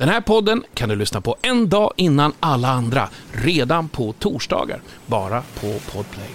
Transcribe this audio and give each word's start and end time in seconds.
Den 0.00 0.08
här 0.08 0.20
podden 0.20 0.64
kan 0.74 0.88
du 0.88 0.96
lyssna 0.96 1.20
på 1.20 1.36
en 1.42 1.68
dag 1.68 1.92
innan 1.96 2.32
alla 2.40 2.68
andra, 2.68 3.08
redan 3.32 3.88
på 3.88 4.12
torsdagar, 4.12 4.82
bara 5.06 5.42
på 5.60 5.92
Podplay. 5.92 6.30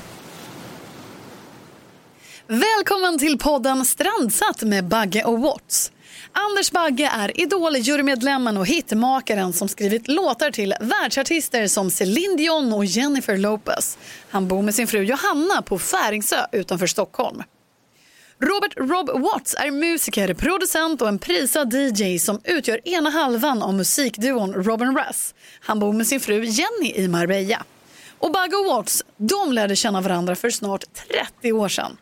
Välkommen 2.47 3.19
till 3.19 3.37
podden 3.37 3.85
Strandsatt 3.85 4.61
med 4.61 4.85
Bagge 4.85 5.23
och 5.23 5.39
Watts. 5.39 5.91
Anders 6.31 6.71
Bagge 6.71 7.11
är 7.13 7.41
Idol-jurymedlemmen 7.41 8.57
och 8.57 8.67
hitmakaren 8.67 9.53
som 9.53 9.67
skrivit 9.67 10.07
låtar 10.07 10.51
till 10.51 10.73
världsartister 10.81 11.67
som 11.67 11.91
Céline 11.91 12.37
Dion 12.37 12.73
och 12.73 12.85
Jennifer 12.85 13.37
Lopez. 13.37 13.97
Han 14.29 14.47
bor 14.47 14.61
med 14.61 14.75
sin 14.75 14.87
fru 14.87 15.03
Johanna 15.03 15.61
på 15.61 15.79
Färingsö 15.79 16.45
utanför 16.51 16.87
Stockholm. 16.87 17.43
Robert 18.39 18.73
Rob 18.77 19.23
Watts 19.23 19.55
är 19.59 19.71
musiker, 19.71 20.33
producent 20.33 21.01
och 21.01 21.07
en 21.07 21.19
prisad 21.19 21.73
DJ 21.73 22.19
som 22.19 22.39
utgör 22.43 22.87
ena 22.87 23.09
halvan 23.09 23.63
av 23.63 23.73
musikduon 23.73 24.53
Robin 24.53 24.97
Russ. 24.97 25.33
Han 25.59 25.79
bor 25.79 25.93
med 25.93 26.07
sin 26.07 26.19
fru 26.19 26.43
Jenny 26.43 26.93
i 26.95 27.07
Marbella. 27.07 27.63
Och 28.19 28.31
Bagge 28.31 28.55
och 28.55 28.65
Watts, 28.65 29.03
de 29.17 29.51
lärde 29.51 29.75
känna 29.75 30.01
varandra 30.01 30.35
för 30.35 30.49
snart 30.49 30.83
30 31.39 31.51
år 31.51 31.69
sedan. 31.69 31.97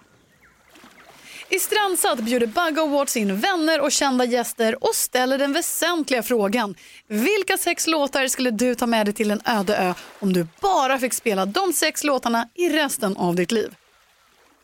I 1.50 1.60
Strandsatt 1.60 2.20
bjuder 2.20 2.48
Bug 2.48 2.80
och 2.80 2.90
Watts 2.90 3.18
in 3.18 3.40
vänner 3.40 3.82
och 3.82 3.92
kända 3.92 4.26
gäster 4.26 4.84
och 4.84 4.96
ställer 4.96 5.38
den 5.38 5.54
väsentliga 5.54 6.24
frågan. 6.24 6.76
Vilka 7.08 7.58
sex 7.58 7.88
låtar 7.88 8.28
skulle 8.28 8.52
du 8.52 8.76
ta 8.76 8.86
med 8.86 9.06
dig 9.06 9.14
till 9.14 9.32
en 9.32 9.42
öde 9.46 9.78
ö 9.78 9.94
om 10.20 10.34
du 10.34 10.48
bara 10.62 11.00
fick 11.00 11.14
spela 11.14 11.46
de 11.46 11.74
sex 11.74 12.04
låtarna 12.04 12.50
i 12.56 12.70
resten 12.70 13.18
av 13.18 13.36
ditt 13.36 13.52
liv? 13.52 13.76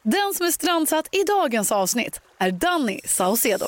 Den 0.03 0.33
som 0.35 0.45
är 0.45 0.51
strandsatt 0.51 1.07
i 1.11 1.23
dagens 1.23 1.71
avsnitt 1.71 2.19
är 2.37 2.51
Danny 2.51 2.99
Saucedo. 3.05 3.65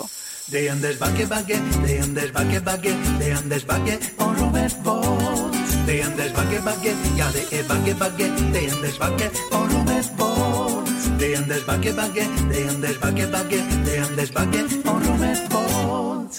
Det 0.52 0.68
är 0.68 0.72
Anders 0.72 1.00
Bagge, 1.00 1.28
Bagge, 1.28 1.60
det 1.86 1.98
är 1.98 2.04
Anders 2.04 2.32
Bagge, 2.34 2.62
Bagge, 2.66 2.96
det 3.20 3.30
är 3.30 3.36
Anders 3.36 3.66
Bagge 3.66 3.98
och 4.18 4.40
Robert 4.40 4.84
Bolt. 4.84 5.58
Det 5.88 6.02
är 6.02 6.06
Anders 6.06 6.34
Bagge, 6.34 6.62
Bagge, 6.66 6.96
ja 7.18 7.26
det 7.34 7.60
är 7.60 7.64
Bagge, 7.68 7.96
Bagge, 8.00 8.32
det 8.54 8.66
är 8.66 8.72
Anders 8.76 9.00
Bagge 9.00 9.30
och 9.52 9.72
Robert 9.74 10.18
Bolt. 10.18 11.20
Det 11.20 11.34
är 11.34 11.38
Anders 11.38 11.66
Bagge, 11.66 11.94
Bagge, 11.94 12.28
det 12.52 12.62
är 12.62 12.70
Anders 12.70 13.00
Bagge, 13.00 13.28
Bagge, 13.32 13.64
det 13.86 13.98
är 13.98 14.04
Anders 14.04 14.32
Bagge 14.32 14.64
och 14.64 15.06
Robert 15.08 15.50
Bolt. 15.50 16.34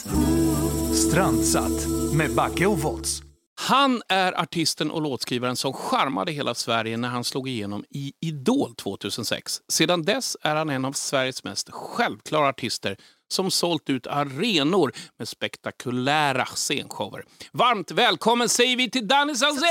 Strandsatt 0.96 1.86
med 2.14 2.34
Backe 2.34 2.66
och 2.66 2.78
Volts. 2.78 3.31
Han 3.68 4.02
är 4.08 4.40
artisten 4.40 4.90
och 4.90 5.02
låtskrivaren 5.02 5.56
som 5.56 5.72
charmade 5.72 6.32
hela 6.32 6.54
Sverige 6.54 6.96
när 6.96 7.08
han 7.08 7.24
slog 7.24 7.48
igenom 7.48 7.84
i 7.90 8.12
Idol 8.20 8.74
2006. 8.74 9.60
Sedan 9.68 10.02
dess 10.02 10.36
är 10.42 10.56
han 10.56 10.70
en 10.70 10.84
av 10.84 10.92
Sveriges 10.92 11.44
mest 11.44 11.70
självklara 11.70 12.48
artister 12.48 12.96
som 13.32 13.50
sålt 13.50 13.90
ut 13.90 14.06
arenor 14.06 14.92
med 15.18 15.28
spektakulära 15.28 16.44
scenshower. 16.44 17.24
Varmt 17.52 17.90
välkommen 17.90 18.48
säger 18.48 18.76
vi 18.76 18.90
till 18.90 19.08
Danny 19.08 19.34
Saucedo! 19.34 19.68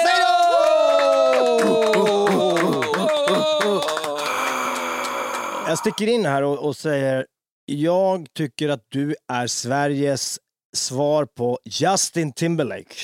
Jag 5.67 5.77
sticker 5.77 6.07
in 6.07 6.25
här 6.25 6.41
och, 6.43 6.65
och 6.65 6.77
säger, 6.77 7.25
jag 7.65 8.27
tycker 8.33 8.69
att 8.69 8.85
du 8.89 9.15
är 9.27 9.47
Sveriges 9.47 10.39
svar 10.75 11.25
på 11.25 11.59
Justin 11.65 12.33
Timberlake. 12.33 12.95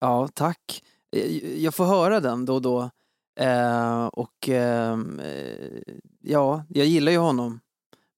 Ja, 0.00 0.28
tack. 0.34 0.82
Eh, 1.16 1.58
Jag 1.62 1.74
får 1.74 1.84
höra 1.84 2.20
den 2.20 2.44
då 2.44 2.54
och 2.54 2.62
då. 2.62 2.90
Eh, 3.40 4.06
och 4.06 4.48
ehm, 4.48 5.20
eh, 5.20 5.94
ja, 6.20 6.64
jag 6.68 6.86
gillar 6.86 7.12
ju 7.12 7.18
honom. 7.18 7.60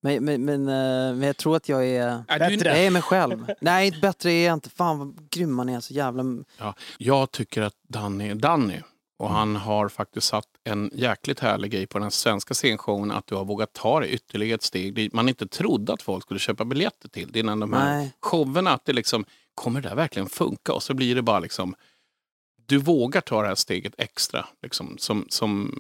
Men, 0.03 0.25
men, 0.25 0.45
men, 0.45 0.61
eh, 0.69 1.15
men 1.17 1.23
jag 1.23 1.37
tror 1.37 1.57
att 1.57 1.69
jag 1.69 1.87
är... 1.87 2.39
Bättre. 2.39 2.69
Jag 2.69 2.79
är 2.85 2.91
mig 2.91 3.03
själv. 3.03 3.47
Nej, 3.61 3.87
inte 3.87 3.99
bättre 3.99 4.33
är 4.33 4.47
jag 4.47 4.55
inte. 4.55 4.71
Fan 4.71 4.99
vad 4.99 5.31
grym 5.31 5.59
han 5.59 5.69
är. 5.69 5.81
Så 5.81 5.95
jävla... 5.95 6.25
Ja, 6.59 6.75
jag 6.99 7.31
tycker 7.31 7.63
att 7.63 7.75
Danny 7.89 8.29
är 8.29 8.35
Danny. 8.35 8.81
Och 9.19 9.31
han 9.31 9.57
har 9.57 9.89
faktiskt 9.89 10.27
satt 10.27 10.47
en 10.65 10.91
jäkligt 10.95 11.41
härlig 11.41 11.71
grej 11.71 11.87
på 11.87 11.99
den 11.99 12.11
svenska 12.11 12.55
scenshowen 12.55 13.11
att 13.11 13.27
du 13.27 13.35
har 13.35 13.45
vågat 13.45 13.73
ta 13.73 14.01
det 14.01 14.09
ytterligare 14.09 14.55
ett 14.55 14.63
steg 14.63 14.95
dit 14.95 15.13
man 15.13 15.29
inte 15.29 15.47
trodde 15.47 15.93
att 15.93 16.03
folk 16.03 16.23
skulle 16.23 16.41
köpa 16.41 16.65
biljetter 16.65 17.09
till. 17.09 17.33
Det 17.33 17.39
är 17.39 17.45
när 17.45 17.57
de 17.57 17.73
här 17.73 17.97
Nej. 17.97 18.13
showerna, 18.21 18.71
att 18.71 18.85
det 18.85 18.93
liksom, 18.93 19.25
kommer 19.55 19.81
det 19.81 19.89
där 19.89 19.97
verkligen 19.97 20.29
funka? 20.29 20.73
Och 20.73 20.83
så 20.83 20.95
blir 20.95 21.15
det 21.15 21.23
bara 21.23 21.41
liksom, 21.41 21.75
du 22.67 22.79
vågar 22.79 23.21
ta 23.21 23.43
det 23.43 23.49
här 23.49 23.55
steget 23.55 23.95
extra, 23.99 24.47
liksom, 24.63 24.99
som, 24.99 25.27
som, 25.29 25.75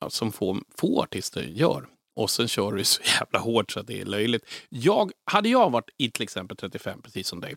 ja, 0.00 0.10
som 0.10 0.32
få, 0.32 0.58
få 0.76 1.02
artister 1.02 1.42
gör. 1.42 1.86
Och 2.16 2.30
sen 2.30 2.48
kör 2.48 2.72
du 2.72 2.84
så 2.84 3.02
jävla 3.20 3.38
hårt 3.38 3.70
så 3.70 3.80
att 3.80 3.86
det 3.86 4.00
är 4.00 4.04
löjligt. 4.04 4.44
Jag, 4.68 5.12
hade 5.24 5.48
jag 5.48 5.70
varit 5.70 5.90
i 5.96 6.10
till 6.10 6.22
exempel 6.22 6.56
35, 6.56 7.02
precis 7.02 7.28
som 7.28 7.40
dig, 7.40 7.56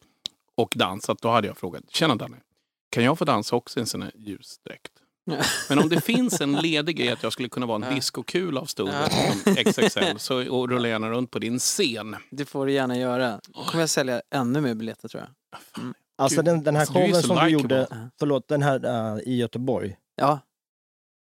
och 0.55 0.73
dansat, 0.75 1.21
då 1.21 1.29
hade 1.29 1.47
jag 1.47 1.57
frågat, 1.57 1.83
tjena 1.89 2.15
Danny, 2.15 2.37
kan 2.89 3.03
jag 3.03 3.19
få 3.19 3.25
dansa 3.25 3.55
också 3.55 3.79
i 3.79 3.81
en 3.81 3.87
sån 3.87 4.01
här 4.01 4.11
ljusdräkt? 4.15 5.02
Men 5.69 5.79
om 5.79 5.89
det 5.89 6.01
finns 6.01 6.41
en 6.41 6.51
ledig 6.55 6.97
grej 6.97 7.09
att 7.09 7.23
jag 7.23 7.33
skulle 7.33 7.49
kunna 7.49 7.65
vara 7.65 7.85
en 7.85 7.95
diskokula 7.95 8.61
av 8.61 8.65
storlek 8.65 9.11
som 9.11 9.55
XXL 9.55 10.17
så, 10.17 10.51
och 10.51 10.69
rulla 10.69 10.87
gärna 10.87 11.09
runt 11.09 11.31
på 11.31 11.39
din 11.39 11.59
scen. 11.59 12.15
Det 12.31 12.45
får 12.45 12.65
du 12.65 12.71
gärna 12.71 12.97
göra. 12.97 13.39
Då 13.47 13.63
kommer 13.63 13.81
jag 13.81 13.89
sälja 13.89 14.21
ännu 14.35 14.61
mer 14.61 14.73
biljetter 14.73 15.07
tror 15.07 15.23
jag. 15.23 15.29
Alltså 16.17 16.35
Gud, 16.35 16.45
den, 16.45 16.63
den 16.63 16.75
här 16.75 16.81
alltså, 16.81 16.93
du 16.93 16.99
showen 16.99 17.21
så 17.21 17.27
som 17.27 17.37
du 17.37 17.49
gjorde, 17.49 17.87
förlåt, 18.19 18.47
den 18.47 18.61
här 18.63 19.15
eh, 19.15 19.21
i 19.23 19.35
Göteborg. 19.35 19.97
Ja. 20.15 20.39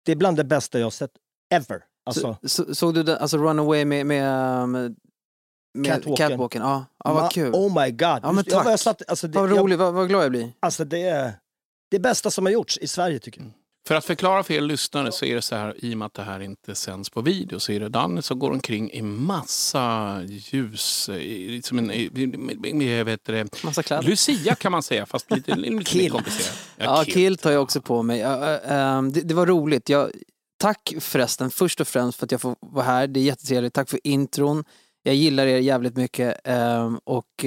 Det 0.05 0.11
är 0.11 0.15
bland 0.15 0.37
det 0.37 0.43
bästa 0.43 0.79
jag 0.79 0.85
har 0.85 0.91
sett 0.91 1.11
ever. 1.53 1.83
Alltså, 2.05 2.37
Så, 2.41 2.65
så, 2.65 2.75
såg 2.75 2.93
du 2.93 3.03
den, 3.03 3.17
alltså 3.17 3.37
Runaway 3.37 3.85
med, 3.85 4.05
med, 4.05 4.69
med, 4.69 4.95
med 5.73 5.91
Catwalken. 5.91 6.29
Catwalken? 6.29 6.61
Ja, 6.61 6.85
ja 7.03 7.13
vad 7.13 7.31
kul. 7.31 7.53
Oh 7.53 7.83
my 7.83 7.91
god. 7.91 7.99
Ja, 8.01 8.19
men 8.31 8.35
jag, 8.35 8.49
tack. 8.49 8.67
jag 8.67 8.79
satt, 8.79 9.01
alltså, 9.07 9.27
det, 9.27 9.39
vad 9.39 9.49
jag, 9.49 9.57
roligt, 9.59 9.79
vad, 9.79 9.93
vad 9.93 10.07
glad 10.07 10.23
jag 10.23 10.31
blir. 10.31 10.53
alltså 10.59 10.85
det 10.85 11.01
är 11.01 11.33
det 11.91 11.99
bästa 11.99 12.31
som 12.31 12.45
har 12.45 12.53
gjorts 12.53 12.77
i 12.77 12.87
Sverige 12.87 13.19
tycker 13.19 13.41
jag. 13.41 13.51
För 13.87 13.95
att 13.95 14.05
förklara 14.05 14.43
för 14.43 14.53
er 14.53 14.61
lyssnare 14.61 15.11
så 15.11 15.25
är 15.25 15.35
det 15.35 15.41
så 15.41 15.55
här, 15.55 15.85
i 15.85 15.93
och 15.93 15.97
med 15.97 16.05
att 16.05 16.13
det 16.13 16.23
här 16.23 16.39
inte 16.39 16.75
sänds 16.75 17.09
på 17.09 17.21
video, 17.21 17.59
så 17.59 17.71
är 17.71 17.79
det 17.79 17.89
Danne 17.89 18.21
som 18.21 18.39
går 18.39 18.51
omkring 18.51 18.91
i 18.91 19.01
massa 19.01 20.21
ljus, 20.27 21.09
i- 21.09 21.61
som 21.63 21.77
en, 21.77 21.91
i- 21.91 22.11
i- 22.15 22.83
i- 22.83 23.03
vet 23.03 23.23
det, 23.25 23.63
Massa 23.63 23.83
kläder. 23.83 24.03
Lucia 24.09 24.55
kan 24.55 24.71
man 24.71 24.83
säga, 24.83 25.05
fast 25.05 25.31
lite, 25.31 25.55
lite 25.55 25.73
mer 25.75 25.83
Kill. 25.83 26.11
komplicerat. 26.11 26.57
Ja, 26.77 27.03
kill. 27.05 27.13
kilt 27.13 27.43
har 27.43 27.51
jag 27.51 27.63
också 27.63 27.81
på 27.81 28.03
mig. 28.03 28.19
Ja, 28.19 28.59
äh, 28.59 28.77
ähm, 28.97 29.11
det, 29.13 29.21
det 29.21 29.33
var 29.33 29.45
roligt. 29.45 29.89
Jag, 29.89 30.11
tack 30.57 30.93
förresten, 30.99 31.49
först 31.51 31.81
och 31.81 31.87
främst 31.87 32.17
för 32.19 32.25
att 32.25 32.31
jag 32.31 32.41
får 32.41 32.55
vara 32.59 32.85
här. 32.85 33.07
Det 33.07 33.19
är 33.19 33.23
jättetrevligt. 33.23 33.73
Tack 33.73 33.89
för 33.89 33.99
intron. 34.03 34.63
Jag 35.03 35.15
gillar 35.15 35.45
er 35.47 35.57
jävligt 35.59 35.95
mycket. 35.95 36.39
ähm, 36.43 36.99
och 37.03 37.45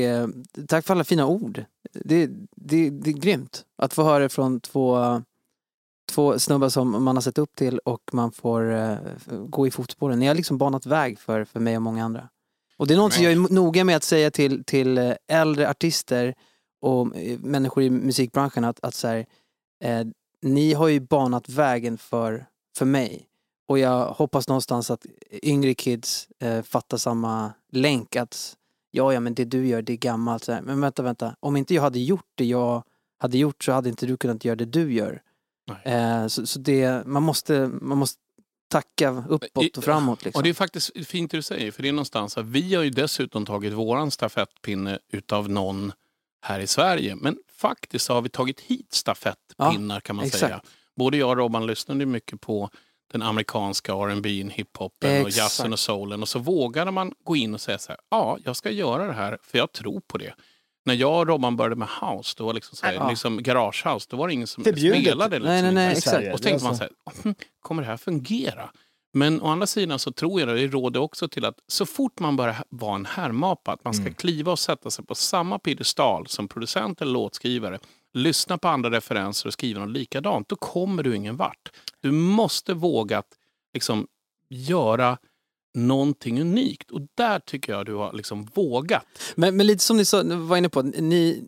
tack 0.68 0.86
för 0.86 0.94
alla 0.94 1.04
fina 1.04 1.26
ord. 1.26 1.64
Det, 1.92 2.26
det, 2.56 2.90
det 2.90 3.10
är 3.10 3.14
grymt 3.14 3.64
att 3.82 3.94
få 3.94 4.02
höra 4.04 4.28
från 4.28 4.60
två, 4.60 5.22
två 6.06 6.38
snubbar 6.38 6.68
som 6.68 7.04
man 7.04 7.16
har 7.16 7.20
sett 7.20 7.38
upp 7.38 7.56
till 7.56 7.78
och 7.78 8.00
man 8.12 8.32
får 8.32 8.74
äh, 8.74 8.96
gå 9.48 9.66
i 9.66 9.70
fotspåren. 9.70 10.18
Ni 10.18 10.26
har 10.26 10.34
liksom 10.34 10.58
banat 10.58 10.86
väg 10.86 11.18
för, 11.18 11.44
för 11.44 11.60
mig 11.60 11.76
och 11.76 11.82
många 11.82 12.04
andra. 12.04 12.28
Och 12.76 12.86
det 12.86 12.94
är 12.94 12.98
något 12.98 13.12
som 13.12 13.24
jag 13.24 13.32
är 13.32 13.54
noga 13.54 13.84
med 13.84 13.96
att 13.96 14.04
säga 14.04 14.30
till, 14.30 14.64
till 14.64 14.98
äh, 14.98 15.12
äldre 15.28 15.70
artister 15.70 16.34
och 16.80 17.16
eh, 17.16 17.38
människor 17.38 17.82
i 17.82 17.90
musikbranschen 17.90 18.64
att, 18.64 18.84
att 18.84 18.94
så 18.94 19.08
här, 19.08 19.26
eh, 19.84 20.06
ni 20.42 20.72
har 20.72 20.88
ju 20.88 21.00
banat 21.00 21.48
vägen 21.48 21.98
för, 21.98 22.46
för 22.78 22.84
mig. 22.84 23.26
Och 23.68 23.78
jag 23.78 24.12
hoppas 24.12 24.48
någonstans 24.48 24.90
att 24.90 25.06
yngre 25.42 25.74
kids 25.74 26.28
eh, 26.40 26.62
fattar 26.62 26.96
samma 26.96 27.52
länk 27.72 28.16
att 28.16 28.56
ja, 28.90 29.12
ja, 29.12 29.20
men 29.20 29.34
det 29.34 29.44
du 29.44 29.66
gör, 29.66 29.82
det 29.82 29.92
är 29.92 29.96
gammalt. 29.96 30.44
Så 30.44 30.52
här. 30.52 30.62
Men 30.62 30.80
vänta, 30.80 31.02
vänta. 31.02 31.36
Om 31.40 31.56
inte 31.56 31.74
jag 31.74 31.82
hade 31.82 31.98
gjort 31.98 32.30
det 32.34 32.44
jag 32.44 32.82
hade 33.18 33.38
gjort 33.38 33.64
så 33.64 33.72
hade 33.72 33.88
inte 33.88 34.06
du 34.06 34.16
kunnat 34.16 34.44
göra 34.44 34.56
det 34.56 34.64
du 34.64 34.92
gör. 34.92 35.22
Eh, 35.84 36.26
så 36.26 36.46
så 36.46 36.58
det, 36.58 37.06
man, 37.06 37.22
måste, 37.22 37.70
man 37.80 37.98
måste 37.98 38.20
tacka 38.68 39.24
uppåt 39.28 39.76
och 39.76 39.84
framåt. 39.84 40.24
Liksom. 40.24 40.38
Och 40.38 40.42
det 40.42 40.48
är 40.48 40.54
faktiskt 40.54 41.06
fint 41.06 41.30
det 41.30 41.36
du 41.36 41.42
säger, 41.42 41.72
för 41.72 41.82
det 41.82 41.88
är 41.88 41.92
någonstans 41.92 42.38
att 42.38 42.46
vi 42.46 42.74
har 42.74 42.82
ju 42.82 42.90
dessutom 42.90 43.46
tagit 43.46 43.72
våran 43.72 44.10
stafettpinne 44.10 44.98
utav 45.12 45.48
någon 45.48 45.92
här 46.42 46.60
i 46.60 46.66
Sverige. 46.66 47.16
Men 47.16 47.38
faktiskt 47.52 48.08
har 48.08 48.22
vi 48.22 48.28
tagit 48.28 48.60
hit 48.60 48.92
stafettpinnar 48.92 50.00
kan 50.00 50.16
man 50.16 50.24
exakt. 50.24 50.40
säga. 50.40 50.60
Både 50.96 51.16
jag 51.16 51.30
och 51.30 51.36
Robban 51.36 51.66
lyssnade 51.66 52.06
mycket 52.06 52.40
på 52.40 52.70
den 53.12 53.22
amerikanska 53.22 53.92
R&B, 53.92 54.48
hiphopen 54.52 55.24
och 55.24 55.30
jazzen 55.30 55.72
och 55.72 55.78
soulen. 55.78 56.22
Och 56.22 56.28
så 56.28 56.38
vågade 56.38 56.90
man 56.90 57.12
gå 57.24 57.36
in 57.36 57.54
och 57.54 57.60
säga 57.60 57.78
så 57.78 57.92
här, 57.92 58.00
ja, 58.10 58.38
jag 58.44 58.56
ska 58.56 58.70
göra 58.70 59.06
det 59.06 59.12
här 59.12 59.38
för 59.42 59.58
jag 59.58 59.72
tror 59.72 60.00
på 60.00 60.18
det. 60.18 60.34
När 60.86 60.94
jag 60.94 61.18
och 61.20 61.26
Robban 61.26 61.56
började 61.56 61.76
med 61.76 61.88
house, 62.00 62.34
då 62.38 62.52
liksom, 62.52 62.76
så 62.76 62.86
här, 62.86 62.92
Ja. 62.94 63.08
liksom 63.10 63.42
garagehouse, 63.42 64.06
då 64.10 64.16
var 64.16 64.26
det 64.28 64.34
ingen 64.34 64.46
som 64.46 64.64
Förbjudet. 64.64 65.00
spelade. 65.00 65.38
Liksom 65.38 65.52
Nej, 65.52 65.62
nej, 65.62 65.72
nej, 65.74 65.92
exakt. 65.96 66.32
Och 66.32 66.38
så 66.38 66.42
tänkte 66.44 66.64
man 66.64 66.76
så 66.76 66.82
här, 66.82 66.92
"Hm, 67.24 67.34
kommer 67.62 67.82
det 67.82 67.88
här 67.88 67.96
fungera? 67.96 68.70
Men 69.12 69.42
å 69.42 69.46
andra 69.48 69.66
sidan 69.66 69.98
så 69.98 70.12
tror 70.12 70.40
jag, 70.40 70.48
och 70.48 70.54
det 70.56 70.66
råder 70.66 71.00
också 71.00 71.28
till 71.28 71.44
att 71.44 71.54
så 71.66 71.86
fort 71.86 72.20
man 72.20 72.36
börjar 72.36 72.64
vara 72.68 72.94
en 72.94 73.06
härmapa, 73.06 73.72
att 73.72 73.84
man 73.84 73.94
ska 73.94 74.12
kliva 74.12 74.52
och 74.52 74.58
sätta 74.58 74.90
sig 74.90 75.04
på 75.04 75.14
samma 75.14 75.58
piedestal 75.58 76.26
som 76.26 76.48
producent 76.48 77.00
eller 77.02 77.12
låtskrivare, 77.12 77.78
lyssna 78.14 78.58
på 78.58 78.68
andra 78.68 78.90
referenser 78.90 79.46
och 79.46 79.52
skriva 79.52 79.80
något 79.80 79.90
likadant, 79.96 80.48
då 80.48 80.56
kommer 80.56 81.02
du 81.02 81.16
ingen 81.16 81.36
vart. 81.36 81.70
Du 82.00 82.12
måste 82.12 82.74
våga 82.74 83.18
att 83.18 83.28
liksom 83.74 84.06
göra 84.48 85.18
någonting 85.76 86.40
unikt. 86.40 86.90
Och 86.90 87.00
där 87.14 87.38
tycker 87.38 87.72
jag 87.72 87.86
du 87.86 87.94
har 87.94 88.12
liksom 88.12 88.48
vågat. 88.54 89.04
Men, 89.34 89.56
men 89.56 89.66
lite 89.66 89.84
som 89.84 89.96
ni 89.96 90.04
sa, 90.04 90.22
var 90.24 90.56
inne 90.56 90.68
på, 90.68 90.82
ni, 90.82 91.44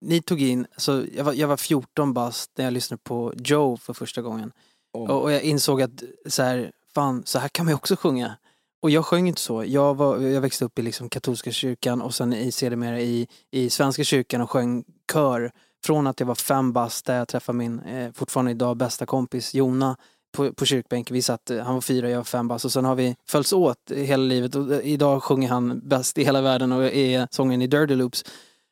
ni 0.00 0.22
tog 0.22 0.42
in, 0.42 0.66
alltså, 0.74 1.04
jag, 1.16 1.24
var, 1.24 1.32
jag 1.32 1.48
var 1.48 1.56
14 1.56 2.12
bast 2.12 2.50
när 2.56 2.64
jag 2.64 2.72
lyssnade 2.72 3.00
på 3.04 3.32
Joe 3.36 3.76
för 3.76 3.92
första 3.92 4.22
gången. 4.22 4.52
Oh. 4.92 5.10
Och, 5.10 5.22
och 5.22 5.32
jag 5.32 5.42
insåg 5.42 5.82
att 5.82 6.02
så 6.26 6.42
här, 6.42 6.72
fan, 6.94 7.22
så 7.26 7.38
här 7.38 7.48
kan 7.48 7.66
man 7.66 7.70
ju 7.72 7.76
också 7.76 7.96
sjunga. 7.96 8.36
Och 8.82 8.90
jag 8.90 9.04
sjöng 9.04 9.28
inte 9.28 9.40
så. 9.40 9.64
Jag, 9.64 9.94
var, 9.94 10.18
jag 10.18 10.40
växte 10.40 10.64
upp 10.64 10.78
i 10.78 10.82
liksom 10.82 11.08
katolska 11.08 11.52
kyrkan 11.52 12.02
och 12.02 12.14
sen 12.14 12.32
i, 12.32 12.52
sedermera 12.52 13.00
i, 13.00 13.28
i 13.50 13.70
svenska 13.70 14.04
kyrkan 14.04 14.40
och 14.40 14.50
sjöng 14.50 14.84
kör. 15.12 15.52
Från 15.84 16.06
att 16.06 16.20
jag 16.20 16.26
var 16.26 16.34
fem 16.34 16.72
bast 16.72 17.06
där 17.06 17.18
jag 17.18 17.28
träffade 17.28 17.58
min, 17.58 17.80
eh, 17.80 18.12
fortfarande 18.12 18.50
idag, 18.50 18.76
bästa 18.76 19.06
kompis 19.06 19.54
Jona 19.54 19.96
på, 20.38 20.52
på 20.52 20.66
kyrkbänken. 20.66 21.14
Vi 21.14 21.22
satt, 21.22 21.50
eh, 21.50 21.58
han 21.58 21.74
var 21.74 21.80
fyra, 21.80 22.10
jag 22.10 22.16
var 22.16 22.24
fem 22.24 22.48
bast 22.48 22.64
och 22.64 22.72
sen 22.72 22.84
har 22.84 22.94
vi 22.94 23.16
följts 23.28 23.52
åt 23.52 23.90
hela 23.96 24.22
livet 24.22 24.54
och 24.54 24.74
eh, 24.74 24.80
idag 24.92 25.22
sjunger 25.22 25.48
han 25.48 25.88
bäst 25.88 26.18
i 26.18 26.24
hela 26.24 26.40
världen 26.40 26.72
och 26.72 26.84
är 26.84 27.28
sången 27.30 27.62
i 27.62 27.66
Dirty 27.66 27.94
Loops. 27.94 28.24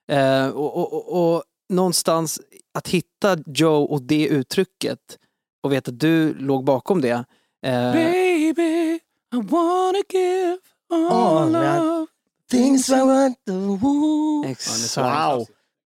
Eh, 0.08 0.48
och, 0.48 0.76
och, 0.76 0.92
och, 0.92 1.34
och 1.34 1.42
någonstans 1.68 2.40
att 2.74 2.88
hitta 2.88 3.38
Joe 3.46 3.84
och 3.84 4.02
det 4.02 4.26
uttrycket 4.26 4.98
och 5.62 5.72
veta 5.72 5.90
att 5.90 6.00
du 6.00 6.34
låg 6.34 6.64
bakom 6.64 7.00
det. 7.00 7.24
Eh, 7.66 7.92
Baby, 7.92 8.94
I 9.34 9.40
wanna 9.42 10.02
give 10.12 10.58
all 10.90 11.52
love. 11.52 12.06
Things 12.50 12.88
I 12.88 13.00
want 13.00 13.36
to 13.46 13.76
woo. 13.76 14.44
exakt. 14.46 14.96
Wow. 14.96 15.46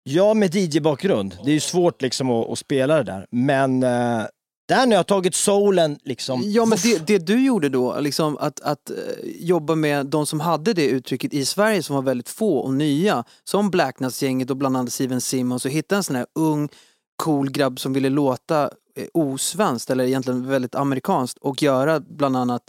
Jag 0.04 0.38
med 0.38 0.56
DJ-bakgrund, 0.56 1.38
det 1.44 1.52
är 1.52 1.54
ju 1.54 1.60
svårt 1.60 2.02
liksom 2.02 2.30
att, 2.30 2.50
att 2.50 2.60
spela 2.60 2.98
det 2.98 3.04
där. 3.04 3.28
Men 3.32 3.84
eh, 3.84 4.24
där 4.72 4.86
när 4.86 4.96
jag 4.96 5.00
har 5.00 5.04
tagit 5.04 5.36
soulen 5.36 6.00
liksom. 6.04 6.42
Ja 6.46 6.66
men 6.66 6.78
det, 6.84 7.08
det 7.08 7.18
du 7.18 7.46
gjorde 7.46 7.70
då, 7.70 8.00
liksom 8.00 8.38
att, 8.38 8.60
att 8.60 8.90
eh, 8.90 8.96
jobba 9.40 9.76
med 9.76 10.06
de 10.06 10.26
som 10.26 10.40
hade 10.40 10.74
det 10.74 10.88
uttrycket 10.88 11.34
i 11.34 11.46
Sverige 11.46 11.84
som 11.84 11.96
var 11.96 12.04
väldigt 12.04 12.30
få 12.30 12.58
och 12.58 12.74
nya, 12.74 13.24
som 13.44 13.72
Blacknuts-gänget 13.72 14.50
och 14.50 14.58
bland 14.58 14.78
annat 14.78 14.94
Steven 14.94 15.22
Simmons 15.22 15.66
och 15.66 15.72
hitta 15.72 15.96
en 15.96 16.04
sån 16.04 16.16
här 16.16 16.26
ung 16.36 16.70
cool 17.16 17.52
grabb 17.52 17.80
som 17.80 17.94
ville 17.94 18.10
låta 18.10 18.64
eh, 18.96 19.08
osvenskt 19.14 19.90
eller 19.90 20.04
egentligen 20.04 20.48
väldigt 20.48 20.76
amerikanskt 20.76 21.38
och 21.38 21.64
göra 21.64 22.00
bland 22.00 22.38
annat 22.38 22.64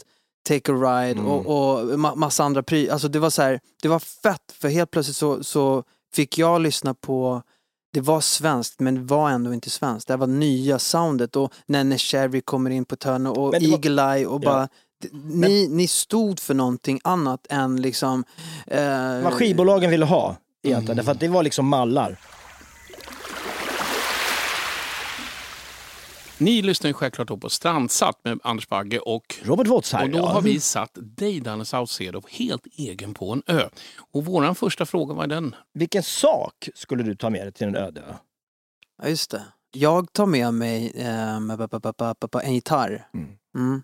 Take 0.47 0.71
a 0.71 0.75
Ride 0.75 1.21
och, 1.21 1.45
och 1.45 1.89
ma- 1.89 2.15
massa 2.15 2.43
andra 2.43 2.63
prylar. 2.63 2.93
Alltså 2.93 3.07
det 3.07 3.19
var 3.19 3.29
så 3.29 3.41
här, 3.41 3.59
det 3.81 3.87
var 3.87 3.99
fett 3.99 4.51
för 4.53 4.69
helt 4.69 4.91
plötsligt 4.91 5.17
så, 5.17 5.43
så 5.43 5.83
fick 6.13 6.37
jag 6.37 6.61
lyssna 6.61 6.93
på 6.93 7.41
det 7.93 8.01
var 8.01 8.21
svenskt 8.21 8.79
men 8.79 9.07
var 9.07 9.29
ändå 9.29 9.53
inte 9.53 9.69
svenskt. 9.69 10.07
Det 10.07 10.13
här 10.13 10.17
var 10.19 10.27
nya 10.27 10.79
soundet 10.79 11.35
och 11.35 11.53
Nene 11.65 11.97
Cherry 11.97 12.41
kommer 12.41 12.69
in 12.69 12.85
på 12.85 12.95
törn 12.95 13.27
och 13.27 13.51
Men 13.51 13.61
det 13.61 13.67
var- 13.67 13.73
Eagle 13.73 14.13
Eye 14.15 14.25
och 14.25 14.43
Ja. 14.43 14.49
bara 14.51 14.67
d- 15.01 15.09
ni, 15.23 15.67
ni 15.67 15.87
stod 15.87 16.39
för 16.39 16.53
någonting 16.53 16.99
annat 17.03 17.47
än 17.49 17.81
liksom... 17.81 18.23
Eh, 18.67 19.21
Vad 19.23 19.33
skivbolagen 19.33 19.89
ville 19.91 20.05
ha 20.05 20.35
egentligen, 20.63 20.83
Mm. 20.85 20.95
därför 20.95 21.11
att 21.11 21.19
det 21.19 21.27
var 21.27 21.43
liksom 21.43 21.67
mallar. 21.67 22.17
Ni 26.43 26.61
lyssnar 26.61 26.87
ju 26.87 26.93
självklart 26.93 27.41
på 27.41 27.49
Strandsatt 27.49 28.19
med 28.23 28.39
Anders 28.43 28.67
Bagge 28.67 28.99
och 28.99 29.35
Robert 29.43 29.67
Watts 29.67 29.93
här 29.93 30.03
Och 30.03 30.09
då 30.09 30.17
ja. 30.17 30.25
har 30.25 30.41
vi 30.41 30.59
satt 30.59 30.91
dig, 31.01 31.39
Danne 31.39 31.65
Saucedo, 31.65 32.21
helt 32.29 32.65
egen 32.65 33.13
på 33.13 33.31
en 33.31 33.43
ö. 33.47 33.69
Och 34.11 34.25
våran 34.25 34.55
första 34.55 34.85
fråga 34.85 35.13
var 35.13 35.27
den. 35.27 35.55
Vilken 35.73 36.03
sak 36.03 36.69
skulle 36.75 37.03
du 37.03 37.15
ta 37.15 37.29
med 37.29 37.45
dig 37.45 37.51
till 37.51 37.67
en 37.67 37.75
öde 37.75 38.01
ö? 38.01 38.13
Ja, 39.01 39.09
just 39.09 39.31
det. 39.31 39.45
Jag 39.71 40.13
tar 40.13 40.25
med 40.25 40.53
mig 40.53 40.91
eh, 40.95 41.39
en 42.43 42.53
gitarr. 42.53 43.07
Mm. 43.13 43.29
Mm. 43.55 43.81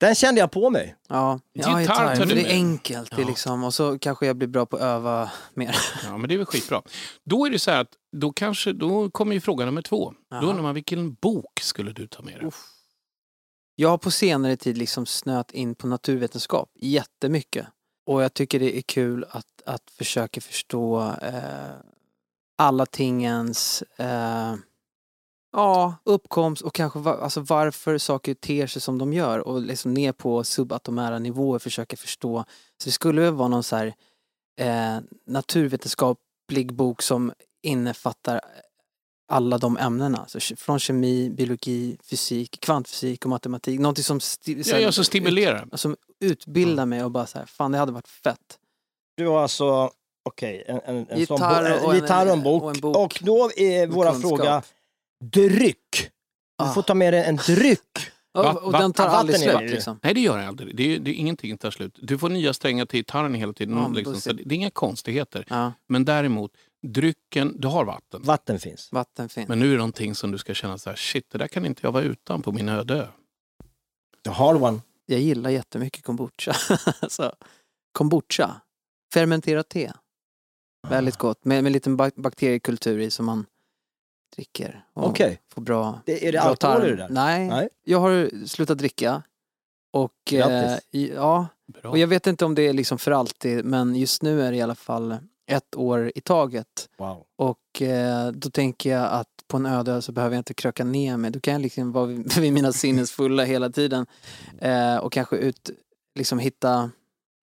Den 0.00 0.14
kände 0.14 0.40
jag 0.40 0.50
på 0.50 0.70
mig. 0.70 0.96
Ja, 1.08 1.40
Gitarr 1.54 1.68
ja, 1.70 1.74
tar 1.74 1.80
gitarr. 1.80 2.10
du 2.10 2.26
För 2.28 2.34
det 2.34 2.50
är 2.50 2.54
enkelt. 2.54 3.10
Det 3.10 3.16
är 3.16 3.20
Ja. 3.20 3.28
liksom, 3.28 3.64
och 3.64 3.74
så 3.74 3.98
kanske 3.98 4.26
jag 4.26 4.36
blir 4.36 4.48
bra 4.48 4.66
på 4.66 4.76
att 4.76 4.82
öva 4.82 5.30
mer. 5.54 5.76
Ja, 6.04 6.16
men 6.16 6.28
det 6.28 6.34
är 6.34 6.36
väl 6.36 6.46
skitbra. 6.46 6.82
Då 7.24 7.46
är 7.46 7.50
det 7.50 7.58
så 7.58 7.70
här 7.70 7.80
att 7.80 7.92
då, 8.16 8.32
kanske, 8.32 8.72
då 8.72 9.10
kommer 9.10 9.34
ju 9.34 9.40
fråga 9.40 9.64
nummer 9.64 9.82
två. 9.82 10.14
Jaha. 10.30 10.40
Då 10.40 10.46
undrar 10.46 10.62
man 10.62 10.74
vilken 10.74 11.14
bok 11.14 11.60
skulle 11.60 11.92
du 11.92 12.06
ta 12.06 12.22
med 12.22 12.40
dig? 12.40 12.50
Jag 13.76 13.88
har 13.88 13.98
på 13.98 14.10
senare 14.10 14.56
tid 14.56 14.78
liksom 14.78 15.06
snöat 15.06 15.50
in 15.50 15.74
på 15.74 15.86
naturvetenskap 15.86 16.70
jättemycket. 16.80 17.66
Och 18.06 18.22
jag 18.22 18.34
tycker 18.34 18.60
det 18.60 18.78
är 18.78 18.82
kul 18.82 19.24
att, 19.30 19.46
att 19.66 19.90
försöka 19.90 20.40
förstå 20.40 21.00
eh, 21.22 21.74
alla 22.58 22.86
tingens 22.86 23.82
eh, 23.96 24.54
ja, 25.52 25.94
uppkomst 26.04 26.62
och 26.62 26.74
kanske 26.74 26.98
va, 26.98 27.14
alltså 27.14 27.40
varför 27.40 27.98
saker 27.98 28.34
ter 28.34 28.66
sig 28.66 28.82
som 28.82 28.98
de 28.98 29.12
gör 29.12 29.38
och 29.38 29.60
liksom 29.60 29.94
ner 29.94 30.12
på 30.12 30.44
subatomära 30.44 31.18
nivåer 31.18 31.58
försöka 31.58 31.96
förstå. 31.96 32.44
Så 32.82 32.84
det 32.88 32.92
skulle 32.92 33.20
väl 33.20 33.34
vara 33.34 33.48
någon 33.48 33.62
så 33.62 33.76
här 33.76 33.94
eh, 34.60 34.98
naturvetenskaplig 35.26 36.72
bok 36.74 37.02
som 37.02 37.32
innefattar 37.62 38.40
alla 39.32 39.58
de 39.58 39.76
ämnena. 39.76 40.24
Så 40.28 40.40
från 40.56 40.78
kemi, 40.78 41.30
biologi, 41.30 41.96
fysik, 42.04 42.60
kvantfysik 42.60 43.24
och 43.24 43.30
matematik. 43.30 43.80
Någonting 43.80 44.04
som, 44.04 44.18
sti- 44.18 44.62
Ja, 44.72 44.78
jag 44.78 44.94
så 44.94 45.04
stimulerar. 45.04 45.68
ut, 45.72 45.80
som 45.80 45.96
utbildar 46.20 46.86
mig 46.86 47.04
och 47.04 47.10
bara 47.10 47.26
så 47.26 47.38
här, 47.38 47.46
fan 47.46 47.72
det 47.72 47.78
hade 47.78 47.92
varit 47.92 48.08
fett. 48.08 48.58
Du 49.16 49.26
har 49.28 49.42
alltså, 49.42 49.90
okej, 50.24 50.64
en, 50.66 50.80
en, 50.84 50.96
en 50.96 51.06
sån 51.06 51.18
Gitarr 51.18 51.80
bo- 51.80 51.86
och 51.86 51.94
en- 51.94 52.00
gitarr 52.00 52.26
och 52.26 52.32
en 52.32 52.42
bok. 52.42 52.62
och 52.62 52.70
en 52.74 52.80
bok. 52.80 52.96
Och 52.96 53.18
då 53.22 53.50
är 53.56 53.86
våra 53.86 54.10
kunskap. 54.12 54.28
fråga, 54.38 54.62
dryck. 55.24 56.10
Du 56.58 56.64
Ah. 56.64 56.72
får 56.72 56.82
ta 56.82 56.94
med 56.94 57.12
dig 57.14 57.24
en 57.24 57.36
dryck. 57.36 57.80
Och, 58.32 58.44
Va- 58.44 58.52
och 58.52 58.72
den 58.72 58.92
tar 58.92 59.04
vatten 59.04 59.18
aldrig 59.18 59.40
det 59.40 59.58
slut 59.58 59.70
liksom. 59.70 59.98
Nej, 60.02 60.14
det 60.14 60.20
gör 60.20 60.38
jag 60.38 60.48
aldrig. 60.48 60.76
Det 60.76 60.94
är, 60.94 60.98
det 60.98 61.10
är 61.10 61.14
ingenting 61.14 61.58
tar 61.58 61.70
slut. 61.70 61.98
Du 62.02 62.18
får 62.18 62.28
nya 62.28 62.52
strängar 62.52 62.84
till 62.86 62.98
gitarren 63.00 63.34
hela 63.34 63.52
tiden. 63.52 63.76
Ja, 63.76 63.88
liksom, 63.88 64.20
så 64.20 64.32
det 64.32 64.42
är 64.54 64.56
inga 64.56 64.70
konstigheter. 64.70 65.44
Ja, 65.48 65.72
Men 65.88 66.04
däremot, 66.04 66.52
drycken, 66.86 67.56
du 67.60 67.68
har 67.68 67.84
vatten. 67.84 68.22
Vatten 68.22 68.58
finns. 68.60 68.92
vatten 68.92 69.28
finns. 69.28 69.48
Men 69.48 69.58
nu 69.58 69.66
är 69.66 69.70
det 69.70 69.76
någonting 69.76 70.14
som 70.14 70.30
du 70.30 70.38
ska 70.38 70.54
känna 70.54 70.78
så 70.78 70.90
här, 70.90 70.96
shit, 70.96 71.30
det 71.30 71.38
där 71.38 71.48
kan 71.48 71.66
inte 71.66 71.80
jag 71.86 71.92
vara 71.92 72.02
utan 72.04 72.42
på 72.42 72.52
min 72.52 72.68
öde 72.68 72.94
ö. 72.94 73.06
The 74.24 74.30
hard 74.30 74.62
one. 74.62 74.80
Jag 75.06 75.20
gillar 75.20 75.50
jättemycket 75.50 76.04
kombucha. 76.04 76.52
så, 77.08 77.32
kombucha, 77.92 78.60
fermenterat 79.14 79.68
te. 79.68 79.92
Väldigt 80.88 81.16
gott, 81.16 81.44
med, 81.44 81.62
med 81.62 81.68
en 81.68 81.72
liten 81.72 81.96
bak- 81.96 82.16
bakteriekultur 82.20 82.98
i 82.98 83.10
som 83.10 83.26
man 83.26 83.46
dricker. 84.36 84.84
Och 84.94 85.08
Okej. 85.08 85.40
Får 85.54 85.62
bra, 85.62 86.00
Det, 86.06 86.28
är 86.28 86.32
det 86.32 86.38
bra 86.38 86.48
alkohol 86.48 86.86
i 86.86 86.90
det 86.90 86.96
där? 86.96 87.08
Nej, 87.08 87.48
Nej. 87.48 87.68
jag 87.84 88.00
har 88.00 88.46
slutat 88.46 88.78
dricka. 88.78 89.22
Och, 89.92 90.32
eh, 90.32 90.78
ja, 90.90 91.46
Bra. 91.66 91.90
och 91.90 91.98
jag 91.98 92.06
vet 92.06 92.26
inte 92.26 92.44
om 92.44 92.54
det 92.54 92.62
är 92.62 92.72
liksom 92.72 92.98
för 92.98 93.10
alltid, 93.10 93.64
men 93.64 93.96
just 93.96 94.22
nu 94.22 94.42
är 94.42 94.50
det 94.50 94.56
i 94.56 94.62
alla 94.62 94.74
fall 94.74 95.16
ett 95.46 95.76
år 95.76 96.12
i 96.14 96.20
taget. 96.20 96.88
Wow. 96.98 97.24
Och 97.36 97.82
eh, 97.82 98.30
då 98.32 98.50
tänker 98.50 98.90
jag 98.90 99.12
att 99.12 99.28
på 99.48 99.56
en 99.56 99.66
öde 99.66 100.02
så 100.02 100.12
behöver 100.12 100.36
jag 100.36 100.40
inte 100.40 100.54
kröka 100.54 100.84
ner 100.84 101.16
mig. 101.16 101.30
Då 101.30 101.40
kan 101.40 101.52
jag 101.52 101.62
liksom 101.62 101.92
vara 101.92 102.06
vid, 102.06 102.32
vid 102.38 102.52
mina 102.52 102.72
sinnesfulla 102.72 103.44
hela 103.44 103.70
tiden. 103.70 104.06
Eh, 104.58 104.96
och 104.96 105.12
kanske 105.12 105.36
ut, 105.36 105.70
liksom 106.14 106.38
hitta, 106.38 106.90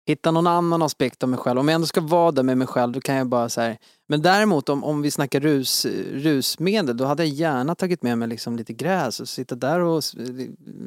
hitta 0.05 0.31
någon 0.31 0.47
annan 0.47 0.81
aspekt 0.81 1.23
av 1.23 1.29
mig 1.29 1.39
själv. 1.39 1.59
Om 1.59 1.67
jag 1.67 1.75
ändå 1.75 1.87
ska 1.87 2.01
vara 2.01 2.31
där 2.31 2.43
med 2.43 2.57
mig 2.57 2.67
själv 2.67 2.91
då 2.91 3.01
kan 3.01 3.15
jag 3.15 3.27
bara 3.27 3.49
så 3.49 3.61
här. 3.61 3.77
Men 4.07 4.21
däremot 4.21 4.69
om, 4.69 4.83
om 4.83 5.01
vi 5.01 5.11
snackar 5.11 5.39
rus, 5.39 5.85
rusmedel 6.11 6.97
då 6.97 7.05
hade 7.05 7.25
jag 7.25 7.33
gärna 7.33 7.75
tagit 7.75 8.03
med 8.03 8.17
mig 8.17 8.27
liksom 8.27 8.55
lite 8.55 8.73
gräs 8.73 9.19
och 9.19 9.29
sitta 9.29 9.55
där 9.55 9.79
och 9.79 10.03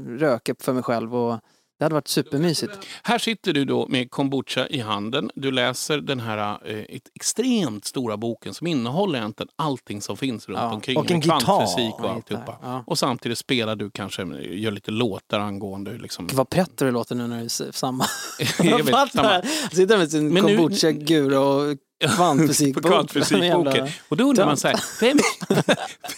röka 0.06 0.54
för 0.58 0.72
mig 0.72 0.82
själv. 0.82 1.14
Och 1.14 1.40
det 1.78 1.84
hade 1.84 1.94
varit 1.94 2.08
supermysigt. 2.08 2.72
Här 3.02 3.18
sitter 3.18 3.52
du 3.52 3.64
då 3.64 3.86
med 3.88 4.10
kombucha 4.10 4.66
i 4.66 4.78
handen. 4.80 5.30
Du 5.34 5.50
läser 5.50 5.98
den 5.98 6.20
här 6.20 6.58
eh, 6.70 6.84
extremt 7.14 7.84
stora 7.84 8.16
boken 8.16 8.54
som 8.54 8.66
innehåller 8.66 9.18
egentligen 9.18 9.48
allting 9.56 10.00
som 10.02 10.16
finns 10.16 10.48
runt 10.48 10.58
Ja. 10.58 10.72
omkring. 10.72 10.96
Och 10.96 11.10
en 11.10 11.16
med 11.16 11.24
kvantfysik 11.24 11.78
gitarr. 11.84 12.00
och 12.00 12.04
Ja, 12.04 12.14
alltihopa. 12.14 12.52
gitarr. 12.52 12.58
Ja. 12.62 12.84
Och 12.86 12.98
samtidigt 12.98 13.38
spelar 13.38 13.76
du 13.76 13.90
kanske, 13.90 14.22
gör 14.42 14.70
lite 14.70 14.90
låtar 14.90 15.40
angående 15.40 15.98
liksom... 15.98 16.26
Gud 16.26 16.36
vad 16.36 16.50
pretto 16.50 16.84
det 16.84 16.90
låter 16.90 17.14
nu 17.14 17.26
när 17.26 17.36
det 17.38 17.44
är 17.44 17.72
samma. 17.72 18.04
Jag 18.62 18.84
vet, 18.84 19.12
samma. 19.12 19.42
Sitter 19.72 19.98
med 19.98 20.10
sin 20.10 20.36
kombucha-gura 20.42 21.40
och 21.40 21.76
kvantfysikbok. 22.16 22.84
kvantfysikboken. 22.84 23.88
Och 24.08 24.16
då 24.16 24.24
undrar 24.24 24.46
man 24.46 24.56
så 24.56 24.68
här, 24.68 24.80
vem, 25.00 25.18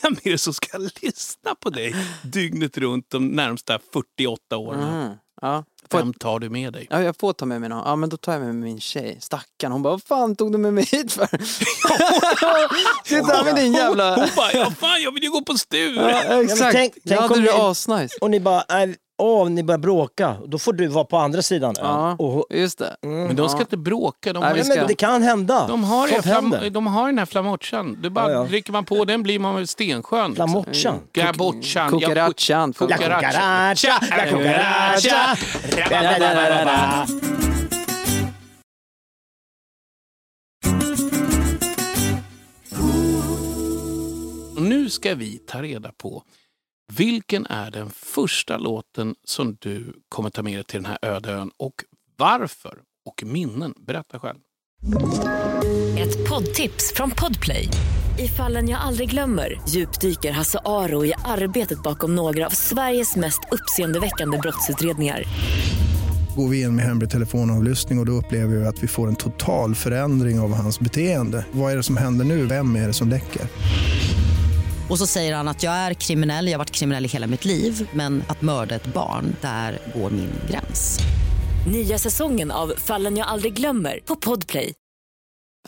vem 0.02 0.16
är 0.24 0.30
det 0.30 0.38
som 0.38 0.54
ska 0.54 0.78
lyssna 0.78 1.54
på 1.60 1.70
dig 1.70 1.94
dygnet 2.22 2.78
runt 2.78 3.10
de 3.10 3.28
närmsta 3.28 3.78
48 3.92 4.56
åren? 4.56 4.82
Mm. 4.82 5.12
Ja. 5.40 5.64
Får 5.90 5.98
Vem 5.98 6.14
tar 6.14 6.38
du 6.38 6.50
med 6.50 6.72
dig? 6.72 6.86
ja, 6.90 7.02
jag 7.02 7.16
får 7.20 7.32
ta 7.32 7.46
med 7.46 7.60
mig 7.60 7.68
någon. 7.68 7.82
Ja, 7.86 7.96
men 7.96 8.08
då 8.08 8.16
tar 8.16 8.32
jag 8.32 8.42
med 8.42 8.54
mig 8.54 8.64
min 8.64 8.80
tjej. 8.80 9.18
Stackarn. 9.20 9.72
Hon 9.72 9.82
bara, 9.82 9.90
vad 9.90 10.02
fan 10.02 10.36
tog 10.36 10.52
du 10.52 10.58
med 10.58 10.74
mig 10.74 10.84
hit 10.84 11.12
för? 11.12 11.26
Sitta 13.08 13.26
här 13.36 13.44
med 13.44 13.54
din 13.56 13.72
jävla... 13.74 14.14
Hon 14.14 14.28
bara, 14.36 14.52
ja 14.52 14.70
fan 14.80 15.02
jag 15.02 15.14
vill 15.14 15.22
ju 15.22 15.30
gå 15.30 15.42
på 15.44 15.54
Sture! 15.58 16.22
Ja, 16.28 16.42
exakt. 16.42 16.72
tänk- 16.72 16.94
jag 17.02 17.18
tänk 17.18 17.30
om 17.30 17.36
det 17.44 17.52
ni- 17.56 17.60
asnice. 17.62 18.16
Och 18.20 18.30
ni 18.30 18.40
bara, 18.40 18.64
nej, 18.68 18.96
åh, 19.20 19.50
ni 19.50 19.62
börjar 19.62 19.78
bråka. 19.78 20.36
Då 20.46 20.58
får 20.58 20.72
du 20.72 20.86
vara 20.88 21.04
på 21.04 21.16
andra 21.16 21.42
sidan. 21.42 21.74
Ja, 21.78 22.16
Och, 22.18 22.46
just 22.50 22.78
det. 22.78 22.96
Men 23.02 23.36
de 23.36 23.48
ska 23.48 23.58
Ja. 23.58 23.62
inte 23.62 23.76
bråka. 23.76 24.32
De 24.32 24.40
Nej, 24.40 24.64
ska- 24.64 24.74
men 24.74 24.86
det 24.86 24.94
kan 24.94 25.22
hända. 25.22 25.66
de 25.68 25.84
har, 25.84 26.08
Sånt 26.08 26.22
flam, 26.22 26.54
de 26.72 26.86
har 26.86 27.06
den 27.06 27.18
här 27.18 27.26
flamochan. 27.26 27.98
Du 28.02 28.10
bara 28.10 28.32
Ja, 28.32 28.38
ja. 28.38 28.44
dricker 28.44 28.72
man 28.72 28.84
på 28.84 29.04
den 29.04 29.22
blir 29.22 29.38
man 29.38 29.66
stenskön. 29.66 30.34
Flamochan. 30.34 30.98
Gabochan. 31.12 31.90
Cucarachan. 31.90 32.74
La 32.78 32.96
cucaracha, 32.96 33.98
da, 35.90 36.64
da. 36.64 37.06
ska 44.90 45.14
vi 45.14 45.38
ta 45.38 45.62
reda 45.62 45.92
på 45.92 46.22
vilken 46.96 47.46
är 47.46 47.70
den 47.70 47.90
första 47.90 48.58
låten 48.58 49.14
som 49.24 49.56
du 49.60 49.92
kommer 50.08 50.30
ta 50.30 50.42
med 50.42 50.56
dig 50.56 50.64
till 50.64 50.82
den 50.82 50.86
här 50.90 50.98
öde 51.02 51.32
ön 51.32 51.50
och 51.56 51.74
varför? 52.16 52.78
Och 53.06 53.22
minnen. 53.26 53.74
Berätta 53.86 54.18
själv. 54.18 54.38
Ett 55.98 56.28
poddtips 56.28 56.92
från 56.94 57.10
Podplay. 57.10 57.68
I 58.18 58.28
fallen 58.28 58.68
jag 58.68 58.80
aldrig 58.80 59.10
glömmer 59.10 59.60
djupdyker 59.68 60.32
Hasse 60.32 60.58
Aro 60.64 61.04
i 61.04 61.12
arbetet 61.24 61.82
bakom 61.82 62.14
några 62.14 62.46
av 62.46 62.50
Sveriges 62.50 63.16
mest 63.16 63.40
uppseendeväckande 63.50 64.38
brottsutredningar. 64.38 65.24
Går 66.36 66.48
vi 66.48 66.60
in 66.60 66.76
med 66.76 66.84
hemlig 66.84 67.10
telefonavlyssning 67.10 67.98
och, 67.98 68.02
och 68.02 68.06
då 68.06 68.12
upplever 68.12 68.56
vi 68.56 68.66
att 68.66 68.82
vi 68.82 68.86
får 68.86 69.08
en 69.08 69.16
total 69.16 69.74
förändring 69.74 70.40
av 70.40 70.54
hans 70.54 70.80
beteende. 70.80 71.46
Vad 71.52 71.72
är 71.72 71.76
det 71.76 71.82
som 71.82 71.96
händer 71.96 72.24
nu? 72.24 72.46
Vem 72.46 72.76
är 72.76 72.86
det 72.86 72.92
som 72.92 73.08
läcker? 73.08 73.42
Och 74.90 74.98
så 74.98 75.06
säger 75.06 75.34
han 75.34 75.48
att 75.48 75.62
jag 75.62 75.72
är 75.72 75.94
kriminell, 75.94 76.46
jag 76.46 76.52
har 76.52 76.58
varit 76.58 76.70
kriminell 76.70 77.04
i 77.04 77.08
hela 77.08 77.26
mitt 77.26 77.44
liv 77.44 77.90
men 77.94 78.22
att 78.28 78.42
mörda 78.42 78.74
ett 78.74 78.94
barn, 78.94 79.36
där 79.40 79.78
går 79.94 80.10
min 80.10 80.32
gräns. 80.50 80.98
Nya 81.72 81.98
säsongen 81.98 82.50
av 82.50 82.68
Fallen 82.76 83.16
jag 83.16 83.26
aldrig 83.26 83.54
glömmer 83.54 84.00
på 84.04 84.16
Podplay. 84.16 84.74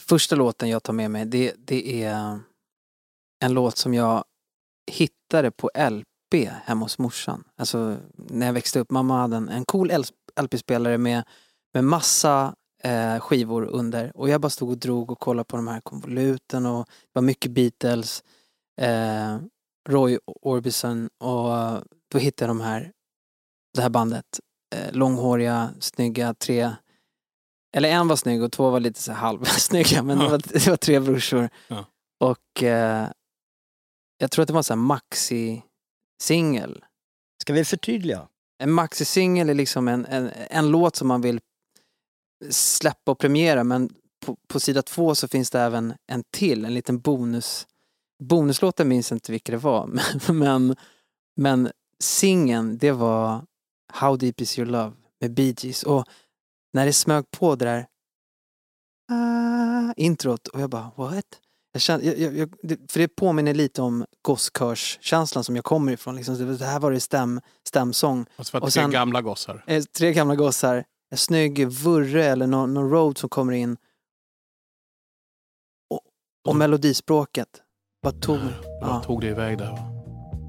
Första 0.01 0.37
låten 0.37 0.69
jag 0.69 0.83
tar 0.83 0.93
med 0.93 1.11
mig 1.11 1.25
det, 1.25 1.55
det 1.59 2.03
är 2.03 2.41
en 3.45 3.53
låt 3.55 3.77
som 3.77 3.95
jag 3.95 4.25
hittade 4.91 5.51
på 5.51 5.71
LP 5.91 6.49
hemma 6.65 6.85
hos 6.85 6.99
morsan. 6.99 7.45
Alltså 7.57 7.97
när 8.15 8.47
jag 8.47 8.53
växte 8.53 8.81
upp. 8.81 8.91
Mamma 8.91 9.21
hade 9.21 9.37
en, 9.37 9.49
en 9.49 9.65
cool 9.65 9.91
LP-spelare 10.41 10.99
med, 10.99 11.25
med 11.75 11.85
massa 11.85 12.55
eh, 12.83 13.19
skivor 13.21 13.65
under. 13.65 14.17
Och 14.17 14.29
jag 14.29 14.41
bara 14.41 14.51
stod 14.51 14.71
och 14.71 14.79
drog 14.79 15.11
och 15.11 15.21
kollade 15.21 15.45
på 15.45 15.57
de 15.57 15.69
här 15.69 15.81
konvoluten 15.81 16.67
och 16.67 16.87
det 16.87 17.11
var 17.13 17.23
mycket 17.23 17.51
Beatles. 17.51 18.23
Eh, 18.81 19.39
Roy 19.89 20.19
Orbison 20.27 21.09
och 21.21 21.83
då 22.11 22.19
hittade 22.19 22.49
jag 22.49 22.57
de 22.57 22.61
här, 22.61 22.93
det 23.75 23.83
här 23.83 23.91
bandet. 23.91 24.41
Eh, 24.75 24.93
långhåriga, 24.93 25.71
snygga, 25.81 26.35
tre 26.35 26.71
eller 27.77 27.89
en 27.89 28.09
var 28.09 28.17
snygg 28.17 28.43
och 28.43 28.53
två 28.53 28.71
var 28.71 28.81
lite 28.81 29.03
så 29.03 29.13
halvsnygga 29.13 30.03
men 30.03 30.19
det, 30.19 30.29
var, 30.29 30.39
det 30.39 30.67
var 30.67 30.77
tre 30.77 31.01
brorsor. 31.01 31.49
Ja. 31.69 31.87
Och 32.21 32.63
eh, 32.63 33.09
jag 34.19 34.31
tror 34.31 34.43
att 34.43 34.47
det 34.47 34.53
var 34.53 34.61
en 34.61 34.65
sån 34.65 34.79
maxi-singel. 34.79 36.85
Ska 37.43 37.53
vi 37.53 37.65
förtydliga? 37.65 38.29
En 38.59 38.71
maxi-singel 38.71 39.51
är 39.51 39.55
liksom 39.55 39.89
en, 39.89 40.07
en, 40.07 40.31
en 40.51 40.71
låt 40.71 40.97
som 40.97 41.09
man 41.09 41.21
vill 41.21 41.41
släppa 42.51 43.13
och 43.13 43.19
premiera 43.19 43.65
men 43.65 43.95
på, 44.27 44.37
på 44.49 44.61
sida 44.61 44.83
två 44.83 45.15
så 45.15 45.29
finns 45.29 45.51
det 45.51 45.61
även 45.61 45.95
en 46.07 46.23
till, 46.37 46.65
en 46.65 46.75
liten 46.75 47.01
bonus. 47.01 47.67
Bonuslåten 48.23 48.89
minns 48.89 49.11
jag 49.11 49.17
inte 49.17 49.33
vilka 49.33 49.53
det 49.53 49.59
var 49.59 49.87
men, 49.87 50.03
men, 50.39 50.77
men 51.37 51.73
singeln 52.01 52.79
det 52.79 52.93
var 52.93 53.45
How 53.93 54.17
deep 54.17 54.41
is 54.41 54.59
your 54.59 54.71
love 54.71 54.93
med 55.21 55.35
Bee 55.35 55.55
Gees. 55.59 55.83
Och 55.83 56.05
när 56.73 56.87
det 56.87 56.93
smög 56.93 57.31
på 57.31 57.57
det 57.57 57.65
där 57.65 57.87
ah, 59.13 59.93
introt 59.97 60.49
och 60.49 60.61
jag 60.61 60.71
bara 60.71 60.91
what? 60.97 61.25
Jag 61.73 61.83
kände, 61.83 62.07
jag, 62.07 62.37
jag, 62.37 62.49
för 62.91 62.99
det 63.01 63.09
påminner 63.09 63.55
lite 63.55 63.83
om 63.83 64.07
gosskörskänslan 64.23 65.45
som 65.45 65.57
jag 65.57 65.65
kommer 65.65 65.93
ifrån. 65.93 66.17
Liksom. 66.17 66.57
Det- 66.59 66.65
här 66.65 66.81
var 66.81 66.91
det 66.93 67.01
stäm, 67.01 67.41
stämsång. 67.69 68.27
Alltså 68.37 68.51
för 68.51 68.59
att 68.59 68.65
Och 68.65 68.71
det 68.71 68.81
är 68.81 68.83
sen- 68.83 68.91
gamla 68.91 69.23
gossar. 69.23 69.65
Eh, 69.67 69.83
Tre 69.83 70.13
gamla 70.13 70.35
gossar, 70.37 70.85
en 71.11 71.19
snygg 71.19 71.67
vurre 71.69 72.25
eller 72.25 72.47
någon, 72.47 72.75
någon 72.75 72.91
road 72.91 73.19
som 73.19 73.29
kommer 73.29 73.53
in. 73.53 73.77
Och, 75.91 76.01
och 76.49 76.57
melodispråket. 76.57 77.62
Vad 78.05 78.21
tog 78.21 78.39
Vad 78.81 78.91
ja, 78.91 79.03
tog 79.07 79.21
det 79.21 79.27
iväg 79.27 79.59
där? 79.59 79.79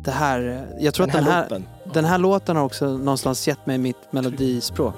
det 0.03 0.11
här? 0.11 0.67
eh, 0.77 0.83
Jag 0.85 0.93
tror 0.93 1.07
Den 1.07 1.15
att 1.15 1.25
den 1.25 1.33
här, 1.33 1.61
den 1.93 2.05
här 2.05 2.17
låten 2.17 2.55
har 2.55 2.63
också 2.63 2.85
någonstans 2.97 3.47
gett 3.47 3.65
mig 3.65 3.77
mitt 3.77 4.11
melodispråk. 4.13 4.95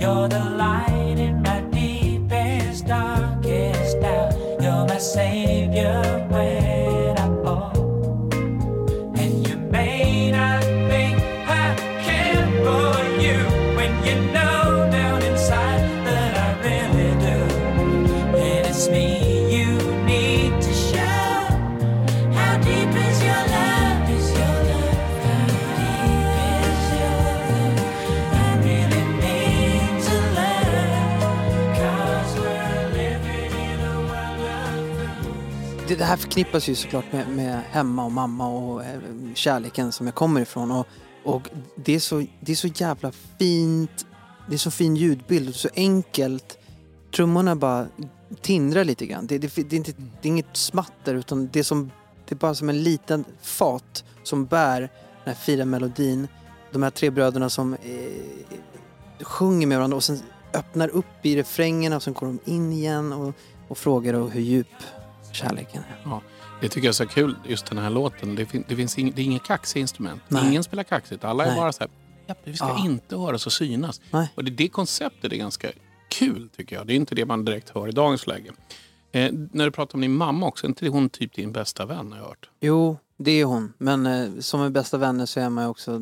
You're 0.00 0.28
the 0.28 0.42
light 0.56 1.18
in 1.18 1.42
my 1.42 1.60
deepest, 1.60 2.86
darkest 2.86 4.00
doubt. 4.00 4.32
You're 4.58 4.86
my 4.86 4.96
savior 4.96 5.49
här 36.10 36.16
förknippas 36.16 36.68
ju 36.68 36.74
såklart 36.74 37.12
med, 37.12 37.28
med 37.28 37.62
hemma 37.70 38.04
och 38.04 38.12
mamma 38.12 38.48
och 38.48 38.84
eh, 38.84 39.00
kärleken 39.34 39.92
som 39.92 40.06
jag 40.06 40.14
kommer 40.14 40.40
ifrån. 40.40 40.70
Och, 40.70 40.86
och 41.24 41.48
det, 41.74 41.94
är 41.94 42.00
så, 42.00 42.26
det 42.40 42.52
är 42.52 42.56
så 42.56 42.66
jävla 42.66 43.12
fint. 43.38 44.06
Det 44.48 44.54
är 44.54 44.58
så 44.58 44.70
fin 44.70 44.96
ljudbild 44.96 45.48
och 45.48 45.54
så 45.54 45.68
enkelt. 45.74 46.58
Trummorna 47.14 47.56
bara 47.56 47.86
tindrar 48.40 48.84
lite 48.84 49.06
grann. 49.06 49.26
Det, 49.26 49.38
det, 49.38 49.54
det, 49.54 49.72
är 49.72 49.76
inte, 49.76 49.92
det 49.92 50.28
är 50.28 50.30
inget 50.30 50.56
smatter 50.56 51.14
utan 51.14 51.48
det 51.52 51.58
är, 51.58 51.62
som, 51.62 51.90
det 52.28 52.34
är 52.34 52.36
bara 52.36 52.54
som 52.54 52.68
en 52.68 52.82
liten 52.82 53.24
fat 53.42 54.04
som 54.22 54.46
bär 54.46 54.80
den 54.80 54.88
här 55.24 55.34
fina 55.34 55.64
melodin. 55.64 56.28
De 56.72 56.82
här 56.82 56.90
tre 56.90 57.10
bröderna 57.10 57.50
som 57.50 57.74
eh, 57.74 59.24
sjunger 59.24 59.66
med 59.66 59.78
varandra 59.78 59.96
och 59.96 60.04
sen 60.04 60.20
öppnar 60.54 60.88
upp 60.88 61.26
i 61.26 61.36
refrängerna 61.36 61.96
och 61.96 62.02
sen 62.02 62.14
går 62.14 62.26
de 62.26 62.38
in 62.44 62.72
igen 62.72 63.12
och, 63.12 63.34
och 63.68 63.78
frågar 63.78 64.12
då 64.12 64.28
hur 64.28 64.40
djup 64.40 64.66
kärleken 65.34 65.82
är. 66.04 66.20
Det 66.60 66.68
tycker 66.68 66.86
jag 66.86 66.92
är 66.92 66.92
så 66.92 67.06
kul, 67.06 67.36
just 67.46 67.66
den 67.66 67.78
här 67.78 67.90
låten. 67.90 68.34
Det, 68.34 68.46
fin- 68.46 68.64
det, 68.68 68.76
finns 68.76 68.98
ing, 68.98 69.12
det 69.16 69.22
är 69.22 69.24
inga 69.24 69.38
kaxiga 69.38 69.80
instrument. 69.80 70.22
Nej. 70.28 70.48
Ingen 70.48 70.64
spelar 70.64 70.82
kaxigt. 70.82 71.24
Alla 71.24 71.44
är 71.44 71.48
Nej. 71.48 71.56
bara 71.56 71.72
så 71.72 71.80
här, 71.80 71.90
ja, 72.26 72.34
vi 72.44 72.56
ska 72.56 72.66
Ja. 72.68 72.84
inte 72.84 73.16
höras 73.16 73.46
och 73.46 73.52
synas. 73.52 74.00
Nej. 74.10 74.28
Och 74.34 74.44
det, 74.44 74.50
det 74.50 74.68
konceptet 74.68 75.32
är 75.32 75.36
ganska 75.36 75.68
kul 76.08 76.48
tycker 76.56 76.76
jag. 76.76 76.86
Det 76.86 76.92
är 76.92 76.96
inte 76.96 77.14
det 77.14 77.24
man 77.26 77.44
direkt 77.44 77.70
hör 77.70 77.88
i 77.88 77.92
dagens 77.92 78.26
läge. 78.26 78.50
Eh, 79.12 79.32
när 79.52 79.64
du 79.64 79.70
pratar 79.70 79.94
om 79.94 80.00
din 80.00 80.12
mamma 80.14 80.46
också, 80.46 80.66
är 80.66 80.68
inte 80.68 80.88
hon 80.88 81.10
typ 81.10 81.34
din 81.34 81.52
bästa 81.52 81.86
vän 81.86 82.12
har 82.12 82.18
jag 82.18 82.26
hört? 82.26 82.50
Jo, 82.60 82.98
det 83.18 83.30
är 83.30 83.44
hon. 83.44 83.72
Men 83.78 84.06
eh, 84.06 84.28
som 84.40 84.60
är 84.60 84.70
bästa 84.70 84.98
vänner 84.98 85.26
så 85.26 85.40
är 85.40 85.48
man 85.50 85.64
ju 85.64 85.70
också 85.70 85.98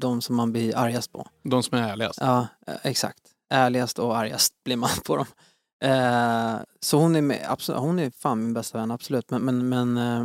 de 0.00 0.22
som 0.22 0.36
man 0.36 0.52
blir 0.52 0.76
argast 0.76 1.12
på. 1.12 1.26
De 1.42 1.62
som 1.62 1.78
är 1.78 1.82
ärligast. 1.88 2.18
Ja, 2.20 2.46
eh, 2.66 2.74
exakt. 2.82 3.18
Ärligast 3.50 3.98
och 3.98 4.16
argast 4.18 4.54
blir 4.64 4.76
man 4.76 4.90
på 5.04 5.16
dem. 5.16 5.26
Eh, 5.80 6.56
så 6.80 6.98
hon 6.98 7.16
är, 7.16 7.22
med, 7.22 7.46
absolut, 7.48 7.80
hon 7.80 7.98
är 7.98 8.10
fan 8.10 8.38
min 8.44 8.54
bästa 8.54 8.78
vän, 8.78 8.90
absolut. 8.90 9.30
Men, 9.30 9.42
men, 9.44 9.68
men 9.68 9.96
eh, 9.96 10.24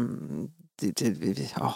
det, 0.82 1.10
det, 1.10 1.54
ja, 1.56 1.76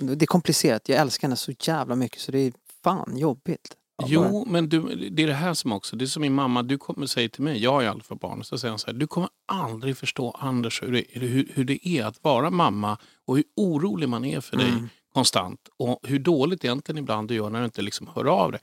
Det 0.00 0.24
är 0.24 0.26
komplicerat, 0.26 0.88
jag 0.88 0.98
älskar 1.00 1.28
henne 1.28 1.36
så 1.36 1.52
jävla 1.60 1.96
mycket 1.96 2.20
så 2.20 2.32
det 2.32 2.38
är 2.38 2.52
fan 2.84 3.16
jobbigt. 3.16 3.76
Ja, 3.96 4.06
Jo, 4.08 4.44
men 4.48 4.68
du, 4.68 4.80
det 5.10 5.22
är 5.22 5.26
det 5.26 5.34
här 5.34 5.54
som 5.54 5.72
också, 5.72 5.96
det 5.96 6.04
är 6.04 6.06
som 6.06 6.20
min 6.20 6.34
mamma, 6.34 6.62
du 6.62 6.78
kommer 6.78 7.06
säga 7.06 7.28
till 7.28 7.42
mig, 7.42 7.62
jag 7.62 7.72
har 7.72 7.82
ju 7.82 8.16
barn, 8.20 8.44
så 8.44 8.58
säger 8.58 8.72
hon 8.72 8.78
så 8.78 8.86
här, 8.86 8.94
du 8.94 9.06
kommer 9.06 9.28
aldrig 9.46 9.96
förstå 9.96 10.30
Anders 10.30 10.82
hur 10.82 10.92
det, 10.92 11.04
hur, 11.08 11.52
hur 11.54 11.64
det 11.64 11.88
är 11.88 12.04
att 12.04 12.24
vara 12.24 12.50
mamma 12.50 12.98
och 13.26 13.36
hur 13.36 13.44
orolig 13.56 14.08
man 14.08 14.24
är 14.24 14.40
för 14.40 14.56
dig 14.56 14.68
Mm. 14.68 14.88
konstant 15.14 15.60
och 15.76 16.00
hur 16.02 16.18
dåligt 16.18 16.64
egentligen 16.64 16.98
ibland 16.98 17.28
du 17.28 17.34
gör 17.34 17.50
när 17.50 17.58
du 17.58 17.64
inte 17.64 17.82
liksom 17.82 18.10
hör 18.14 18.24
av 18.24 18.52
dig. 18.52 18.60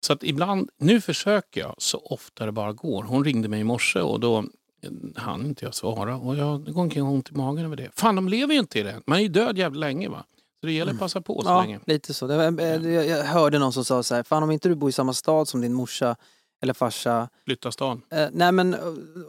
Så 0.00 0.12
att 0.12 0.22
ibland, 0.24 0.70
nu 0.78 1.00
försöker 1.00 1.60
jag 1.60 1.74
så 1.78 1.98
ofta 1.98 2.46
det 2.46 2.52
bara 2.52 2.72
går. 2.72 3.02
Hon 3.02 3.24
ringde 3.24 3.48
mig 3.48 3.60
i 3.60 3.64
morse 3.64 4.00
och 4.00 4.20
då 4.20 4.44
hann 5.16 5.46
inte 5.46 5.64
jag 5.64 5.74
svara 5.74 6.16
och 6.16 6.36
jag 6.36 6.72
går 6.72 6.82
omkring 6.82 7.02
och 7.04 7.12
ont 7.12 7.30
i 7.30 7.34
magen 7.34 7.64
över 7.64 7.76
det. 7.76 7.90
Fan, 7.94 8.16
de 8.16 8.28
lever 8.28 8.54
ju 8.54 8.60
inte 8.60 8.78
i 8.78 8.82
det. 8.82 9.00
Man 9.06 9.18
är 9.18 9.22
ju 9.22 9.28
död 9.28 9.58
jävligt 9.58 9.80
länge 9.80 10.08
va. 10.08 10.24
Så 10.60 10.66
det 10.66 10.72
gäller 10.72 10.92
att 10.92 10.98
passa 10.98 11.20
på 11.20 11.42
så 11.42 11.48
Ja, 11.48 11.60
länge. 11.62 11.80
lite 11.86 12.14
så. 12.14 12.30
Eh, 12.30 12.44
jag, 12.92 13.06
jag 13.06 13.24
hörde 13.24 13.58
någon 13.58 13.72
som 13.72 13.84
sa 13.84 14.02
så 14.02 14.14
här, 14.14 14.22
fan 14.22 14.42
om 14.42 14.50
inte 14.50 14.68
du 14.68 14.74
bor 14.74 14.88
i 14.88 14.92
samma 14.92 15.12
stad 15.14 15.48
som 15.48 15.60
din 15.60 15.74
morsa 15.74 16.16
eller 16.62 16.74
farsa, 16.74 17.28
Flytta 17.44 17.72
stan. 17.72 18.02
eh, 18.10 18.26
nej 18.32 18.52
men, 18.52 18.74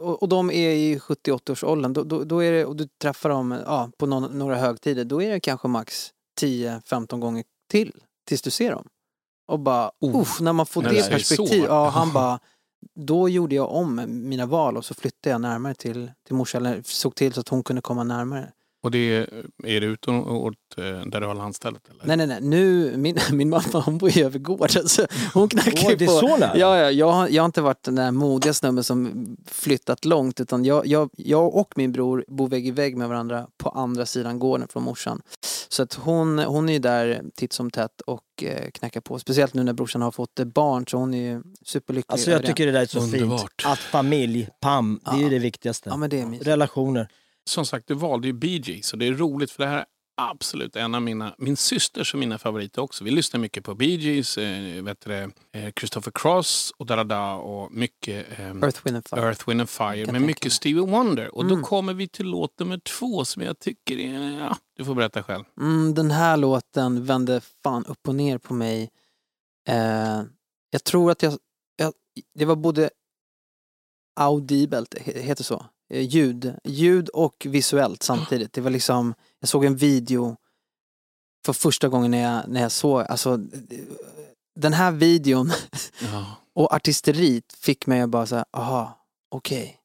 och, 0.00 0.22
och 0.22 0.28
de 0.28 0.50
är 0.50 0.70
i 0.70 0.98
70-80-årsåldern, 0.98 1.92
då, 1.92 2.02
då, 2.04 2.24
då 2.24 2.44
är 2.44 2.52
det, 2.52 2.64
och 2.64 2.76
du 2.76 2.88
träffar 3.02 3.28
dem 3.28 3.58
ja, 3.66 3.90
på 3.98 4.06
någon, 4.06 4.38
några 4.38 4.56
högtider, 4.56 5.04
då 5.04 5.22
är 5.22 5.30
det 5.30 5.40
kanske 5.40 5.68
max 5.68 6.10
10-15 6.40 7.18
gånger 7.18 7.44
till 7.70 7.92
tills 8.26 8.42
du 8.42 8.50
ser 8.50 8.70
dem. 8.70 8.88
Och 9.50 9.58
bara, 9.58 9.90
Oh. 10.00 10.20
uff, 10.20 10.40
när 10.40 10.52
man 10.52 10.66
får 10.66 10.82
det 10.82 10.90
det 10.90 11.10
perspektiv, 11.10 11.64
ja, 11.64 11.88
han 11.88 12.12
bara, 12.12 12.38
då 12.94 13.28
gjorde 13.28 13.54
jag 13.54 13.70
om 13.70 14.04
mina 14.06 14.46
val 14.46 14.76
och 14.76 14.84
så 14.84 14.94
flyttade 14.94 15.30
jag 15.30 15.40
närmare 15.40 15.74
till, 15.74 16.10
till 16.26 16.34
morsa, 16.34 16.58
eller 16.58 16.82
såg 16.84 17.14
till 17.14 17.32
så 17.32 17.40
att 17.40 17.48
hon 17.48 17.62
kunde 17.62 17.82
komma 17.82 18.04
närmare. 18.04 18.52
Och 18.82 18.90
det 18.90 18.98
är, 18.98 19.44
är 19.64 19.80
det 19.80 19.86
utåt 19.86 20.54
eh, 20.76 20.84
där 20.84 21.20
du 21.20 21.26
har 21.26 21.34
landstället? 21.34 21.82
Eller? 21.90 22.06
Nej, 22.06 22.16
nej, 22.16 22.26
nej. 22.26 22.38
Nu, 22.40 22.96
min, 22.96 23.18
min 23.32 23.50
mamma 23.50 23.80
hon 23.84 23.98
bor 23.98 24.10
ju 24.10 24.24
över 24.24 24.38
gården. 24.38 24.88
Så 24.88 25.06
hon 25.34 25.48
knackar 25.48 25.72
Åh, 25.84 25.90
ju 25.90 25.96
det 25.96 26.04
är 26.04 26.06
på. 26.06 26.12
så 26.12 26.36
nära? 26.36 26.58
Ja, 26.58 26.78
ja, 26.78 26.90
jag, 26.90 27.12
har, 27.12 27.28
jag 27.28 27.42
har 27.42 27.46
inte 27.46 27.60
varit 27.62 27.82
den 27.82 27.94
där 27.94 28.10
modiga 28.10 28.54
snubben 28.54 28.84
som 28.84 29.26
flyttat 29.46 30.04
långt. 30.04 30.40
Utan 30.40 30.64
jag, 30.64 30.86
jag, 30.86 31.10
jag 31.16 31.54
och 31.54 31.72
min 31.76 31.92
bror 31.92 32.24
bor 32.28 32.48
vägg 32.48 32.66
i 32.66 32.70
vägg 32.70 32.96
med 32.96 33.08
varandra 33.08 33.46
på 33.56 33.68
andra 33.68 34.06
sidan 34.06 34.38
gården 34.38 34.68
från 34.68 34.82
morsan. 34.82 35.22
Så 35.68 35.82
att 35.82 35.94
hon, 35.94 36.38
hon 36.38 36.68
är 36.68 36.72
ju 36.72 36.78
där 36.78 37.22
titt 37.34 37.52
som 37.52 37.70
tätt 37.70 38.00
och 38.00 38.24
eh, 38.42 38.70
knackar 38.70 39.00
på. 39.00 39.18
Speciellt 39.18 39.54
nu 39.54 39.62
när 39.62 39.72
brorsan 39.72 40.02
har 40.02 40.10
fått 40.10 40.40
eh, 40.40 40.44
barn 40.44 40.86
så 40.86 40.96
hon 40.96 41.14
är 41.14 41.32
ju 41.32 41.42
superlycklig. 41.64 42.12
Alltså 42.12 42.30
jag 42.30 42.46
tycker 42.46 42.66
det 42.66 42.72
där 42.72 42.80
är 42.80 42.86
så 42.86 43.00
Underbart. 43.00 43.40
fint. 43.40 43.72
Att 43.72 43.78
familj, 43.78 44.48
pam, 44.60 45.00
det 45.04 45.10
är 45.10 45.18
ju 45.20 45.28
det 45.28 45.38
viktigaste. 45.38 45.90
Ja, 45.90 45.96
men 45.96 46.10
det. 46.10 46.24
Relationer. 46.24 47.08
Som 47.50 47.66
sagt, 47.66 47.86
du 47.88 47.94
valde 47.94 48.26
ju 48.26 48.32
Bee 48.32 48.60
Gees 48.64 48.86
så 48.86 48.96
det 48.96 49.06
är 49.06 49.12
roligt 49.14 49.50
för 49.50 49.62
det 49.64 49.68
här 49.70 49.78
är 49.78 49.84
absolut 50.16 50.76
en 50.76 50.94
av 50.94 51.02
mina, 51.02 51.34
min 51.38 51.56
systers 51.56 52.14
och 52.14 52.20
mina 52.20 52.38
favoriter 52.38 52.82
också. 52.82 53.04
Vi 53.04 53.10
lyssnar 53.10 53.40
mycket 53.40 53.64
på 53.64 53.74
Bee 53.74 53.94
Gees, 53.96 54.38
eh, 54.38 54.82
vet 54.82 55.00
du, 55.00 55.10
det, 55.10 55.30
eh, 55.58 55.72
Christopher 55.76 56.12
Cross 56.14 56.72
och 56.76 56.86
Darada 56.86 57.32
och 57.34 57.72
mycket 57.72 58.38
eh, 58.38 58.46
Earth, 58.50 58.80
Wind 58.84 58.96
and 58.96 59.08
Fire. 59.08 59.20
Earth, 59.20 59.48
Wind 59.48 59.60
and 59.60 59.70
Fire, 59.70 60.12
men 60.12 60.26
mycket. 60.26 60.52
Stevie 60.52 60.80
Wonder. 60.86 61.34
Och 61.34 61.44
då 61.44 61.54
Mm. 61.54 61.64
kommer 61.64 61.94
vi 61.94 62.08
till 62.08 62.26
låt 62.26 62.58
nummer 62.58 62.78
två 62.78 63.24
som 63.24 63.42
jag 63.42 63.58
tycker 63.58 63.98
är, 63.98 64.38
ja, 64.40 64.56
du 64.76 64.84
får 64.84 64.94
berätta 64.94 65.22
själv. 65.22 65.44
Mm, 65.60 65.94
den 65.94 66.10
här 66.10 66.36
låten 66.36 67.04
vände 67.04 67.40
fan 67.62 67.84
upp 67.86 68.08
och 68.08 68.14
ner 68.14 68.38
på 68.38 68.54
mig. 68.54 68.90
Eh, 69.68 70.22
jag 70.70 70.84
tror 70.84 71.10
att 71.10 71.22
jag, 71.22 71.38
jag... 71.76 71.92
Det 72.38 72.44
var 72.44 72.56
både 72.56 72.90
audibelt, 74.20 74.94
he- 74.94 75.20
heter 75.20 75.44
så? 75.44 75.66
Eh, 75.90 76.00
ljud. 76.08 76.54
Ljud 76.64 77.08
och 77.08 77.46
visuellt 77.48 78.02
samtidigt. 78.02 78.52
Det 78.52 78.60
var 78.60 78.70
liksom, 78.70 79.14
jag 79.40 79.48
såg 79.48 79.64
en 79.64 79.76
video 79.76 80.36
för 81.46 81.52
första 81.52 81.88
gången 81.88 82.10
när 82.10 82.22
jag, 82.22 82.48
när 82.48 82.60
jag 82.62 82.72
såg, 82.72 83.00
alltså 83.02 83.38
den 84.60 84.72
här 84.72 84.90
videon 84.92 85.52
Ja. 86.12 86.24
och 86.54 86.74
artisteriet 86.74 87.52
fick 87.52 87.86
mig 87.86 88.00
att 88.00 88.10
bara 88.10 88.26
säga, 88.26 88.44
aha, 88.52 88.98
okej. 89.30 89.76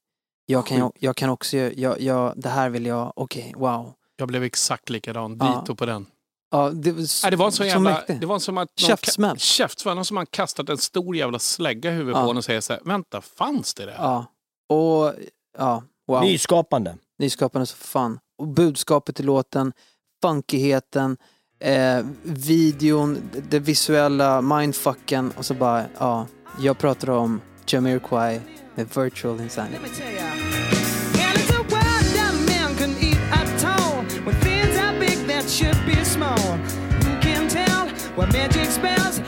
Jag, 0.45 0.65
kan, 0.67 0.91
jag 0.99 1.15
kan 1.15 1.29
också, 1.29 1.57
jag, 1.57 2.01
jag, 2.01 2.33
det 2.35 2.49
här 2.49 2.69
vill 2.69 2.85
jag, 2.85 3.13
okej, 3.15 3.53
wow. 3.57 3.93
Jag 4.17 4.27
blev 4.27 4.43
exakt 4.43 4.89
likadan, 4.89 5.37
Ja. 5.39 5.59
dito 5.61 5.75
på 5.75 5.85
den. 5.85 6.05
Ja, 6.51 6.69
det, 6.69 6.91
var 6.91 7.03
så, 7.03 7.25
Nej, 7.25 7.31
det 7.31 7.37
var 7.37 7.51
så 7.51 7.65
jävla... 7.65 7.89
mäktigt. 7.89 8.21
det 8.21 8.25
var 8.27 8.39
som 8.39 8.57
att 8.57 8.69
någon 8.81 8.87
Käftsmäll. 8.87 9.37
Käftsmäll. 9.39 10.05
Som 10.05 10.15
man 10.15 10.25
kastat 10.25 10.69
en 10.69 10.77
stor 10.77 11.15
jävla 11.15 11.39
slägga 11.39 11.91
i 11.91 11.93
huvudet 11.93 12.15
Ja. 12.19 12.23
på 12.25 12.31
en 12.31 12.37
och 12.37 12.45
säger 12.45 12.61
så 12.61 12.73
här, 12.73 12.81
vänta, 12.85 13.21
fanns 13.21 13.73
det 13.73 13.85
där? 13.85 13.93
Ja. 13.97 14.25
Och 14.69 15.13
ja, 15.57 15.83
wow. 16.07 16.21
Nyskapande. 16.21 16.97
Nyskapande 17.19 17.65
så 17.65 17.75
fan. 17.75 18.19
Och 18.37 18.47
budskapet 18.47 19.19
i 19.19 19.23
låten, 19.23 19.73
funkigheten, 20.21 21.17
eh, 21.59 22.05
videon, 22.23 23.29
det 23.49 23.59
visuella, 23.59 24.41
mindfucken 24.41 25.31
och 25.37 25.45
så 25.45 25.53
bara, 25.53 25.85
ja. 25.99 26.27
Jag 26.59 26.77
pratar 26.77 27.09
om 27.09 27.41
Jamiroquai 27.67 28.41
med 28.75 28.87
Virtual 28.95 29.41
Insanity. 29.41 29.79
Should 35.47 35.85
be 35.85 36.03
small. 36.03 36.57
Who 37.03 37.21
can 37.21 37.47
tell 37.47 37.87
what 38.15 38.33
magic 38.33 38.73
spells 38.73 39.21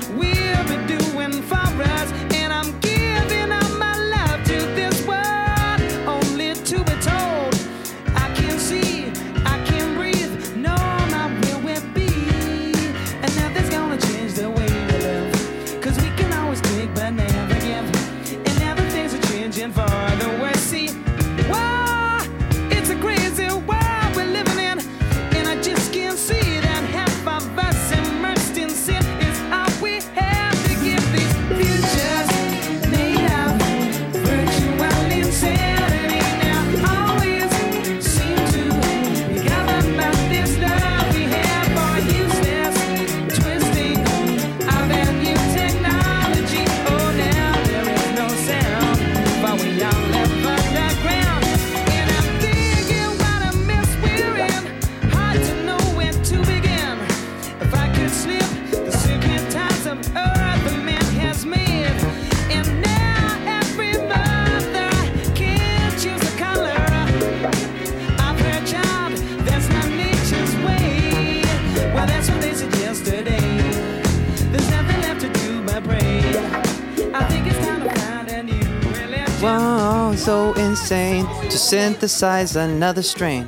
synthesize 81.70 82.62
another 82.62 83.02
strain. 83.02 83.46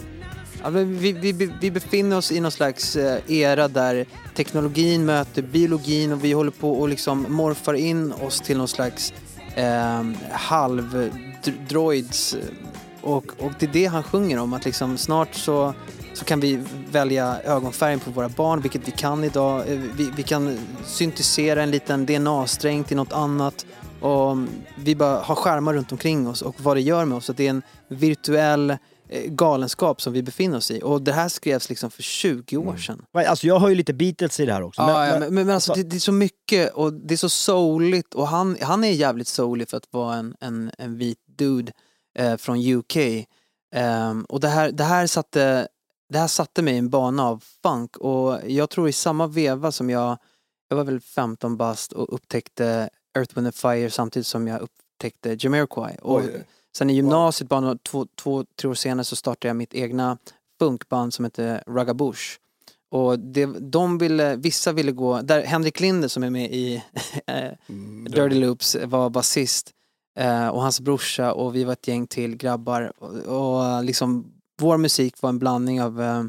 Ja, 0.64 0.70
vi, 0.70 1.12
vi, 1.12 1.52
vi 1.62 1.72
befinner 1.72 2.18
oss 2.18 2.32
i 2.32 2.40
någon 2.40 2.52
slags 2.52 2.96
eh, 2.96 3.20
era 3.28 3.68
där 3.68 4.06
teknologin 4.36 5.06
möter 5.06 5.42
biologin 5.42 6.12
och 6.12 6.24
vi 6.24 6.32
håller 6.32 6.52
på 6.52 6.72
och 6.72 6.90
liksom 6.90 7.26
morfar 7.30 7.74
in 7.74 8.12
oss 8.12 8.42
till 8.42 8.58
någon 8.58 8.68
slags 8.68 9.14
eh, 9.56 10.04
halvdroids. 10.32 12.36
Och, 13.02 13.26
och 13.40 13.52
det 13.60 13.66
är 13.66 13.74
det 13.74 13.86
han 13.86 14.04
sjunger 14.04 14.40
om, 14.40 14.54
att 14.54 14.66
liksom 14.66 14.98
snart 14.98 15.36
så, 15.36 15.74
så 16.14 16.26
kan 16.26 16.40
vi 16.40 16.64
välja 16.92 17.42
ögonfärgen 17.42 18.00
på 18.00 18.12
våra 18.12 18.30
barn, 18.30 18.62
vilket 18.62 18.88
vi 18.88 18.92
kan 18.92 19.24
idag. 19.24 19.72
Eh, 19.72 19.80
vi, 19.98 20.12
vi 20.16 20.24
kan 20.24 20.58
syntisera 20.86 21.64
en 21.64 21.72
liten 21.72 22.06
DNA-sträng 22.06 22.84
till 22.84 22.98
något 22.98 23.14
annat. 23.14 23.66
Och 24.02 24.38
vi 24.78 24.96
bara 24.96 25.20
har 25.20 25.36
skärmar 25.36 25.74
runt 25.74 25.92
omkring 25.92 26.28
oss 26.28 26.42
och 26.42 26.62
vad 26.62 26.78
det 26.78 26.82
gör 26.82 27.06
med 27.06 27.18
oss. 27.18 27.30
Att 27.30 27.38
det 27.38 27.46
är 27.46 27.50
en 27.50 27.62
virtuell 27.88 28.70
eh, 28.70 28.78
galenskap 29.32 30.02
som 30.02 30.14
vi 30.14 30.24
befinner 30.24 30.58
oss 30.58 30.72
i. 30.72 30.82
Och 30.84 31.02
det 31.02 31.12
här 31.12 31.30
skrevs 31.30 31.70
liksom 31.70 31.92
för 31.92 32.04
20 32.04 32.58
år 32.58 32.78
sedan. 32.78 33.06
Alltså 33.14 33.48
jag 33.48 33.60
har 33.60 33.70
ju 33.70 33.76
lite 33.76 33.94
Beatles 33.94 34.40
i 34.40 34.46
det 34.46 34.54
här 34.54 34.62
också. 34.62 34.82
Ja, 34.82 35.08
ja, 35.08 35.20
men, 35.20 35.34
men, 35.34 35.46
men 35.46 35.56
alltså, 35.56 35.74
det, 35.74 35.84
det 35.84 35.96
är 35.96 36.00
så 36.00 36.12
mycket 36.12 36.74
och 36.74 36.94
det 36.94 37.14
är 37.14 37.18
så 37.18 37.30
souligt 37.30 38.14
och 38.14 38.28
han, 38.28 38.58
han 38.62 38.84
är 38.84 38.92
jävligt 38.92 39.28
soulig 39.28 39.70
för 39.70 39.78
att 39.78 39.88
vara 39.92 40.16
en, 40.16 40.36
en, 40.40 40.72
en 40.78 40.98
vit 40.98 41.20
dude 41.38 41.72
eh, 42.18 42.38
från 42.38 42.76
UK. 42.76 42.96
Ehm, 43.76 44.24
och 44.24 44.40
det 44.40 44.48
här, 44.48 44.72
det 44.72 44.84
här 44.84 45.08
satte 45.08 45.68
det 46.10 46.20
här 46.20 46.28
satte 46.28 46.62
mig 46.62 46.74
i 46.74 46.78
en 46.78 46.90
bana 46.90 47.24
av 47.24 47.44
funk 47.64 47.98
och 47.98 48.40
jag 48.48 48.70
tror 48.70 48.90
i 48.90 48.92
samma 48.92 49.28
veva 49.28 49.72
som 49.72 49.90
jag, 49.90 50.18
jag 50.70 50.78
var 50.78 50.84
väl 50.84 51.00
15 51.00 51.58
bast 51.58 51.92
och 51.92 52.14
upptäckte 52.14 52.90
Earth, 53.18 53.36
Wind 53.36 53.48
and 53.48 53.56
Fire 53.56 53.90
samtidigt 53.90 54.28
som 54.28 54.48
jag 54.48 54.62
upptäckte 54.62 55.38
Jamiroquai. 55.40 55.96
Och 56.02 56.16
Oj. 56.16 56.46
sen 56.78 56.90
i 56.90 56.94
gymnasiet, 56.94 57.50
bara 57.50 57.60
några, 57.60 57.78
två, 57.78 58.08
två, 58.16 58.46
tre 58.56 58.70
år 58.70 58.74
senare 58.74 59.04
så 59.04 59.16
startade 59.16 59.48
jag 59.50 59.56
mitt 59.56 59.74
egna 59.74 60.18
funkband 60.60 61.14
som 61.14 61.26
heter 61.26 61.64
Ragabush. 61.68 62.40
Och 62.92 63.20
det, 63.20 63.46
de 63.46 63.98
ville, 63.98 64.36
vissa 64.36 64.72
ville 64.72 64.92
gå, 64.92 65.22
där 65.22 65.44
Henrik 65.44 65.80
Linder 65.80 66.08
som 66.08 66.24
är 66.24 66.30
med 66.30 66.52
i 66.54 66.76
eh, 67.28 67.52
Dirty 68.10 68.36
Loops 68.36 68.76
var 68.86 69.10
basist 69.10 69.72
eh, 70.20 70.48
och 70.48 70.62
hans 70.62 70.82
brorsa 70.82 71.34
och 71.34 71.56
vi 71.56 71.64
var 71.64 71.74
ett 71.74 71.88
gäng 71.88 72.08
till 72.08 72.36
grabbar 72.36 72.94
och, 72.98 73.16
och 73.18 73.84
liksom 73.84 74.34
vår 74.62 74.78
musik 74.78 75.22
var 75.22 75.30
en 75.30 75.40
blandning 75.40 75.82
av 75.82 76.02
eh, 76.02 76.24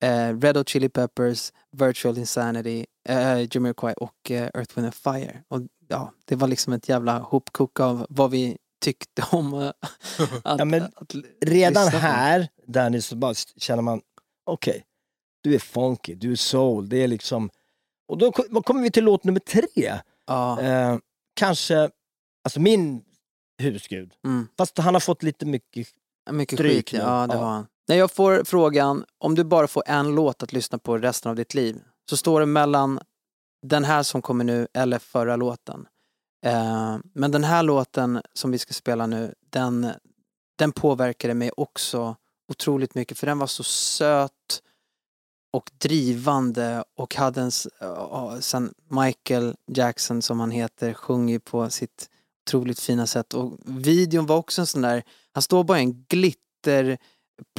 eh, 0.00 0.38
Red 0.40 0.56
Hot 0.56 0.68
Chili 0.68 0.88
Peppers, 0.88 1.52
Virtual 1.72 2.18
Insanity, 2.18 2.86
eh, 3.08 3.46
Jamiroquai 3.54 3.92
och 3.92 4.30
eh, 4.30 4.50
Earth, 4.54 4.76
Wind 4.76 4.86
and 4.86 4.94
Fire. 4.94 5.42
Och 5.48 5.60
ja, 5.88 6.12
det 6.24 6.36
var 6.36 6.48
liksom 6.48 6.72
ett 6.72 6.88
jävla 6.88 7.18
hopkok 7.18 7.80
av 7.80 8.06
vad 8.08 8.30
vi 8.30 8.56
tyckte 8.80 9.24
om 9.32 9.54
eh, 9.54 9.68
att, 10.44 10.58
Ja, 10.58 10.64
men 10.64 10.82
att 10.82 11.14
Redan 11.40 11.88
här, 11.88 12.48
Danny, 12.66 13.00
så 13.00 13.16
bara 13.16 13.34
känner 13.56 13.82
man, 13.82 14.00
okej, 14.46 14.84
du 15.42 15.54
är 15.54 15.58
funky, 15.58 16.14
du 16.14 16.32
är 16.32 16.36
soul, 16.36 16.88
det 16.88 16.96
är 17.02 17.08
liksom... 17.08 17.50
Och 18.08 18.18
då 18.18 18.32
ko- 18.32 18.62
kommer 18.62 18.82
vi 18.82 18.90
till 18.90 19.04
låt 19.04 19.24
nummer 19.24 19.40
tre. 19.40 19.94
Ja, 20.26 20.60
Eh, 20.60 20.98
kanske, 21.34 21.90
alltså 22.44 22.60
min 22.60 23.02
husgud. 23.62 24.12
mm. 24.24 24.48
Fast 24.58 24.78
han 24.78 24.94
har 24.94 25.00
fått 25.00 25.22
lite 25.22 25.46
mycket... 25.46 25.88
Mycket 26.30 26.58
Stryk 26.58 26.88
skit, 26.90 26.92
nu. 26.92 26.98
ja 26.98 27.26
det 27.26 27.34
Ja. 27.34 27.40
har 27.40 27.50
han. 27.50 27.66
När 27.88 27.96
jag 27.96 28.10
får 28.12 28.44
frågan, 28.44 29.04
om 29.18 29.34
du 29.34 29.44
bara 29.44 29.68
får 29.68 29.82
en 29.86 30.14
låt 30.14 30.42
att 30.42 30.52
lyssna 30.52 30.78
på 30.78 30.98
resten 30.98 31.30
av 31.30 31.36
ditt 31.36 31.54
liv, 31.54 31.80
så 32.10 32.16
står 32.16 32.40
det 32.40 32.46
mellan 32.46 33.00
den 33.62 33.84
här 33.84 34.02
som 34.02 34.22
kommer 34.22 34.44
nu 34.44 34.68
eller 34.74 34.98
förra 34.98 35.36
låten. 35.36 35.86
Eh, 36.46 36.98
men 37.14 37.30
den 37.30 37.44
här 37.44 37.62
låten 37.62 38.22
som 38.32 38.50
vi 38.50 38.58
ska 38.58 38.74
spela 38.74 39.06
nu, 39.06 39.34
den, 39.50 39.90
den 40.58 40.72
påverkade 40.72 41.34
mig 41.34 41.50
också 41.56 42.16
otroligt 42.52 42.94
mycket 42.94 43.18
för 43.18 43.26
den 43.26 43.38
var 43.38 43.46
så 43.46 43.62
söt 43.62 44.62
och 45.52 45.70
drivande 45.78 46.84
och 46.96 47.14
hade 47.14 47.40
en, 47.40 47.48
s- 47.48 47.68
sen 48.40 48.74
Michael 48.90 49.56
Jackson 49.72 50.22
som 50.22 50.40
han 50.40 50.50
heter 50.50 50.92
sjunger 50.94 51.38
på 51.38 51.70
sitt 51.70 52.10
otroligt 52.46 52.80
fina 52.80 53.06
sätt 53.06 53.34
och 53.34 53.58
videon 53.64 54.26
var 54.26 54.36
också 54.36 54.60
en 54.60 54.66
sån 54.66 54.82
där, 54.82 55.02
han 55.32 55.42
står 55.42 55.64
bara 55.64 55.78
i 55.78 55.82
en 55.82 56.04
glitter 56.08 56.98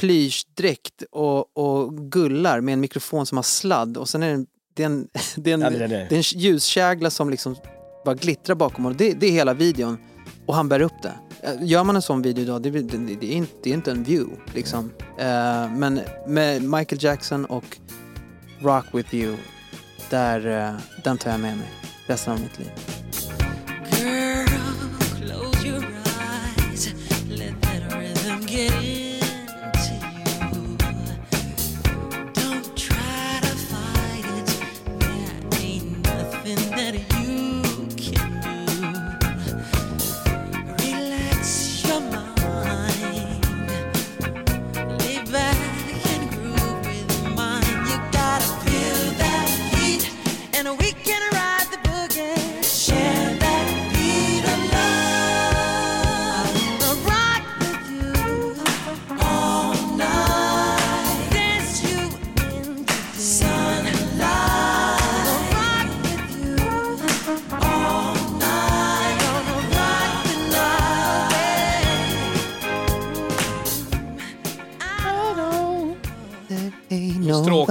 plyschdräkt 0.00 1.02
och, 1.10 1.56
och 1.56 1.96
gullar 2.12 2.60
med 2.60 2.72
en 2.72 2.80
mikrofon 2.80 3.26
som 3.26 3.38
har 3.38 3.42
sladd 3.42 3.96
och 3.96 4.08
sen 4.08 4.22
är 4.22 4.26
det 4.28 4.34
en, 4.34 4.46
det 4.74 4.82
är 4.82 4.86
en, 4.86 5.08
det 5.36 5.50
är 5.50 5.54
en, 5.54 5.60
Ja, 5.60 5.70
det 5.70 5.76
är 5.84 5.88
det. 5.88 6.06
det 6.08 6.14
är 6.14 6.34
en 6.34 6.40
ljuskägla 6.40 7.10
som 7.10 7.30
liksom 7.30 7.56
bara 8.04 8.14
glittrar 8.14 8.54
bakom 8.54 8.84
honom. 8.84 8.96
Det, 8.96 9.12
det 9.12 9.26
är 9.26 9.32
hela 9.32 9.54
videon. 9.54 9.98
Och 10.46 10.54
han 10.54 10.68
bär 10.68 10.80
upp 10.80 11.02
det. 11.02 11.12
Eh, 11.42 11.54
Gör 11.62 11.84
man 11.84 11.96
en 11.96 12.02
sån 12.02 12.22
video 12.22 12.42
idag, 12.42 12.62
det, 12.62 12.70
det, 12.70 12.98
det, 13.20 13.32
är, 13.32 13.36
inte, 13.36 13.52
det 13.62 13.70
är 13.70 13.74
inte 13.74 13.90
en 13.90 14.04
view. 14.04 14.36
Liksom. 14.54 14.92
Eh, 15.18 15.70
men 15.72 16.00
med 16.26 16.62
Michael 16.62 17.04
Jackson 17.04 17.44
och 17.44 17.78
Rock 18.60 18.84
With 18.92 19.14
You, 19.14 19.36
där, 20.10 20.46
eh, 20.68 20.74
den 21.04 21.18
tar 21.18 21.30
jag 21.30 21.40
med 21.40 21.56
mig 21.56 21.66
resten 22.06 22.32
av 22.32 22.40
mitt 22.40 22.58
liv. 22.58 22.70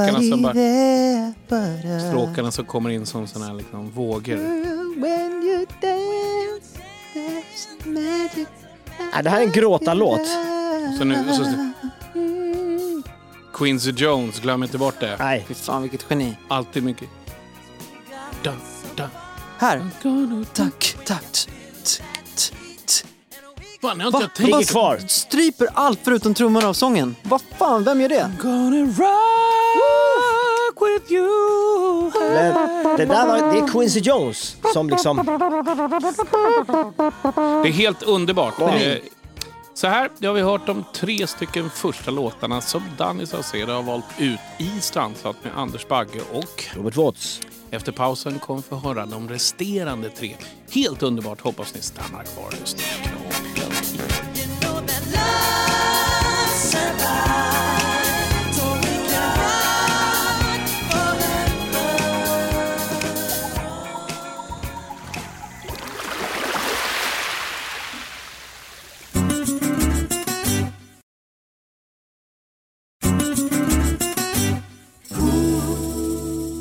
Stråkarna 0.08 0.30
som 0.32 0.42
bara- 0.42 0.54
there 0.54 1.34
but 1.50 1.86
us. 1.86 2.04
Stråkarna 2.10 2.52
som 2.52 2.66
kommer 2.66 2.90
in 2.90 3.06
som 3.06 3.28
såna 3.28 3.46
här 3.48 3.54
liksom 3.54 3.90
vågor. 3.92 4.36
When 5.02 5.44
you 5.44 5.66
dance, 5.82 6.80
there's 7.14 7.86
magic. 7.86 8.48
Nej, 9.14 9.24
det 9.24 9.30
här 9.30 9.42
är 9.42 9.46
en 9.46 9.52
gråtarlåt. 9.52 10.28
Så 10.98 11.04
nu, 11.06 11.24
så, 11.34 11.72
Quincy 13.54 13.92
Jones, 13.92 14.40
glöm 14.40 14.64
inte 14.64 14.78
bort 14.78 15.00
det. 15.00 15.16
Nej. 15.20 15.46
Fy 15.48 15.54
fan 15.54 15.82
vilket 15.82 16.06
geni. 16.10 16.38
Alltid 16.48 16.84
mycket. 16.84 17.10
Da, 18.44 18.54
da. 18.96 19.10
Här. 19.58 19.90
Tack, 20.54 20.98
tack. 21.06 21.48
Fan, 23.82 24.00
jag 24.00 24.06
har 24.06 24.08
inte 24.08 24.26
Va? 24.26 24.32
tänkt. 24.36 24.40
Ligger 24.40 24.64
kvar. 24.72 25.00
Stryper 25.08 25.68
allt 25.74 26.00
förutom 26.04 26.34
trummorna 26.34 26.68
av 26.68 26.74
sången. 26.74 27.16
Vad 27.24 27.42
fan, 27.58 27.84
vem 27.84 28.02
gör 28.02 28.10
det? 28.10 28.32
Gonna 28.42 28.86
rock 28.86 29.59
with 30.82 31.12
you. 31.12 32.12
Men 32.34 32.54
det 32.98 33.06
där 33.06 33.28
var, 33.28 33.52
det 33.54 33.60
är 33.60 33.68
Quincy 33.68 34.00
Jones 34.00 34.56
som 34.74 34.90
liksom... 34.90 35.18
Det 37.64 37.70
är 37.70 37.72
helt 37.72 38.04
underbart. 38.04 38.60
Wow. 38.60 38.70
Eh, 38.70 38.98
Så 39.74 39.88
här, 39.88 40.10
det 40.18 40.28
har 40.28 40.34
vi 40.34 40.42
hört 40.42 40.66
de 40.68 40.84
tre 40.94 41.28
stycken 41.28 41.70
första 41.70 42.12
låtarna 42.12 42.62
som 42.62 42.82
Danny 42.98 43.26
Saucedo 43.26 43.74
har 43.74 43.84
valt 43.84 44.06
ut 44.18 44.40
i 44.58 44.82
Strandsatt 44.82 45.36
med 45.44 45.54
Anders 45.56 45.88
Bagge 45.88 46.20
och 46.34 46.64
Robert 46.76 46.96
Watts. 46.96 47.42
efter 47.72 47.92
pausen 47.92 48.40
kommer 48.40 48.62
vi 48.62 48.68
få 48.70 48.76
höra 48.76 49.06
de 49.06 49.30
resterande 49.30 50.10
tre. 50.10 50.36
Helt 50.72 51.04
underbart, 51.04 51.42
hoppas 51.42 51.76
ni 51.76 51.82
stannar 51.82 52.24
kvar 52.24 52.46
och 52.48 52.54
lyssnar. 52.60 52.84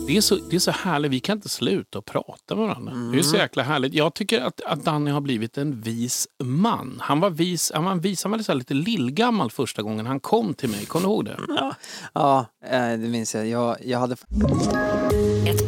Det 0.08 0.16
är, 0.16 0.20
så, 0.20 0.36
det 0.36 0.56
är 0.56 0.60
så 0.60 0.70
härligt, 0.70 1.10
vi 1.10 1.20
kan 1.20 1.38
inte 1.38 1.48
sluta 1.48 1.98
att 1.98 2.04
prata 2.04 2.54
med 2.54 2.66
varandra. 2.66 2.92
Det 3.12 3.18
är 3.18 3.22
så 3.22 3.36
jäkla 3.36 3.62
härligt. 3.62 3.94
Jag 3.94 4.14
tycker 4.14 4.40
att, 4.40 4.60
att 4.60 4.84
Danny 4.84 5.10
har 5.10 5.20
blivit 5.20 5.58
en 5.58 5.80
vis 5.80 6.28
man. 6.38 6.98
Han 7.00 7.20
var 7.20 7.30
vis, 7.30 7.72
han 7.74 7.84
var, 7.84 7.94
vis, 7.94 8.22
han 8.22 8.32
var 8.32 8.38
så 8.38 8.52
här 8.52 8.58
lite 8.58 8.74
lillgammal 8.74 9.50
första 9.50 9.82
gången 9.82 10.06
han 10.06 10.20
kom 10.20 10.54
till 10.54 10.68
mig. 10.68 10.86
Kommer 10.86 11.06
du 11.06 11.12
ihåg 11.12 11.24
det? 11.24 11.36
Ja, 12.12 12.46
eh, 12.64 12.90
det 12.90 12.98
minns 12.98 13.34
jag. 13.34 13.46
Jag, 13.46 13.76
jag 13.84 13.98
hade... 13.98 14.16
Ett 15.46 15.67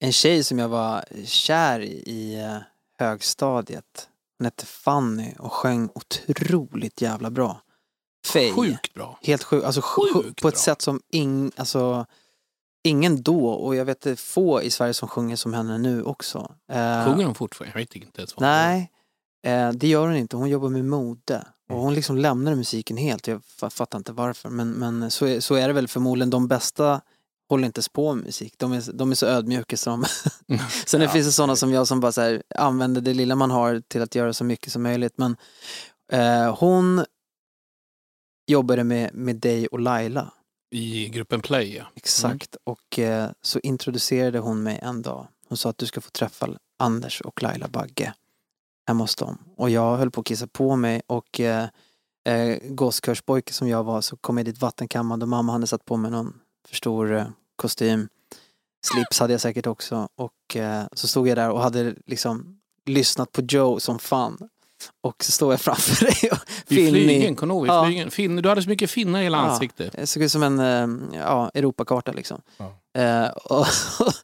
en 0.00 0.12
tjej 0.12 0.44
som 0.44 0.58
jag 0.58 0.68
var 0.68 1.04
kär 1.24 1.80
i 1.80 2.02
i 2.06 2.40
eh, 2.40 2.56
högstadiet. 2.98 4.08
Hon 4.38 4.44
hette 4.44 4.66
Fanny 4.66 5.34
och 5.38 5.52
sjöng 5.52 5.88
otroligt 5.94 7.00
jävla 7.02 7.30
bra. 7.30 7.62
Faye. 8.26 8.52
Sjukt 8.52 8.94
bra. 8.94 9.18
Helt 9.22 9.42
sjukt. 9.42 9.64
Alltså, 9.66 9.80
sju- 9.84 10.12
Sjukt 10.14 10.42
på 10.42 10.48
ett 10.48 10.54
bra. 10.54 10.60
sätt 10.60 10.82
som 10.82 11.00
ing, 11.12 11.50
alltså, 11.56 12.06
ingen 12.84 13.22
då, 13.22 13.48
och 13.48 13.76
jag 13.76 13.84
vet 13.84 14.20
få 14.20 14.62
i 14.62 14.70
Sverige 14.70 14.94
som 14.94 15.08
sjunger 15.08 15.36
som 15.36 15.54
henne 15.54 15.78
nu 15.78 16.02
också. 16.02 16.38
Eh, 16.72 17.04
Sjunger 17.06 17.24
hon 17.24 17.34
fortfarande? 17.34 17.72
Jag 17.72 17.80
vet 17.86 17.96
inte 17.96 18.20
ens 18.20 18.36
vad 18.36 18.42
Nej, 18.42 18.90
eh, 19.46 19.72
det 19.72 19.88
gör 19.88 20.06
hon 20.06 20.16
inte. 20.16 20.36
Hon 20.36 20.48
jobbar 20.50 20.68
med 20.68 20.84
mode. 20.84 21.44
Och 21.70 21.76
hon 21.80 21.94
liksom 21.94 22.16
lämnade 22.18 22.56
musiken 22.56 22.96
helt. 22.96 23.26
Jag 23.26 23.40
fa- 23.60 23.70
fattar 23.70 23.98
inte 23.98 24.12
varför. 24.12 24.48
Men, 24.50 24.70
men 24.70 25.10
så, 25.10 25.26
är, 25.26 25.40
så 25.40 25.54
är 25.54 25.66
det 25.68 25.74
väl 25.74 25.88
förmodligen. 25.88 26.30
De 26.30 26.48
bästa 26.48 27.00
håller 27.48 27.66
inte 27.66 27.82
på 27.92 28.14
med 28.14 28.24
musik. 28.24 28.54
De 28.56 28.72
är, 28.72 28.92
de 28.92 29.10
är 29.10 29.14
så 29.14 29.26
ödmjuka 29.26 29.76
som... 29.76 30.04
Sen 30.86 31.00
Ja, 31.00 31.08
finns 31.08 31.26
det 31.26 31.32
sådana 31.32 31.56
som 31.56 31.72
jag 31.72 31.88
som 31.88 32.00
bara 32.00 32.12
så 32.12 32.20
här, 32.20 32.42
använder 32.54 33.00
det 33.00 33.14
lilla 33.14 33.34
man 33.34 33.50
har 33.50 33.80
till 33.88 34.02
att 34.02 34.14
göra 34.14 34.32
så 34.32 34.44
mycket 34.44 34.72
som 34.72 34.82
möjligt. 34.82 35.14
Men 35.16 35.36
eh, 36.12 36.56
hon 36.56 37.04
jobbade 38.46 38.84
med, 38.84 39.14
med 39.14 39.36
dig 39.36 39.66
och 39.66 39.80
Laila. 39.80 40.32
I 40.70 41.08
gruppen 41.08 41.40
Play, 41.40 41.76
ja. 41.76 41.84
Exakt. 41.94 42.56
Och 42.64 42.98
eh, 42.98 43.30
så 43.42 43.58
introducerade 43.58 44.38
hon 44.38 44.62
mig 44.62 44.78
en 44.82 45.02
dag. 45.02 45.28
Hon 45.48 45.58
sa 45.58 45.70
att 45.70 45.78
du 45.78 45.86
ska 45.86 46.00
få 46.00 46.10
träffa 46.10 46.48
Anders 46.78 47.20
och 47.20 47.42
Laila 47.42 47.68
Bagge 47.68 48.14
hemma 48.88 49.04
hos 49.04 49.16
dem. 49.16 49.38
Och 49.56 49.70
jag 49.70 49.96
höll 49.96 50.10
på 50.10 50.20
att 50.20 50.26
kissa 50.26 50.46
på 50.46 50.76
mig 50.76 51.02
och 51.06 51.40
eh, 51.40 51.68
eh, 52.24 52.58
som 53.50 53.68
jag 53.68 53.84
var 53.84 54.00
så 54.00 54.16
kom 54.16 54.36
jag 54.38 54.46
dit 54.46 54.60
vattenkammad 54.60 55.22
och 55.22 55.28
mamma 55.28 55.52
hade 55.52 55.66
satt 55.66 55.84
på 55.84 55.96
mig 55.96 56.10
någon 56.10 56.40
för 56.68 56.76
stor 56.76 57.12
eh, 57.16 57.26
kostym. 57.56 58.08
Slips 58.86 59.20
hade 59.20 59.32
jag 59.34 59.40
säkert 59.40 59.66
också. 59.66 60.08
Och 60.16 60.56
eh, 60.56 60.84
så 60.92 61.08
stod 61.08 61.28
jag 61.28 61.36
där 61.36 61.50
och 61.50 61.60
hade 61.60 61.94
liksom 62.06 62.60
lyssnat 62.86 63.32
på 63.32 63.42
Joe 63.48 63.80
som 63.80 63.98
fan. 63.98 64.48
Och 65.00 65.24
så 65.24 65.32
står 65.32 65.52
jag 65.52 65.60
framför 65.60 66.04
dig 66.04 66.30
och 66.30 66.38
I 66.66 66.74
finnig. 66.74 66.90
flygen, 66.90 67.36
kommer 67.36 67.54
du 67.54 67.58
ihåg? 67.58 67.66
I 67.66 67.68
Ja. 67.68 67.84
flygen. 67.84 68.10
Finne, 68.10 68.40
du 68.42 68.48
hade 68.48 68.62
så 68.62 68.68
mycket 68.68 68.90
finnar 68.90 69.20
i 69.20 69.22
hela 69.22 69.36
Ja, 69.38 69.42
ansiktet. 69.50 69.92
Det 69.92 70.06
såg 70.06 70.22
ut 70.22 70.32
som 70.32 70.42
en 70.42 70.58
eh, 70.60 71.18
ja, 71.20 71.50
Europakarta 71.54 72.12
liksom. 72.12 72.40
Eh, 72.98 73.28
och 73.28 73.66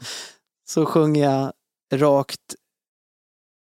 så 0.69 0.87
sjunger 0.87 1.31
jag 1.31 1.53
rakt 2.01 2.55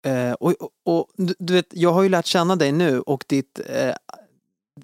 eh, 0.06 0.32
och, 0.34 0.54
och, 0.62 0.70
och 0.86 1.08
du, 1.18 1.54
vet, 1.54 1.68
jag 1.72 1.94
har 1.94 2.04
ju 2.04 2.10
lärt 2.10 2.26
känna 2.26 2.56
dig 2.56 2.72
nu 2.72 3.00
och 3.02 3.24
ditt 3.28 3.60
eh, 3.66 3.96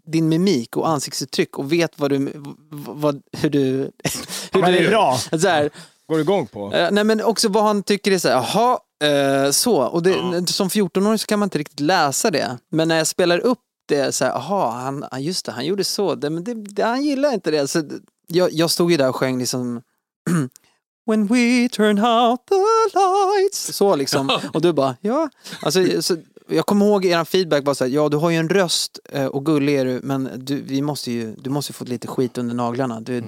din 0.04 0.30
mimik 0.30 0.78
och 0.78 0.90
ansiktsuttryck 0.90 1.58
och 1.58 1.72
vet 1.72 2.00
vad 2.00 2.12
du, 2.12 2.32
vad, 2.72 3.22
hur 3.32 3.50
du... 3.50 3.60
Hur 4.52 4.62
Men 4.62 4.72
det 4.72 4.80
är 4.80 4.90
bra. 4.90 5.18
Så 5.32 5.48
här, 5.48 5.70
Går 6.08 6.16
du 6.16 6.22
igång 6.22 6.48
på? 6.48 6.74
Eh, 6.74 6.92
nej 6.92 7.04
men 7.04 7.22
också 7.22 7.50
vad 7.50 7.64
han 7.64 7.84
tycker 7.84 8.12
är 8.12 8.20
så 8.20 8.30
här, 8.30 8.36
jaha, 8.36 8.80
eh, 9.04 9.52
så. 9.52 9.82
Och 9.82 10.04
det, 10.04 10.14
som 10.48 10.70
14-åring 10.70 11.20
så 11.20 11.28
kan 11.28 11.40
man 11.40 11.46
inte 11.46 11.58
riktigt 11.58 11.80
läsa 11.80 12.32
det. 12.32 12.58
Men 12.70 12.88
när 12.88 12.98
jag 12.98 13.08
spelar 13.08 13.40
upp 13.40 13.60
det 13.88 14.12
så 14.12 14.26
här, 14.26 14.32
jaha, 14.32 14.72
han, 14.72 15.06
ja, 15.12 15.20
just 15.20 15.46
det, 15.46 15.52
han 15.52 15.66
gjorde 15.66 15.84
så. 15.84 16.16
Det, 16.16 16.30
men 16.30 16.44
det, 16.44 16.54
det, 16.54 16.84
han 16.84 17.04
gillar 17.04 17.34
inte 17.34 17.52
det. 17.52 17.68
Så, 17.68 17.84
jag, 18.28 18.54
jag 18.54 18.72
stod 18.72 18.92
ju 18.92 18.98
där 18.98 19.10
och 19.10 19.16
sjöng 19.16 19.40
liksom 19.40 19.82
When 21.06 21.28
we 21.28 21.70
turn 21.70 22.00
out 22.00 22.46
the 22.48 22.56
lights. 23.00 23.76
Så 23.76 23.96
liksom. 23.96 24.40
Och 24.54 24.62
du 24.62 24.74
bara, 24.74 24.96
ja. 25.02 25.30
Alltså, 25.62 26.02
så, 26.02 26.18
jag 26.50 26.66
kommer 26.66 26.86
ihåg 26.86 27.06
er 27.06 27.24
feedback 27.24 27.66
var 27.66 27.74
så 27.74 27.84
här, 27.84 27.92
ja 27.92 28.10
du 28.10 28.18
har 28.18 28.30
ju 28.30 28.38
en 28.38 28.50
röst 28.50 29.00
eh, 29.10 29.26
och 29.26 29.46
gullig 29.46 29.76
är 29.76 29.86
du, 29.86 30.00
men 30.04 30.30
du, 30.36 30.62
vi 30.62 30.82
måste 30.82 31.12
ju, 31.12 31.36
du 31.36 31.50
måste 31.50 31.70
ju 31.70 31.74
få 31.74 31.86
lite 31.86 32.08
skit 32.08 32.38
under 32.38 32.56
naglarna. 32.56 33.00
Du, 33.02 33.24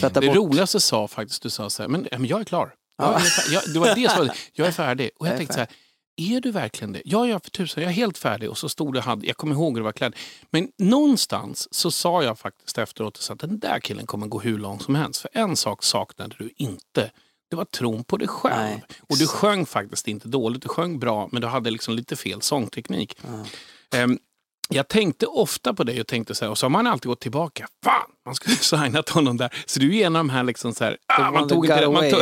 tvätta 0.00 0.20
Det 0.20 0.26
bort. 0.26 0.36
roligaste 0.36 0.80
sa 0.80 1.08
faktiskt, 1.08 1.42
du 1.42 1.50
sa 1.50 1.70
så 1.70 1.82
här, 1.82 1.88
men, 1.88 2.08
men 2.10 2.26
jag 2.26 2.40
är 2.40 2.44
klar. 2.44 2.74
Jag, 2.98 3.06
Ja. 3.06 3.14
är, 3.14 3.18
fär- 3.20 3.52
jag, 3.54 3.62
det 3.74 3.78
var 3.80 3.94
det 3.94 4.10
som 4.10 4.26
var, 4.26 4.36
jag 4.52 4.66
är 4.68 4.72
färdig. 4.72 5.10
Och 5.18 5.26
jag, 5.26 5.30
Jag 5.30 5.34
är 5.34 5.38
tänkte 5.38 5.54
så 5.54 5.60
här, 5.60 5.68
är 6.16 6.40
du 6.40 6.50
verkligen 6.50 6.92
det? 6.92 7.02
Ja, 7.04 7.26
ja, 7.28 7.40
för 7.44 7.50
tusan, 7.50 7.82
jag 7.82 7.90
är 7.90 7.94
helt 7.96 8.18
färdig. 8.18 8.50
Och 8.50 8.58
så 8.58 8.68
stod 8.68 8.94
det, 8.94 9.00
hade, 9.00 9.26
jag 9.26 9.36
kommer 9.36 9.54
ihåg 9.54 9.72
hur 9.72 9.80
det 9.80 9.84
var 9.84 9.92
klädd. 9.92 10.16
Men 10.50 10.68
någonstans 10.78 11.68
så 11.74 11.90
sa 11.90 12.22
jag 12.22 12.38
faktiskt 12.38 12.78
efteråt 12.78 13.16
så 13.16 13.32
att 13.32 13.38
den 13.38 13.58
där 13.58 13.80
killen 13.80 14.06
kommer 14.06 14.26
gå 14.26 14.40
hur 14.40 14.58
långt 14.58 14.82
som 14.82 14.94
helst. 14.94 15.20
För 15.20 15.30
en 15.32 15.56
sak 15.56 15.82
saknade 15.84 16.34
du 16.38 16.50
inte. 16.56 17.10
Det 17.54 17.58
var 17.58 17.64
tron 17.64 18.04
på 18.04 18.16
dig 18.16 18.28
själv. 18.28 18.54
Nej, 18.56 18.84
och 19.08 19.16
du 19.18 19.26
sjöng 19.26 19.66
faktiskt 19.66 20.08
inte 20.08 20.28
dåligt. 20.28 20.62
Du 20.62 20.68
sjöng 20.68 20.98
bra, 20.98 21.28
men 21.32 21.42
du 21.42 21.48
hade 21.48 21.70
liksom 21.70 21.94
lite 21.94 22.16
fel 22.16 22.42
sångteknik. 22.42 23.16
Ehm, 23.94 24.18
jag 24.68 24.88
tänkte 24.88 25.26
ofta 25.26 25.74
på 25.74 25.84
dig 25.84 26.00
och 26.00 26.06
tänkte 26.06 26.34
så 26.34 26.44
här, 26.44 26.50
och 26.50 26.58
så 26.58 26.64
har 26.66 26.70
man 26.70 26.86
alltid 26.86 27.08
gått 27.08 27.20
tillbaka. 27.20 27.66
Fan, 27.84 28.10
man 28.26 28.34
skulle 28.34 28.56
signat 28.56 29.08
honom 29.08 29.36
där. 29.36 29.54
Så 29.66 29.80
du 29.80 29.96
är 29.98 30.06
en 30.06 30.16
av 30.16 30.20
de 30.20 30.30
här 30.30 30.44
liksom 30.44 30.74
så 30.74 30.84
här, 30.84 30.96
ah, 31.06 31.30
man 31.30 31.48
tog 31.48 31.64
inte 31.64 31.80
det. 31.80 31.90
Man 31.90 32.02
tog, 32.10 32.20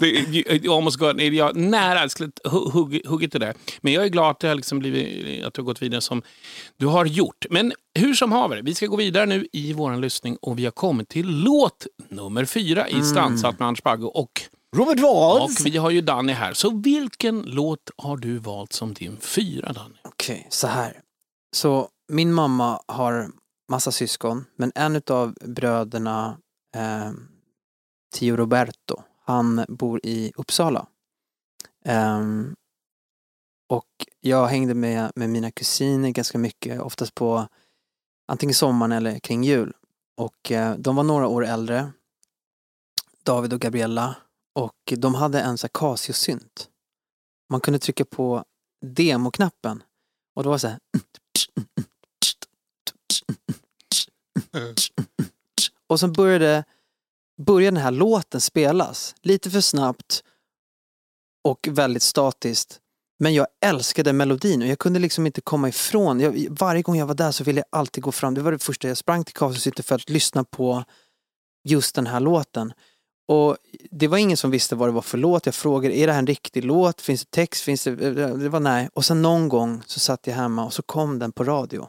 you- 0.00 0.76
almost 0.76 0.96
got, 0.98 1.20
jag 1.22 1.56
nära 1.56 2.00
jag 2.00 2.10
skulle 2.10 2.30
hu- 2.44 2.70
hugg, 2.70 3.02
huggit 3.06 3.32
det 3.32 3.38
där. 3.38 3.54
Men 3.80 3.92
jag 3.92 4.04
är 4.04 4.08
glad 4.08 4.30
att 4.30 4.40
det 4.40 4.48
har 4.48 4.54
liksom 4.54 4.78
blivit, 4.78 5.44
att 5.44 5.54
du 5.54 5.60
har 5.62 5.64
gått 5.66 5.82
vidare 5.82 6.00
som 6.00 6.22
du 6.76 6.86
har 6.86 7.04
gjort. 7.04 7.46
Men 7.50 7.72
hur 7.94 8.14
som 8.14 8.32
haver, 8.32 8.62
vi 8.62 8.74
ska 8.74 8.86
gå 8.86 8.96
vidare 8.96 9.26
nu 9.26 9.46
i 9.52 9.72
våran 9.72 10.00
lyssning 10.00 10.36
och 10.42 10.58
vi 10.58 10.64
har 10.64 10.70
kommit 10.72 11.08
till 11.08 11.26
låt 11.28 11.86
nummer 12.08 12.44
fyra 12.44 12.88
i 12.88 13.02
Strandsatt 13.02 13.58
med 13.58 13.68
Anders 13.68 13.82
Bagge 13.82 14.04
och 14.06 14.42
Robert 14.76 15.00
Walls. 15.00 15.60
och 15.60 15.66
vi 15.66 15.76
har 15.76 15.90
ju 15.90 16.00
Danny 16.00 16.32
här. 16.32 16.52
Så 16.52 16.70
vilken 16.70 17.42
låt 17.42 17.90
har 17.96 18.16
du 18.16 18.38
valt 18.38 18.72
som 18.72 18.94
din 18.94 19.16
fyra, 19.20 19.72
Danny? 19.72 19.96
Okej, 20.04 20.46
så 20.50 20.66
här. 20.66 21.00
Så 21.56 21.88
min 22.08 22.32
mamma 22.32 22.80
har 22.86 23.30
massa 23.70 23.92
syskon, 23.92 24.44
men 24.56 24.72
en 24.74 25.02
av 25.10 25.34
bröderna, 25.40 26.38
eh, 26.76 27.10
Tio 28.14 28.36
Roberto, 28.36 29.02
han 29.24 29.64
bor 29.68 30.00
i 30.02 30.32
Uppsala. 30.36 30.86
Ehm, 31.84 32.54
och 33.68 34.06
jag 34.20 34.46
hängde 34.46 34.74
med, 34.74 35.12
med 35.14 35.30
mina 35.30 35.50
kusiner 35.50 36.10
ganska 36.10 36.38
mycket, 36.38 36.80
oftast 36.80 37.14
på 37.14 37.48
antingen 38.28 38.54
sommaren 38.54 38.92
eller 38.92 39.18
kring 39.18 39.44
jul. 39.44 39.72
Och 40.16 40.52
eh, 40.52 40.76
de 40.76 40.96
var 40.96 41.04
några 41.04 41.26
år 41.26 41.46
äldre, 41.46 41.92
David 43.22 43.52
och 43.52 43.60
Gabriella, 43.60 44.16
och 44.54 44.92
de 44.96 45.14
hade 45.14 45.40
en 45.40 45.58
så 45.58 45.66
här 45.66 45.72
Casio-synt. 45.72 46.68
Man 47.50 47.60
kunde 47.60 47.78
trycka 47.78 48.04
på 48.04 48.44
demoknappen 48.86 49.82
och 50.34 50.42
det 50.42 50.48
var 50.48 50.58
så 50.58 50.68
här. 50.68 50.78
Och 55.86 56.00
sen 56.00 56.12
började, 56.12 56.64
började 57.42 57.76
den 57.76 57.82
här 57.82 57.90
låten 57.90 58.40
spelas. 58.40 59.14
Lite 59.22 59.50
för 59.50 59.60
snabbt 59.60 60.24
och 61.44 61.68
väldigt 61.70 62.02
statiskt. 62.02 62.80
Men 63.18 63.34
jag 63.34 63.46
älskade 63.60 64.12
melodin 64.12 64.62
och 64.62 64.68
jag 64.68 64.78
kunde 64.78 64.98
liksom 64.98 65.26
inte 65.26 65.40
komma 65.40 65.68
ifrån. 65.68 66.20
Jag, 66.20 66.46
varje 66.50 66.82
gång 66.82 66.96
jag 66.96 67.06
var 67.06 67.14
där 67.14 67.30
så 67.32 67.44
ville 67.44 67.60
jag 67.60 67.78
alltid 67.78 68.02
gå 68.04 68.12
fram. 68.12 68.34
Det 68.34 68.42
var 68.42 68.52
det 68.52 68.58
första 68.58 68.88
jag 68.88 68.96
sprang 68.96 69.24
till 69.24 69.34
Casio 69.34 69.82
för 69.82 69.94
att 69.94 70.10
lyssna 70.10 70.44
på 70.44 70.84
just 71.64 71.94
den 71.94 72.06
här 72.06 72.20
låten. 72.20 72.72
Och 73.32 73.56
det 73.90 74.08
var 74.08 74.18
ingen 74.18 74.36
som 74.36 74.50
visste 74.50 74.74
vad 74.74 74.88
det 74.88 74.92
var 74.92 75.02
för 75.02 75.18
låt. 75.18 75.46
Jag 75.46 75.54
frågade, 75.54 75.96
är 75.96 76.06
det 76.06 76.12
här 76.12 76.18
en 76.18 76.26
riktig 76.26 76.64
låt? 76.64 77.00
Finns 77.00 77.24
det 77.24 77.30
text? 77.30 77.62
Finns 77.62 77.84
det... 77.84 77.94
Det 78.34 78.48
var 78.48 78.60
nej. 78.60 78.88
Och 78.94 79.04
sen 79.04 79.22
någon 79.22 79.48
gång 79.48 79.82
så 79.86 80.00
satt 80.00 80.26
jag 80.26 80.34
hemma 80.34 80.64
och 80.64 80.72
så 80.72 80.82
kom 80.82 81.18
den 81.18 81.32
på 81.32 81.44
radio. 81.44 81.86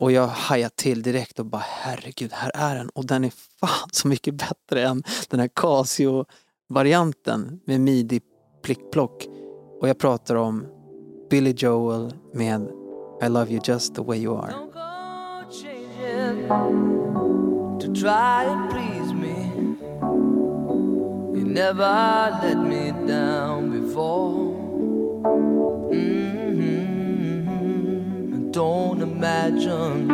Och 0.00 0.12
jag 0.12 0.26
hajade 0.26 0.74
till 0.76 1.02
direkt 1.02 1.38
och 1.38 1.46
bara 1.46 1.62
herregud, 1.66 2.32
här 2.32 2.50
är 2.54 2.74
den. 2.74 2.88
Och 2.88 3.06
den 3.06 3.24
är 3.24 3.32
fan 3.60 3.88
så 3.92 4.08
mycket 4.08 4.34
bättre 4.34 4.86
än 4.86 5.02
den 5.28 5.40
här 5.40 5.48
Casio-varianten 5.48 7.60
med 7.66 7.80
midi 7.80 8.20
plick-plock. 8.62 9.26
Och 9.80 9.88
jag 9.88 9.98
pratar 9.98 10.36
om 10.36 10.66
Billy 11.30 11.54
Joel 11.56 12.14
med 12.34 12.68
I 13.22 13.28
love 13.28 13.50
you 13.50 13.60
just 13.64 13.94
the 13.94 14.02
way 14.02 14.18
you 14.18 14.38
are. 14.38 14.54
Never 21.50 22.38
let 22.42 22.58
me 22.58 22.92
down 23.08 23.70
before. 23.80 24.54
hmm 25.90 27.40
Don't 28.52 29.02
imagine 29.02 30.08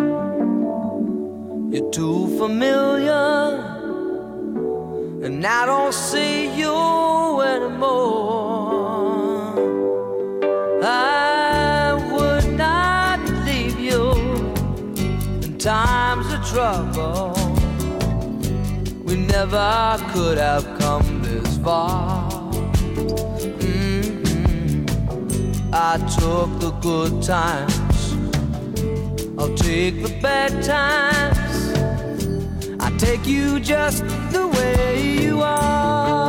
you're 1.72 1.90
too 1.90 2.38
familiar, 2.38 3.28
and 5.24 5.46
I 5.46 5.66
don't 5.66 5.92
see 5.92 6.48
you 6.58 7.40
anymore. 7.42 8.72
I 10.82 11.92
would 12.12 12.46
not 12.56 13.20
leave 13.44 13.78
you 13.78 14.12
in 15.44 15.58
times 15.58 16.32
of 16.32 16.40
trouble. 16.46 17.34
We 19.04 19.16
never 19.16 19.98
could 20.12 20.38
have 20.38 20.64
come 20.78 21.15
far. 21.66 22.30
Mhm. 23.60 24.86
I 25.72 25.92
took 26.16 26.50
the 26.64 26.72
good 26.88 27.14
times, 27.34 27.98
I'll 29.38 29.56
take 29.68 29.96
the 30.06 30.12
bad 30.26 30.52
times. 30.62 31.58
I 32.86 32.88
take 33.04 33.24
you 33.34 33.58
just 33.58 34.04
the 34.34 34.44
way 34.56 34.86
you 35.22 35.34
are. 35.42 36.28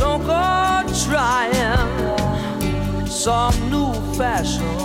Don't 0.00 0.22
go 0.34 0.44
trying 1.06 1.88
some 3.24 3.56
new 3.72 3.90
fashion. 4.18 4.76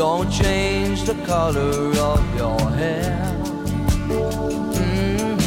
Don't 0.00 0.30
change 0.30 0.77
the 1.08 1.14
color 1.24 1.90
of 2.12 2.22
your 2.36 2.60
hair. 2.80 3.16
Mhm, 4.10 5.38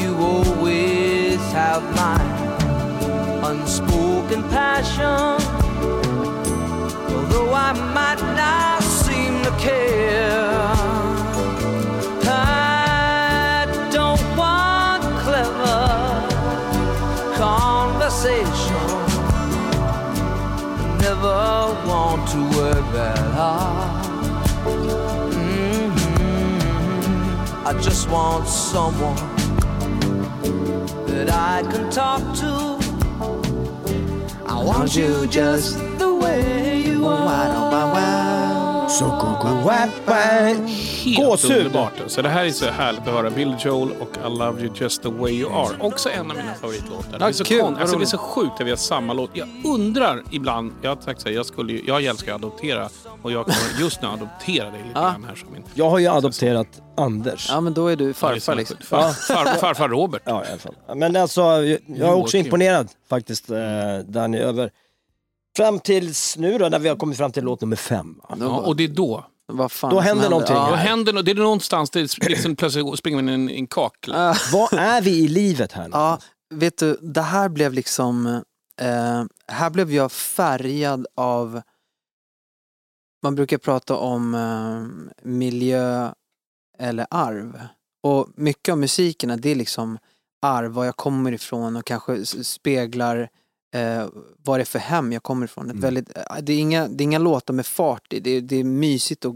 You 0.00 0.10
always 0.32 1.40
have 1.52 1.84
my 2.02 2.20
unspoken 3.50 4.42
passion. 4.56 5.36
Although 7.14 7.52
I 7.68 7.70
might 7.96 8.22
not 8.40 8.82
seem 9.04 9.32
to 9.46 9.52
care. 9.68 10.66
I 12.26 13.68
don't 13.96 14.24
want 14.42 15.02
clever 15.24 15.82
conversation. 17.44 18.84
Never 21.06 21.40
want 21.90 22.20
to 22.32 22.40
work 22.58 22.84
that 22.98 23.18
hard. 23.38 23.57
I 27.68 27.74
just 27.82 28.08
want 28.08 28.48
someone 28.48 29.14
that 31.06 31.28
I 31.28 31.60
can 31.70 31.90
talk 31.90 32.22
to. 32.36 32.78
I 34.46 34.64
want 34.64 34.96
you 34.96 35.26
just 35.26 35.76
the 35.98 36.14
way 36.14 36.80
you 36.80 37.06
are. 37.06 38.88
Så 38.88 39.04
go 39.04 39.38
go 39.42 39.64
wap 39.66 39.90
Helt 40.06 41.18
Gåshud. 41.18 41.87
Så 42.08 42.22
det 42.22 42.28
här 42.28 42.44
är 42.44 42.50
så 42.50 42.64
härligt 42.66 43.00
att 43.00 43.06
höra. 43.06 43.30
Bill 43.30 43.56
Joel 43.60 43.88
och 44.00 44.16
I 44.26 44.38
Love 44.38 44.62
You 44.62 44.72
Just 44.76 45.02
The 45.02 45.08
Way 45.08 45.32
You 45.32 45.52
Are. 45.52 45.76
Också 45.80 46.10
en 46.10 46.30
av 46.30 46.36
mina 46.36 46.54
favoritlåtar. 46.54 47.18
det, 47.18 47.24
är 47.24 47.32
så 47.32 47.44
kul, 47.44 47.60
kon- 47.60 47.76
alltså, 47.76 47.96
det 47.98 48.04
är 48.04 48.06
så 48.06 48.18
sjukt 48.18 48.52
att 48.60 48.66
vi 48.66 48.70
har 48.70 48.76
samma 48.76 49.12
låt. 49.12 49.30
Jag 49.34 49.48
undrar 49.64 50.22
ibland, 50.30 50.72
jag 50.82 50.94
har 50.96 51.02
sagt 51.02 51.20
så 51.20 51.28
här, 51.28 51.34
jag, 51.34 51.46
skulle, 51.46 51.72
ju- 51.72 51.82
jag 51.86 52.04
älskar 52.04 52.34
att 52.34 52.44
adoptera 52.44 52.88
och 53.22 53.32
jag 53.32 53.44
kommer 53.44 53.80
just 53.80 54.02
nu 54.02 54.08
adoptera 54.08 54.70
dig 54.70 54.78
lite 54.82 54.90
Ja. 54.94 55.00
grann 55.00 55.24
här 55.28 55.34
som 55.34 55.52
min 55.52 55.62
Jag 55.74 55.90
har 55.90 55.98
ju 55.98 56.06
adopterat 56.06 56.82
Anders. 56.96 57.48
Ja, 57.50 57.60
men 57.60 57.74
då 57.74 57.86
är 57.88 57.96
du 57.96 58.14
farfar 58.14 58.54
liksom. 58.54 58.76
Far, 58.80 59.12
far, 59.12 59.44
farfar 59.54 59.88
Robert. 59.88 60.22
Ja, 60.24 60.44
i 60.44 60.48
alla 60.48 60.58
fall. 60.58 60.74
Men 60.96 61.16
alltså, 61.16 61.40
jag 61.40 61.62
jag 61.86 62.08
är 62.08 62.14
också 62.14 62.36
Joakim. 62.36 62.46
imponerad 62.46 62.88
faktiskt, 63.10 63.50
eh, 63.50 63.58
Danny, 64.08 64.38
över 64.38 64.70
Fram 65.56 65.78
tills 65.78 66.36
nu 66.36 66.58
då, 66.58 66.68
när 66.68 66.78
vi 66.78 66.88
har 66.88 66.96
kommit 66.96 67.16
fram 67.18 67.32
till 67.32 67.44
låt 67.44 67.60
nummer 67.60 67.76
fem. 67.76 68.20
va? 68.28 68.36
Ja, 68.40 68.46
och 68.46 68.76
det 68.76 68.84
är 68.84 68.88
då. 68.88 69.24
Vad 69.52 69.72
fan 69.72 69.90
Då 69.90 69.96
som 69.96 70.04
händer 70.06 70.30
någonting. 70.30 70.54
Då 70.54 70.60
Ja. 70.60 70.74
händer 70.74 71.12
något. 71.12 71.24
Det 71.24 71.30
är 71.30 71.34
någonstans 71.34 71.90
där 71.90 72.20
det 72.20 72.28
liksom 72.28 72.56
plötsligt 72.56 72.98
springer 72.98 73.22
man 73.22 73.28
in 73.28 73.50
i 73.50 73.54
en 73.54 73.66
kakel. 73.66 74.14
Ah. 74.14 74.34
Vad 74.52 74.72
är 74.72 75.02
vi 75.02 75.10
i 75.18 75.28
livet 75.28 75.72
här? 75.72 75.88
Ja, 75.92 76.18
vet 76.54 76.78
du, 76.78 76.98
det 77.02 77.22
här 77.22 77.48
blev 77.48 77.72
liksom... 77.72 78.26
Eh, 78.80 79.24
här 79.46 79.70
blev 79.70 79.92
jag 79.92 80.12
färgad 80.12 81.06
av... 81.14 81.62
Man 83.22 83.34
brukar 83.34 83.58
prata 83.58 83.96
om 83.96 84.34
eh, 84.34 85.26
miljö 85.28 86.12
eller 86.78 87.06
arv. 87.10 87.60
Och 88.02 88.28
mycket 88.34 88.72
av 88.72 88.78
musiken, 88.78 89.40
det 89.40 89.50
är 89.50 89.54
liksom 89.54 89.98
arv, 90.42 90.70
var 90.72 90.84
jag 90.84 90.96
kommer 90.96 91.32
ifrån 91.32 91.76
och 91.76 91.84
kanske 91.84 92.24
speglar 92.26 93.28
eh, 93.74 94.08
vad 94.44 94.58
det 94.58 94.62
är 94.62 94.64
för 94.64 94.78
hem 94.78 95.12
jag 95.12 95.22
kommer 95.22 95.44
ifrån. 95.46 95.70
Ett 95.70 95.76
väldigt, 95.76 96.16
eh, 96.16 96.22
det, 96.42 96.52
är 96.52 96.58
inga, 96.58 96.88
det 96.88 97.02
är 97.02 97.04
inga 97.04 97.18
låtar 97.18 97.54
med 97.54 97.66
fart 97.66 98.12
i, 98.12 98.20
det, 98.20 98.30
är- 98.30 98.40
det 98.40 98.56
är 98.56 98.64
mysigt 98.64 99.24
och 99.24 99.34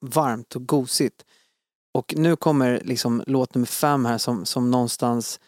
varmt 0.00 0.56
och 0.56 0.66
gosigt. 0.68 1.24
Och 1.94 2.14
nu 2.16 2.36
kommer 2.36 2.80
liksom 2.84 3.22
låt 3.26 3.54
nummer 3.54 3.66
fem 3.66 4.04
här 4.04 4.18
som, 4.18 4.44
som 4.44 4.70
någonstans 4.70 5.40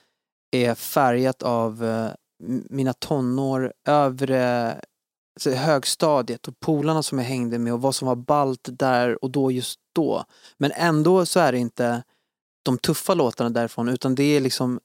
är 0.56 0.74
färgat 0.74 1.42
av 1.42 1.84
eh, 1.84 2.10
mina 2.70 2.92
tonår, 2.92 3.72
övre 3.88 4.72
alltså 5.36 5.50
högstadiet 5.50 6.48
och 6.48 6.60
polarna 6.60 7.02
som 7.02 7.18
jag 7.18 7.24
hängde 7.26 7.58
med 7.58 7.72
och 7.72 7.82
vad 7.82 7.94
som 7.94 8.08
var 8.08 8.16
ballt 8.16 8.68
där 8.72 9.24
och 9.24 9.30
då 9.30 9.50
just 9.50 9.80
då. 9.94 10.24
Men 10.58 10.72
ändå 10.74 11.26
så 11.26 11.40
är 11.40 11.52
det 11.52 11.58
inte 11.58 12.02
de 12.62 12.78
tuffa 12.78 13.14
låtarna 13.14 13.50
därifrån 13.50 13.88
utan 13.88 14.14
det 14.14 14.22
är 14.36 14.40
liksom, 14.40 14.80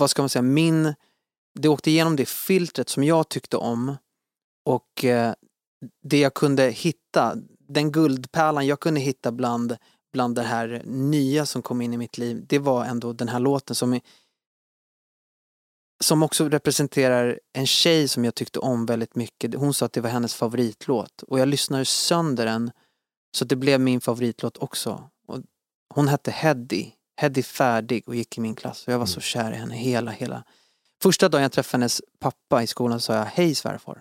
vad 0.00 0.10
ska 0.10 0.22
man 0.22 0.28
säga, 0.28 0.42
min, 0.42 0.94
det 1.54 1.68
åkte 1.68 1.90
igenom 1.90 2.16
det 2.16 2.28
filtret 2.28 2.88
som 2.88 3.04
jag 3.04 3.28
tyckte 3.28 3.56
om 3.56 3.96
och 4.64 5.04
eh, 5.04 5.34
det 6.02 6.18
jag 6.18 6.34
kunde 6.34 6.70
hitta, 6.70 7.36
den 7.68 7.92
guldpärlan 7.92 8.66
jag 8.66 8.80
kunde 8.80 9.00
hitta 9.00 9.32
bland, 9.32 9.76
bland 10.12 10.34
det 10.34 10.42
här 10.42 10.82
nya 10.84 11.46
som 11.46 11.62
kom 11.62 11.80
in 11.80 11.94
i 11.94 11.96
mitt 11.96 12.18
liv, 12.18 12.44
det 12.48 12.58
var 12.58 12.84
ändå 12.84 13.12
den 13.12 13.28
här 13.28 13.40
låten 13.40 13.76
som 13.76 14.00
som 16.04 16.22
också 16.22 16.48
representerar 16.48 17.40
en 17.52 17.66
tjej 17.66 18.08
som 18.08 18.24
jag 18.24 18.34
tyckte 18.34 18.58
om 18.58 18.86
väldigt 18.86 19.14
mycket. 19.14 19.54
Hon 19.54 19.74
sa 19.74 19.86
att 19.86 19.92
det 19.92 20.00
var 20.00 20.10
hennes 20.10 20.34
favoritlåt 20.34 21.22
och 21.22 21.38
jag 21.38 21.48
lyssnade 21.48 21.84
sönder 21.84 22.46
den 22.46 22.70
så 23.36 23.44
det 23.44 23.56
blev 23.56 23.80
min 23.80 24.00
favoritlåt 24.00 24.56
också. 24.56 25.10
Och 25.26 25.40
hon 25.94 26.08
hette 26.08 26.30
Heddy, 26.30 26.90
Heddy 27.16 27.42
Färdig 27.42 28.08
och 28.08 28.14
gick 28.14 28.38
i 28.38 28.40
min 28.40 28.54
klass 28.54 28.86
och 28.86 28.92
jag 28.92 28.98
var 28.98 29.06
så 29.06 29.20
kär 29.20 29.52
i 29.52 29.54
henne 29.54 29.74
hela, 29.74 30.10
hela. 30.10 30.44
Första 31.04 31.28
dagen 31.28 31.42
jag 31.42 31.52
träffade 31.52 31.80
hennes 31.80 32.02
pappa 32.20 32.62
i 32.62 32.66
skolan 32.66 33.00
sa 33.00 33.14
jag 33.14 33.24
hej 33.24 33.54
svärfar. 33.54 33.98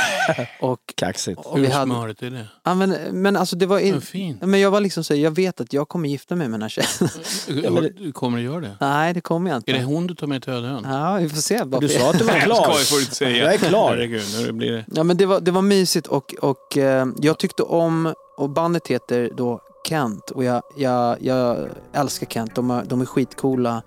och, 0.60 0.80
Kaxigt. 0.96 1.40
och 1.40 1.56
Hur 1.56 1.62
vi 1.66 1.72
hade, 1.72 1.86
smörigt 1.86 2.22
är 2.22 2.30
det? 2.30 2.46
ja, 2.64 2.74
men, 2.74 2.90
men 3.10 3.36
alltså 3.36 3.56
det 3.56 3.66
var 3.66 3.78
in, 3.78 3.92
Men 3.92 4.00
fint. 4.00 4.42
men 4.42 4.60
jag 4.60 4.70
var 4.70 4.80
liksom 4.80 5.04
så, 5.04 5.14
jag 5.14 5.30
vet 5.30 5.60
att 5.60 5.72
jag 5.72 5.88
kommer 5.88 6.08
gifta 6.08 6.36
mig 6.36 6.48
med 6.48 6.60
den 6.60 6.62
här 6.62 6.68
tjejen. 6.68 7.92
Du 8.04 8.12
kommer 8.12 8.38
att 8.38 8.44
göra 8.44 8.60
det? 8.60 8.76
Nej, 8.80 9.14
det 9.14 9.20
kommer 9.20 9.50
jag 9.50 9.56
inte. 9.58 9.70
Är 9.72 9.78
det 9.78 9.84
hon 9.84 10.06
du 10.06 10.14
tar 10.14 10.26
med 10.26 10.42
till 10.42 10.52
öde 10.52 10.68
ön? 10.68 10.82
Ja, 10.84 11.14
vi 11.16 11.28
får 11.28 11.36
se. 11.36 11.64
Du 11.80 11.88
sa 11.88 12.10
att 12.10 12.18
du 12.18 12.24
var 12.24 12.40
klar. 12.44 12.72
Skoj 12.72 12.84
får 12.84 12.96
du 12.96 13.02
inte 13.02 13.14
säga. 13.14 13.44
Jag 13.44 13.54
är 13.54 13.58
klar. 13.58 13.90
Herregud, 13.90 14.22
nu 14.38 14.52
blir 14.52 14.72
det... 14.72 14.84
Ja 14.94 15.02
men 15.04 15.16
det 15.16 15.26
var, 15.26 15.40
det 15.40 15.50
var 15.50 15.62
mysigt 15.62 16.06
och, 16.06 16.34
och 16.40 16.76
eh, 16.78 17.06
jag 17.22 17.38
tyckte 17.38 17.62
om, 17.62 18.14
och 18.36 18.50
bandet 18.50 18.86
heter 18.88 19.30
då 19.36 19.60
Kent 19.88 20.30
och 20.30 20.44
jag, 20.44 20.62
jag, 20.76 21.16
jag 21.22 21.68
älskar 21.92 22.26
Kent. 22.26 22.54
De 22.54 22.70
är, 22.70 22.84
de 22.84 23.00
är 23.00 23.06
skitcoola 23.06 23.82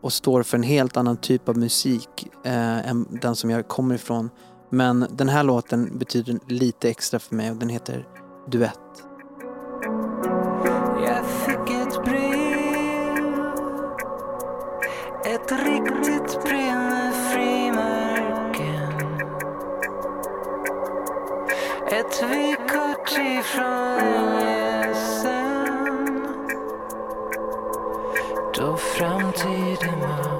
och 0.00 0.12
står 0.12 0.42
för 0.42 0.56
en 0.56 0.62
helt 0.62 0.96
annan 0.96 1.16
typ 1.16 1.48
av 1.48 1.58
musik 1.58 2.28
eh, 2.44 2.88
än 2.90 3.06
den 3.22 3.36
som 3.36 3.50
jag 3.50 3.68
kommer 3.68 3.94
ifrån. 3.94 4.30
Men 4.70 5.06
den 5.10 5.28
här 5.28 5.44
låten 5.44 5.98
betyder 5.98 6.38
lite 6.46 6.90
extra 6.90 7.18
för 7.18 7.34
mig 7.34 7.50
och 7.50 7.56
den 7.56 7.68
heter 7.68 8.06
Duett. 8.48 8.78
Jag 11.04 11.26
fick 11.26 11.76
ett 11.76 12.04
brev 12.04 12.60
Ett 15.24 15.52
riktigt 15.52 16.44
brev 16.44 16.76
med 16.76 17.14
frimärken 17.14 18.92
Ett 21.86 22.22
vykort 22.22 23.18
ifrån 23.18 23.98
länge 23.98 24.94
sen 24.94 26.26
Då 28.54 28.76
framtiden 29.32 30.00
var 30.00 30.34
vår 30.34 30.39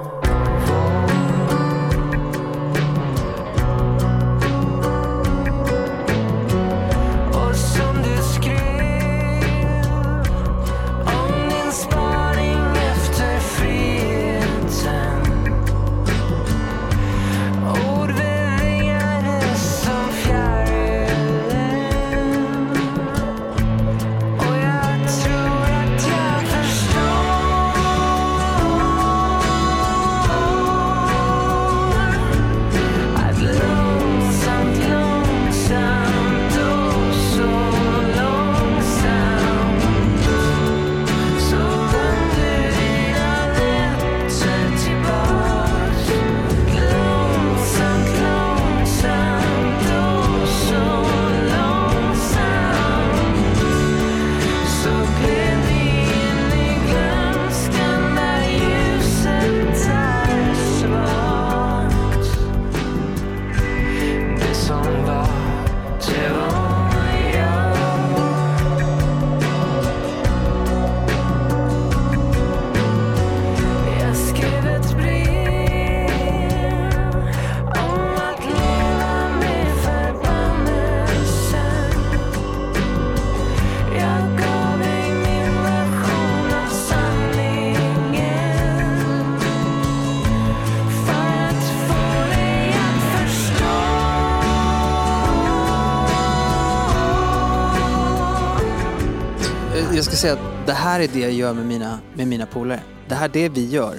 det 100.71 100.75
här 100.75 101.01
är 101.01 101.09
det 101.09 101.21
jag 101.21 101.33
gör 101.33 101.55
med 101.55 101.67
mina, 101.67 101.99
med 102.15 102.29
mina 102.29 102.47
polare. 102.47 102.83
Det 103.09 103.15
här 103.15 103.25
är 103.25 103.33
det 103.33 103.49
vi 103.49 103.69
gör. 103.69 103.97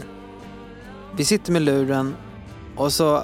Vi 1.18 1.26
sitter 1.26 1.52
med 1.52 1.62
luren 1.62 2.16
och 2.78 2.94
så 2.94 3.24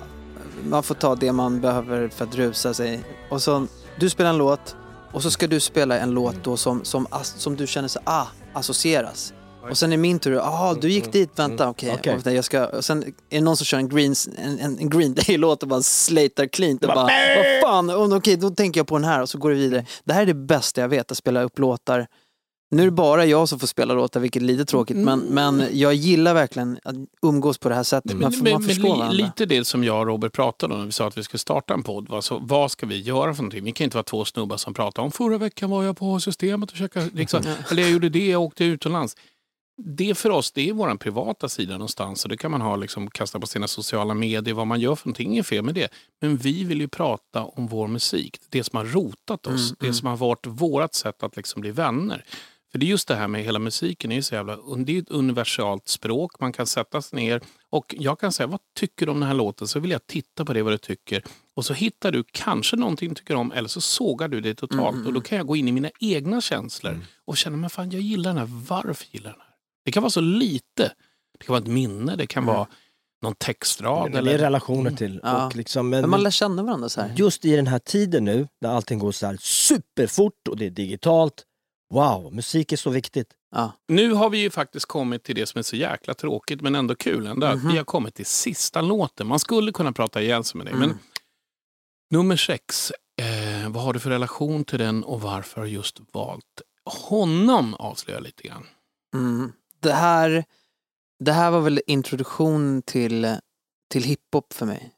man 0.64 0.84
får 0.84 0.96
ta 0.96 1.16
det 1.16 1.32
man 1.32 1.62
behöver 1.62 2.10
för 2.10 2.26
att 2.26 2.36
rusa 2.36 2.74
sig. 2.74 3.04
Och 3.30 3.42
så, 3.42 3.68
du 4.00 4.10
spelar 4.10 4.30
en 4.30 4.38
låt 4.38 4.76
och 5.12 5.24
så 5.24 5.32
ska 5.32 5.48
du 5.48 5.60
spela 5.60 6.00
en 6.00 6.12
låt 6.12 6.44
då 6.44 6.58
som, 6.58 6.86
som, 6.86 7.08
som 7.24 7.56
du 7.56 7.68
känner 7.68 7.88
så 7.88 8.00
ah, 8.04 8.26
associeras. 8.54 9.34
Och 9.70 9.78
sen 9.78 9.94
är 9.94 9.98
min 9.98 10.20
tur, 10.20 10.34
jaha 10.34 10.74
du 10.74 10.90
gick 10.90 11.12
dit, 11.12 11.30
vänta 11.36 11.70
okej. 11.70 11.94
Okej. 11.94 12.16
Och 12.16 12.32
Jag 12.32 12.46
ska, 12.46 12.66
och 12.66 12.86
sen 12.86 13.04
är 13.04 13.14
det 13.30 13.42
någon 13.42 13.58
som 13.58 13.66
kör 13.66 13.78
en 13.78 13.90
green, 13.90 14.16
en, 14.38 14.60
en, 14.60 14.80
en 14.80 14.90
green 14.90 15.14
day-låt 15.14 15.64
och 15.64 15.70
bara 15.70 15.82
slatar 15.82 16.48
cleant 16.48 16.84
och 16.84 16.88
bara, 16.88 17.10
vad 17.62 17.62
fan, 17.64 18.14
okej 18.14 18.38
då 18.38 18.50
tänker 18.50 18.80
jag 18.80 18.88
på 18.88 18.98
den 18.98 19.06
här 19.06 19.22
och 19.22 19.30
så 19.30 19.38
går 19.38 19.50
det 19.50 19.56
vidare. 19.56 19.86
Det 20.04 20.14
här 20.14 20.22
är 20.22 20.26
det 20.26 20.34
bästa 20.34 20.82
jag 20.82 20.90
vet, 20.90 21.12
att 21.12 21.18
spela 21.18 21.42
upp 21.42 21.60
låtar. 21.60 22.08
Nu 22.70 22.82
är 22.82 22.86
det 22.86 22.92
bara 22.92 23.26
jag 23.26 23.50
som 23.50 23.60
får 23.60 23.68
spela 23.68 23.94
låtar, 23.94 24.20
vilket 24.20 24.42
är 24.42 24.46
lite 24.46 24.66
tråkigt, 24.66 24.98
men, 24.98 25.20
men 25.20 25.64
jag 25.72 25.94
gillar 25.94 26.34
verkligen 26.34 26.80
att 26.84 26.96
umgås 27.22 27.58
på 27.58 27.70
det 27.70 27.76
här 27.76 27.84
sättet. 27.84 28.18
Man, 28.18 28.32
får- 28.32 28.52
man 28.52 28.64
förstår 28.64 28.88
varandra. 28.90 29.12
lite 29.12 29.46
det 29.46 29.66
som 29.66 29.84
jag 29.84 30.00
och 30.00 30.08
Robert 30.08 30.34
pratade 30.34 30.74
om 30.74 30.80
när 30.80 30.86
vi 30.86 30.92
sa 30.92 31.08
att 31.08 31.18
vi 31.18 31.24
skulle 31.24 31.40
starta 31.40 31.74
en 31.74 31.84
podd. 31.84 32.24
Så, 32.24 32.40
vad 32.40 32.72
ska 32.72 32.86
vi 32.86 33.00
göra 33.02 33.34
för 33.34 33.44
någonting? 33.44 33.64
Vi 33.64 33.72
kan 33.72 33.84
inte 33.84 33.98
vara 33.98 34.04
två 34.04 34.26
snubbar 34.26 34.58
som 34.58 34.74
pratar 34.74 35.04
om 35.04 35.12
förra 35.12 35.38
veckan 35.38 35.70
var 35.70 35.84
jag 35.84 35.98
på 35.98 36.20
systemet 36.20 36.72
och 36.72 36.78
käkade, 36.78 37.10
liksom, 37.14 37.44
eller 37.72 37.82
jag 37.84 37.92
gjorde 37.92 38.10
det, 38.10 38.28
jag 38.28 38.42
åkte 38.42 38.64
utomlands. 38.66 39.16
Det 39.84 40.18
för 40.18 40.30
oss, 40.30 40.52
det 40.52 40.70
är 40.70 40.74
vår 40.74 40.96
privata 40.96 41.50
sida 41.50 41.74
någonstans 41.74 42.24
och 42.24 42.30
det 42.30 42.38
kan 42.38 42.52
man 42.52 42.62
ha 42.62 42.76
liksom, 42.76 43.10
kasta 43.10 43.40
på 43.40 43.48
sina 43.48 43.68
sociala 43.68 44.14
medier, 44.14 44.54
vad 44.54 44.68
man 44.68 44.80
gör 44.80 44.96
för 44.96 45.08
någonting 45.08 45.38
är 45.38 45.44
fel 45.44 45.64
med 45.64 45.76
det. 45.76 45.88
Men 46.22 46.38
vi 46.38 46.64
vill 46.64 46.82
ju 46.82 46.88
prata 46.88 47.44
om 47.44 47.68
vår 47.68 47.88
musik, 47.88 48.38
det 48.50 48.64
som 48.64 48.78
har 48.78 48.86
rotat 48.86 49.48
oss, 49.48 49.70
Mm, 49.70 49.76
det 49.80 49.86
mm. 49.86 49.94
som 49.94 50.08
har 50.08 50.18
varit 50.18 50.46
vårt 50.48 50.94
sätt 50.94 51.24
att 51.24 51.38
liksom 51.38 51.62
bli 51.62 51.72
vänner. 51.72 52.24
För 52.78 52.80
det 52.80 52.86
är 52.86 52.88
just 52.88 53.08
det 53.08 53.16
här 53.16 53.28
med 53.28 53.44
hela 53.44 53.60
musiken, 53.60 54.12
är 54.12 54.16
ju 54.16 54.22
så 54.22 54.36
jävla, 54.36 54.58
det 54.78 54.98
är 54.98 55.02
ett 55.02 55.10
universalt 55.10 55.88
språk, 55.88 56.40
man 56.40 56.54
kan 56.54 56.68
sätta 56.68 57.02
sig 57.02 57.20
ner 57.20 57.42
och 57.70 57.96
jag 57.98 58.20
kan 58.20 58.32
säga, 58.32 58.48
vad 58.48 58.60
tycker 58.76 59.06
du 59.06 59.12
om 59.12 59.20
den 59.20 59.28
här 59.28 59.36
låten? 59.36 59.68
Så 59.68 59.80
vill 59.80 59.92
jag 59.92 60.08
titta 60.08 60.46
på 60.46 60.54
det, 60.54 60.64
vad 60.64 60.74
du 60.74 60.78
tycker. 60.78 61.24
Och 61.56 61.66
så 61.66 61.74
hittar 61.74 62.12
du 62.12 62.24
kanske 62.32 62.76
någonting 62.76 63.10
du 63.10 63.16
tycker 63.16 63.36
om 63.36 63.52
eller 63.52 63.68
så 63.68 63.82
sågar 63.82 64.28
du 64.28 64.42
det 64.42 64.56
totalt. 64.56 64.96
Mm, 64.96 65.08
Och 65.08 65.14
då 65.14 65.22
kan 65.22 65.38
jag 65.38 65.48
gå 65.48 65.56
in 65.56 65.68
i 65.68 65.72
mina 65.72 65.90
egna 66.00 66.42
känslor 66.42 67.00
och 67.26 67.38
känna, 67.38 67.58
men 67.58 67.70
fan 67.70 67.92
jag 67.92 68.02
gillar 68.02 68.30
den 68.30 68.38
här, 68.38 68.64
varför 68.68 69.06
gillar 69.12 69.30
jag 69.30 69.34
den 69.34 69.42
här? 69.42 69.56
Det 69.86 69.92
kan 69.92 70.04
vara 70.04 70.12
så 70.12 70.22
lite. 70.22 70.94
Det 71.40 71.46
kan 71.46 71.54
vara 71.54 71.62
ett 71.62 71.70
minne, 71.70 72.16
det 72.16 72.28
kan 72.28 72.46
vara 72.46 72.68
någon 73.22 73.36
textrad. 73.36 74.12
Det 74.12 74.18
är 74.18 74.22
eller... 74.22 74.38
relationer 74.38 74.92
till. 74.92 75.20
Ja. 75.24 75.46
Och 75.46 75.56
liksom, 75.56 75.90
Men 75.90 76.10
man 76.10 76.24
lär 76.24 76.32
känna 76.32 76.64
varandra 76.64 76.90
så 76.90 77.02
här. 77.02 77.14
Just 77.18 77.46
i 77.46 77.56
den 77.56 77.68
här 77.68 77.80
tiden 77.80 78.26
nu, 78.26 78.48
när 78.62 78.70
allting 78.70 79.00
går 79.00 79.12
så 79.12 79.26
här 79.26 79.38
superfort 79.42 80.48
och 80.48 80.58
det 80.58 80.66
är 80.66 80.70
digitalt. 80.70 81.44
Wow, 81.90 82.34
musik 82.34 82.72
är 82.72 82.78
så 82.78 82.90
viktigt. 82.90 83.34
Ja. 83.52 83.72
Nu 83.88 84.14
har 84.14 84.30
vi 84.30 84.38
ju 84.38 84.50
faktiskt 84.50 84.86
kommit 84.86 85.24
till 85.24 85.36
det 85.36 85.46
som 85.46 85.60
är 85.60 85.64
så 85.64 85.76
jäkla 85.76 86.14
tråkigt 86.14 86.62
men 86.62 86.76
ändå 86.76 86.96
kul. 86.96 87.28
Ändå. 87.28 87.48
Mhm. 87.48 87.72
Vi 87.72 87.78
har 87.78 87.84
kommit 87.84 88.16
till 88.16 88.26
sista 88.26 88.82
låten. 88.82 89.28
Man 89.28 89.40
skulle 89.40 89.72
kunna 89.72 89.92
prata 89.92 90.22
ihjäl 90.22 90.44
sig 90.44 90.58
med 90.58 90.68
dig. 90.68 90.74
Mm. 90.74 90.90
Men 90.90 91.00
nummer 92.12 92.36
sex, 92.36 92.92
eh, 93.22 93.70
vad 93.70 93.84
har 93.84 93.94
du 93.94 94.00
för 94.00 94.10
relation 94.10 94.64
till 94.64 94.80
den 94.80 95.04
och 95.04 95.22
varför 95.22 95.62
har 95.62 95.66
du 95.66 95.72
just 95.74 96.00
valt 96.12 96.62
honom? 96.86 97.74
Avslöja 97.74 98.20
lite 98.20 98.44
grann. 98.44 98.66
Mm. 99.14 99.52
Det, 99.80 99.94
här, 99.94 100.46
det 101.20 101.32
här 101.32 101.52
var 101.52 101.62
väl 101.62 101.82
introduktion 101.88 102.82
till, 102.82 103.36
till 103.90 104.04
hiphop 104.04 104.54
för 104.54 104.66
mig. 104.66 104.92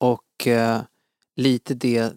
Och 0.00 0.46
eh, 0.46 0.82
lite 1.36 1.74
det, 1.74 2.12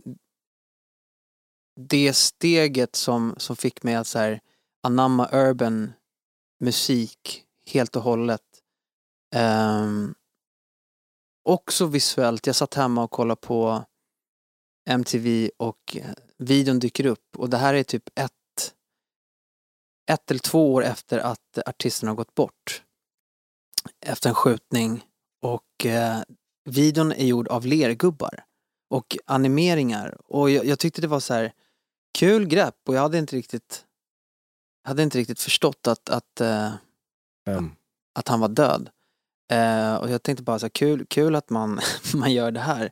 det 1.75 2.13
steget 2.13 2.95
som, 2.95 3.35
som 3.37 3.55
fick 3.55 3.83
mig 3.83 3.95
att 3.95 4.07
så 4.07 4.19
här, 4.19 4.39
anamma 4.83 5.29
urban 5.31 5.93
musik 6.59 7.43
helt 7.65 7.95
och 7.95 8.01
hållet. 8.01 8.41
Um, 9.35 10.15
också 11.43 11.85
visuellt. 11.85 12.47
Jag 12.47 12.55
satt 12.55 12.73
hemma 12.73 13.03
och 13.03 13.11
kollade 13.11 13.41
på 13.41 13.85
MTV 14.89 15.51
och 15.57 15.97
eh, 15.97 16.13
videon 16.37 16.79
dyker 16.79 17.05
upp 17.05 17.37
och 17.37 17.49
det 17.49 17.57
här 17.57 17.73
är 17.73 17.83
typ 17.83 18.09
ett 18.15 18.31
ett 20.11 20.31
eller 20.31 20.39
två 20.39 20.73
år 20.73 20.83
efter 20.83 21.19
att 21.19 21.57
artisten 21.65 22.09
har 22.09 22.15
gått 22.15 22.35
bort. 22.35 22.83
Efter 24.05 24.29
en 24.29 24.35
skjutning. 24.35 25.03
Och 25.41 25.85
eh, 25.85 26.21
videon 26.65 27.11
är 27.11 27.25
gjord 27.25 27.47
av 27.47 27.65
lergubbar. 27.65 28.43
Och 28.89 29.17
animeringar. 29.25 30.17
Och 30.31 30.49
jag, 30.49 30.65
jag 30.65 30.79
tyckte 30.79 31.01
det 31.01 31.07
var 31.07 31.19
så 31.19 31.33
här 31.33 31.53
kul 32.15 32.47
grepp 32.47 32.75
och 32.87 32.95
jag 32.95 33.01
hade 33.01 33.17
inte 33.17 33.35
riktigt 33.35 33.85
hade 34.83 35.03
inte 35.03 35.17
riktigt 35.17 35.39
förstått 35.39 35.87
att, 35.87 36.09
att, 36.09 36.41
eh, 36.41 36.73
att 38.15 38.27
han 38.27 38.39
var 38.39 38.47
död. 38.47 38.89
Eh, 39.51 39.95
och 39.95 40.09
jag 40.09 40.23
tänkte 40.23 40.43
bara 40.43 40.59
så 40.59 40.65
här, 40.65 40.69
kul, 40.69 41.05
kul 41.09 41.35
att 41.35 41.49
man, 41.49 41.79
man 42.13 42.33
gör 42.33 42.51
det 42.51 42.59
här. 42.59 42.91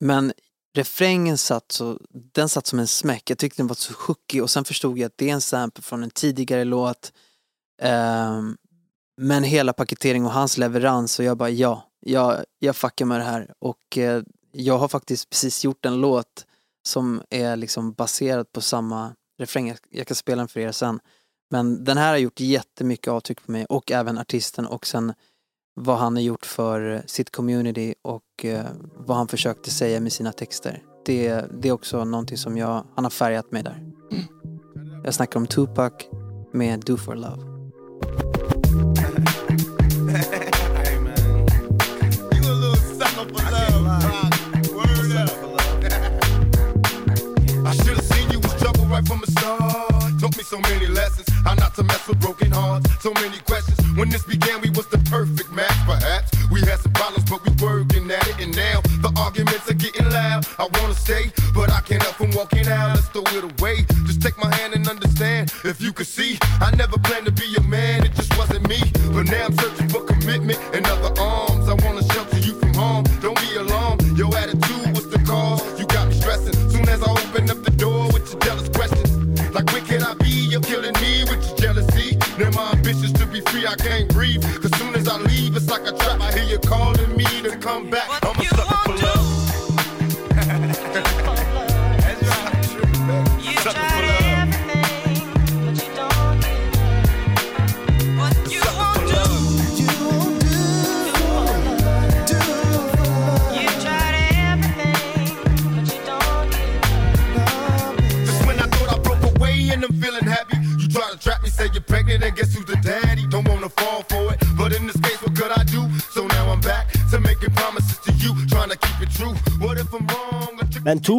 Men 0.00 0.32
refrängen 0.76 1.38
satt 1.38 1.72
så, 1.72 2.00
den 2.10 2.48
satt 2.48 2.66
som 2.66 2.78
en 2.78 2.86
smäck. 2.86 3.30
Jag 3.30 3.38
tyckte 3.38 3.62
den 3.62 3.66
var 3.66 3.74
så 3.74 3.94
hookig 4.06 4.42
och 4.42 4.50
sen 4.50 4.64
förstod 4.64 4.98
jag 4.98 5.06
att 5.06 5.18
det 5.18 5.30
är 5.30 5.34
en 5.34 5.40
sample 5.40 5.82
från 5.82 6.02
en 6.02 6.10
tidigare 6.10 6.64
låt. 6.64 7.12
Ehm, 7.82 8.56
men 9.16 9.44
hela 9.44 9.72
paketering 9.72 10.24
och 10.24 10.32
hans 10.32 10.58
leverans 10.58 11.18
och 11.18 11.24
jag 11.24 11.36
bara 11.36 11.50
ja, 11.50 11.90
jag, 12.00 12.44
jag 12.58 12.76
fuckar 12.76 13.04
med 13.04 13.20
det 13.20 13.24
här. 13.24 13.54
Och 13.58 13.98
eh, 13.98 14.22
jag 14.52 14.78
har 14.78 14.88
faktiskt 14.88 15.30
precis 15.30 15.64
gjort 15.64 15.86
en 15.86 16.00
låt 16.00 16.46
som 16.86 17.22
är 17.30 17.56
liksom 17.56 17.92
baserad 17.92 18.52
på 18.52 18.60
samma 18.60 19.14
refräng. 19.38 19.74
Jag, 19.90 20.06
kan 20.06 20.14
spela 20.14 20.40
den 20.40 20.48
för 20.48 20.60
er 20.60 20.72
sen. 20.72 21.00
Men 21.50 21.84
den 21.84 21.96
här 21.96 22.10
har 22.10 22.18
gjort 22.18 22.40
jättemycket 22.40 23.08
avtryck 23.08 23.46
på 23.46 23.52
mig 23.52 23.66
och 23.68 23.92
även 23.92 24.18
artisten 24.18 24.66
och 24.66 24.86
sen 24.86 25.12
vad 25.74 25.98
han 25.98 26.16
har 26.16 26.22
gjort 26.22 26.46
för 26.46 27.02
sitt 27.06 27.30
community 27.30 27.94
och 28.02 28.44
eh, 28.44 28.64
vad 28.96 29.16
han 29.16 29.28
försökte 29.28 29.70
säga 29.70 30.00
med 30.00 30.12
sina 30.12 30.32
texter. 30.32 30.82
Det, 31.04 31.44
det 31.60 31.68
är 31.68 31.72
också 31.72 32.04
någonting 32.04 32.38
som 32.38 32.56
jag, 32.56 32.84
han 32.94 33.04
har 33.04 33.10
färgat 33.10 33.52
mig 33.52 33.62
där. 33.62 33.92
Jag 35.04 35.14
snackar 35.14 35.40
om 35.40 35.46
Tupac 35.46 35.92
med 36.52 36.80
Do 36.80 36.96
for 36.96 37.14
Love. 37.14 37.54
Right 48.94 49.06
from 49.06 49.20
the 49.20 49.30
start. 49.32 49.60
Taught 50.20 50.36
me 50.38 50.44
so 50.44 50.58
many 50.70 50.86
lessons, 50.86 51.26
how 51.44 51.54
not 51.54 51.74
to 51.74 51.82
mess 51.82 52.06
with 52.06 52.20
broken 52.20 52.50
hearts. 52.52 52.86
So 53.02 53.12
many 53.14 53.38
questions. 53.38 53.78
When 53.98 54.08
this 54.08 54.24
began, 54.24 54.60
we 54.60 54.70
was 54.70 54.86
the 54.86 54.98
perfect 55.10 55.50
match, 55.52 55.78
perhaps. 55.84 56.30
We 56.50 56.60
had 56.60 56.78
some 56.78 56.92
problems, 56.92 57.28
but 57.28 57.42
we 57.44 57.50
working 57.58 58.10
at 58.10 58.26
it. 58.28 58.36
And 58.38 58.54
now 58.54 58.80
the 59.02 59.10
arguments 59.18 59.68
are 59.70 59.74
getting 59.74 60.08
loud. 60.10 60.46
I 60.58 60.68
wanna 60.78 60.94
stay, 60.94 61.32
but 61.54 61.70
I 61.70 61.80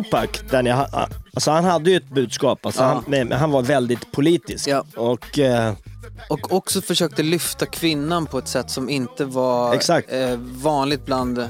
Tupac, 0.06 0.30
den 0.50 0.66
jag, 0.66 0.88
alltså 1.34 1.52
han 1.52 1.64
hade 1.66 1.90
ju 1.92 1.98
ett 1.98 2.10
budskap. 2.10 2.66
Alltså 2.66 2.82
Ja. 2.82 2.88
han, 2.88 3.04
men 3.08 3.32
han 3.32 3.52
var 3.52 3.62
väldigt 3.62 4.12
politisk. 4.12 4.70
Och, 4.98 5.40
eh, 5.40 5.74
Och 6.30 6.54
också 6.54 6.82
försökte 6.82 7.24
lyfta 7.24 7.66
kvinnan 7.66 8.26
på 8.26 8.38
ett 8.38 8.48
sätt 8.48 8.70
som 8.70 8.90
inte 8.90 9.26
var 9.26 9.74
Exakt. 9.74 10.12
Eh, 10.14 10.36
vanligt 10.40 11.06
bland, 11.06 11.50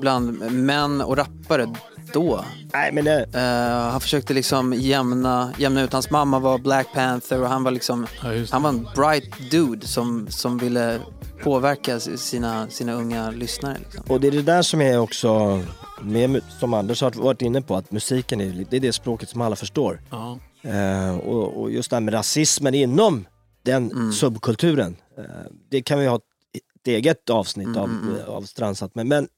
bland 0.00 0.52
män 0.52 1.00
och 1.00 1.16
rappare. 1.16 1.74
stå. 2.08 2.44
Nej, 2.72 2.92
men 2.92 3.04
det... 3.04 3.26
Eh, 3.34 3.90
han 3.90 4.00
försökte 4.00 4.34
liksom 4.34 4.72
jämna, 4.74 5.52
jämna 5.58 5.82
ut. 5.82 5.92
Hans 5.92 6.10
mamma 6.10 6.38
var 6.38 6.58
Black 6.58 6.86
Panther 6.94 7.40
och 7.42 7.48
han 7.48 7.64
var 7.64 7.70
liksom, 7.70 8.06
han 8.50 8.62
var 8.62 8.68
en 8.70 8.88
bright 8.96 9.50
dude 9.50 9.86
som, 9.86 10.26
som 10.30 10.58
ville 10.58 10.98
påverka 11.44 12.00
sina, 12.00 12.68
sina 12.68 12.92
unga 12.92 13.30
lyssnare. 13.30 13.78
Liksom. 13.78 14.02
Och 14.08 14.20
det 14.20 14.26
är 14.26 14.30
det 14.32 14.42
där 14.42 14.62
som 14.62 14.80
är 14.80 14.98
också, 14.98 15.60
med, 16.02 16.42
som 16.60 16.74
Anders 16.74 17.02
har 17.02 17.10
varit 17.10 17.42
inne 17.42 17.62
på, 17.62 17.76
att 17.76 17.90
musiken 17.90 18.40
är 18.40 18.66
det, 18.70 18.76
är 18.76 18.80
det 18.80 18.92
språket 18.92 19.28
som 19.28 19.40
alla 19.40 19.56
förstår. 19.56 20.00
Ja. 20.10 20.38
Eh, 20.62 21.16
och, 21.18 21.60
och 21.62 21.70
just 21.70 21.90
det 21.90 21.96
här 21.96 22.00
med 22.00 22.14
rasismen 22.14 22.74
inom 22.74 23.26
den 23.62 23.90
Mm. 23.92 24.12
subkulturen, 24.12 24.96
eh, 25.18 25.24
det 25.70 25.82
kan 25.82 25.98
vi 26.00 26.06
ha 26.06 26.16
ett 26.16 26.86
eget 26.86 27.30
avsnitt 27.30 27.66
Mm, 27.66 27.78
av, 27.80 27.88
mm, 27.88 28.08
mm. 28.14 28.28
av 28.28 28.42
Strandsatt 28.42 28.94
med. 28.94 29.06
Men 29.06 29.28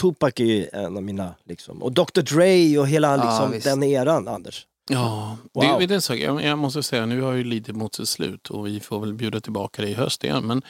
Tupac 0.00 0.32
är 0.36 0.44
ju 0.44 0.68
en 0.72 0.96
av 0.96 1.02
mina, 1.02 1.34
liksom. 1.44 1.82
och 1.82 1.92
Dr 1.92 2.20
Dre 2.20 2.78
och 2.78 2.88
hela 2.88 3.16
Ja, 3.16 3.24
liksom, 3.24 3.50
visst. 3.50 3.64
den 3.64 3.82
eran, 3.82 4.28
Anders. 4.28 4.66
Ja, 4.90 5.36
Wow. 5.54 5.78
det, 5.80 5.86
du 5.86 5.94
en 5.94 6.02
sak? 6.02 6.16
Jag, 6.18 6.42
jag 6.44 6.58
måste 6.58 6.82
säga, 6.82 7.06
nu 7.06 7.20
har 7.20 7.32
ju 7.32 7.44
lidit 7.44 7.76
mot 7.76 7.94
sitt 7.94 8.08
slut 8.08 8.50
och 8.50 8.66
vi 8.66 8.80
får 8.80 9.00
väl 9.00 9.14
bjuda 9.14 9.40
tillbaka 9.40 9.82
dig 9.82 9.90
i 9.90 9.94
höst 9.94 10.24
igen. 10.24 10.46
Men. 10.46 10.62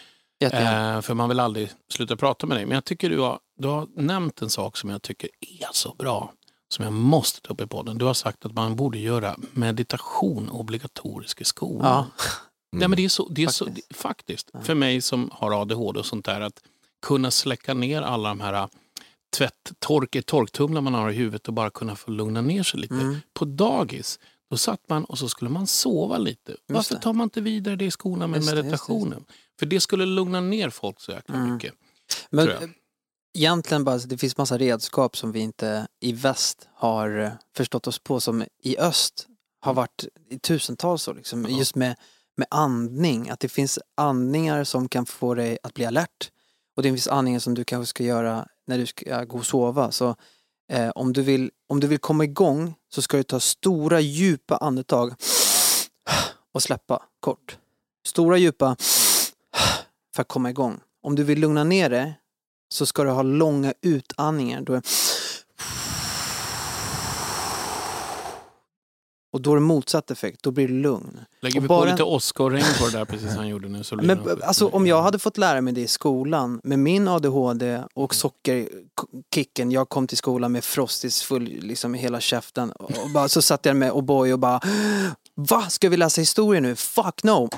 Eh, 0.42 1.00
för 1.00 1.14
man 1.14 1.28
vill 1.28 1.40
aldrig 1.40 1.70
sluta 1.92 2.16
prata 2.16 2.46
med 2.46 2.56
dig. 2.56 2.66
Men 2.66 2.74
jag 2.74 2.84
tycker 2.84 3.10
du 3.10 3.18
har, 3.18 3.38
du 3.58 3.68
har 3.68 3.88
nämnt 3.96 4.42
en 4.42 4.50
sak 4.50 4.76
som 4.76 4.90
jag 4.90 5.02
tycker 5.02 5.30
är 5.40 5.68
så 5.72 5.94
bra. 5.98 6.32
Som 6.74 6.84
jag 6.84 6.92
måste 6.92 7.40
ta 7.40 7.52
upp 7.54 7.60
i 7.60 7.66
podden. 7.66 7.98
Du 7.98 8.04
har 8.04 8.14
sagt 8.14 8.46
att 8.46 8.52
man 8.52 8.76
borde 8.76 8.98
göra 8.98 9.36
meditation 9.52 10.48
obligatorisk 10.50 11.40
i 11.40 11.44
skolan. 11.44 11.86
Ja. 11.86 12.24
Nej, 12.76 12.88
men 12.88 12.96
det 12.96 13.04
är 13.04 13.08
så, 13.08 13.28
det 13.28 13.42
är 13.42 13.48
så, 13.48 13.64
det, 13.64 13.96
faktiskt, 13.96 14.50
för 14.62 14.74
mig 14.74 15.00
som 15.00 15.30
har 15.32 15.62
ADHD 15.62 15.98
och 15.98 16.06
sånt 16.06 16.24
där, 16.24 16.40
att 16.40 16.62
kunna 17.06 17.30
släcka 17.30 17.74
ner 17.74 18.02
alla 18.02 18.28
de 18.28 18.40
här 18.40 18.68
tvätt, 19.36 19.72
tork, 19.78 20.26
torktumlar 20.26 20.80
man 20.80 20.94
har 20.94 21.10
i 21.10 21.14
huvudet 21.14 21.48
och 21.48 21.54
bara 21.54 21.70
kunna 21.70 21.96
få 21.96 22.10
lugna 22.10 22.40
ner 22.40 22.62
sig 22.62 22.80
lite. 22.80 22.94
Mm. 22.94 23.16
På 23.34 23.44
dagis, 23.44 24.18
då 24.52 24.56
satt 24.58 24.88
man 24.88 25.04
och 25.04 25.18
så 25.18 25.28
skulle 25.28 25.50
man 25.50 25.66
sova 25.66 26.18
lite. 26.18 26.56
Varför 26.66 26.94
det. 26.94 27.00
tar 27.00 27.12
man 27.12 27.24
inte 27.24 27.40
vidare 27.40 27.76
det 27.76 27.84
i 27.84 27.90
skolan 27.90 28.30
med 28.30 28.38
Just 28.38 28.50
det, 28.50 28.56
just 28.56 28.62
det, 28.62 28.68
meditationen? 28.68 29.24
För 29.58 29.66
det 29.66 29.80
skulle 29.80 30.06
lugna 30.06 30.40
ner 30.40 30.70
folk 30.70 31.00
så 31.00 31.12
jäkla 31.12 31.34
Mm. 31.34 31.54
mycket. 31.54 31.74
Men 32.30 32.48
egentligen 33.38 33.84
bara, 33.84 33.98
det 33.98 34.18
finns 34.18 34.36
massa 34.36 34.58
redskap 34.58 35.16
som 35.16 35.32
vi 35.32 35.40
inte 35.40 35.86
i 36.00 36.12
väst 36.12 36.68
har 36.74 37.18
eh, 37.18 37.32
förstått 37.56 37.86
oss 37.86 37.98
på 37.98 38.20
som 38.20 38.44
i 38.62 38.78
öst 38.78 39.26
har 39.60 39.74
varit 39.74 40.04
i 40.30 40.38
tusentals 40.38 41.08
år. 41.08 41.14
Liksom. 41.14 41.46
Just 41.48 41.74
med, 41.74 41.96
med 42.36 42.46
andning, 42.50 43.30
att 43.30 43.40
det 43.40 43.48
finns 43.48 43.78
andningar 43.96 44.64
som 44.64 44.88
kan 44.88 45.06
få 45.06 45.34
dig 45.34 45.58
att 45.62 45.74
bli 45.74 45.84
alert. 45.84 46.30
Och 46.76 46.82
det 46.82 46.88
finns 46.88 47.08
andningar 47.08 47.40
som 47.40 47.54
du 47.54 47.64
kanske 47.64 47.90
ska 47.90 48.04
göra 48.04 48.46
när 48.66 48.78
du 48.78 48.86
ska 48.86 49.24
gå 49.24 49.38
och 49.38 49.46
sova. 49.46 49.90
Så 49.90 50.16
eh, 50.72 50.88
om, 50.88 51.12
du 51.12 51.22
vill, 51.22 51.50
om 51.68 51.80
du 51.80 51.86
vill 51.86 51.98
komma 51.98 52.24
igång 52.24 52.74
så 52.94 53.02
ska 53.02 53.16
du 53.16 53.22
ta 53.22 53.40
stora 53.40 54.00
djupa 54.00 54.56
andetag 54.56 55.14
och 56.52 56.62
släppa 56.62 57.02
kort. 57.20 57.58
Stora 58.06 58.38
djupa 58.38 58.76
för 60.14 60.22
att 60.22 60.28
komma 60.28 60.50
igång. 60.50 60.80
Om 61.02 61.14
du 61.16 61.24
vill 61.24 61.40
lugna 61.40 61.64
ner 61.64 61.90
dig 61.90 62.14
så 62.72 62.86
ska 62.86 63.04
du 63.04 63.10
ha 63.10 63.22
långa 63.22 63.74
utandningar. 63.82 64.60
Då 64.60 64.72
är... 64.72 64.82
Och 69.32 69.40
då 69.42 69.50
är 69.52 69.54
det 69.56 69.60
motsatt 69.62 70.10
effekt, 70.10 70.42
då 70.42 70.50
blir 70.50 70.68
det 70.68 70.74
lugn. 70.74 71.20
Lägger 71.42 71.58
Och 71.60 71.64
vi 71.64 71.68
bara- 71.68 71.84
på 71.84 71.90
lite 71.90 72.02
Oscar-regn 72.02 72.64
på 72.80 72.86
det 72.86 72.98
där 72.98 73.04
precis 73.04 73.36
han 73.36 73.48
gjorde 73.48 73.68
nu 73.68 73.84
så 73.84 73.96
blir 73.96 74.06
Men 74.06 74.24
det 74.24 74.44
alltså 74.46 74.68
om 74.68 74.86
jag 74.86 75.02
hade 75.02 75.18
fått 75.18 75.38
lära 75.38 75.60
mig 75.60 75.72
det 75.74 75.80
i 75.80 75.86
skolan 75.86 76.60
med 76.64 76.78
min 76.78 77.08
ADHD 77.08 77.82
och 77.94 78.14
sockerkicken. 78.14 79.70
Jag 79.70 79.88
kom 79.88 80.06
till 80.06 80.16
skolan 80.18 80.52
med 80.52 80.64
frostis 80.64 81.22
full 81.22 81.44
liksom 81.44 81.94
i 81.94 81.98
hela 81.98 82.20
käften. 82.20 82.70
Och 82.72 83.10
bara, 83.14 83.28
så 83.28 83.42
satt 83.42 83.64
jag 83.66 83.76
med 83.76 83.92
O'boy 83.92 84.32
och 84.32 84.38
bara 84.38 84.60
Va? 85.34 85.62
Ska 85.68 85.88
vi 85.88 85.96
läsa 85.96 86.20
historia 86.20 86.60
nu? 86.60 86.76
Fuck 86.76 87.22
no! 87.24 87.48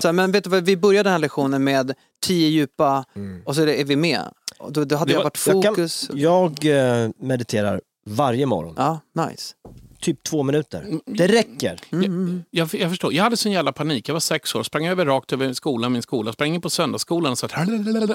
Så, 0.00 0.12
men 0.12 0.32
vet 0.32 0.44
du 0.44 0.50
vad, 0.50 0.64
vi 0.64 0.76
började 0.76 1.06
den 1.06 1.12
här 1.12 1.18
lektionen 1.18 1.64
med 1.64 1.94
tio 2.22 2.48
djupa 2.48 3.04
och 3.44 3.54
så 3.54 3.62
är 3.62 3.66
det- 3.66 3.80
är 3.80 3.84
vi 3.84 3.96
med. 3.96 4.20
Och 4.58 4.72
då, 4.72 4.84
då 4.84 4.96
hade 4.96 5.12
jag 5.12 5.22
varit 5.24 5.46
Jag, 5.46 5.62
kan, 5.62 5.74
fokus. 5.74 6.10
jag 6.14 6.64
eh, 6.64 7.10
mediterar 7.20 7.80
varje 8.06 8.46
morgon. 8.46 8.74
Ja, 8.76 9.00
nice. 9.28 9.54
Typ 10.00 10.22
två 10.22 10.42
minuter. 10.42 11.00
Det 11.06 11.26
räcker. 11.26 11.80
Mm, 11.92 12.44
Jag, 12.50 12.68
jag 12.74 12.90
förstår. 12.90 13.12
Jag 13.12 13.24
hade 13.24 13.36
sån 13.36 13.52
jävla 13.52 13.72
panik. 13.72 14.08
Jag 14.08 14.12
var 14.12 14.20
sex 14.20 14.54
år. 14.54 14.62
Sprang 14.62 14.86
över 14.86 15.06
rakt 15.06 15.32
över 15.32 15.52
skolan, 15.52 15.92
min 15.92 16.02
skola. 16.02 16.32
Sprang 16.32 16.54
in 16.54 16.60
på 16.60 16.70
söndagsskolan 16.70 17.32
och, 17.32 17.38
satt, 17.38 17.52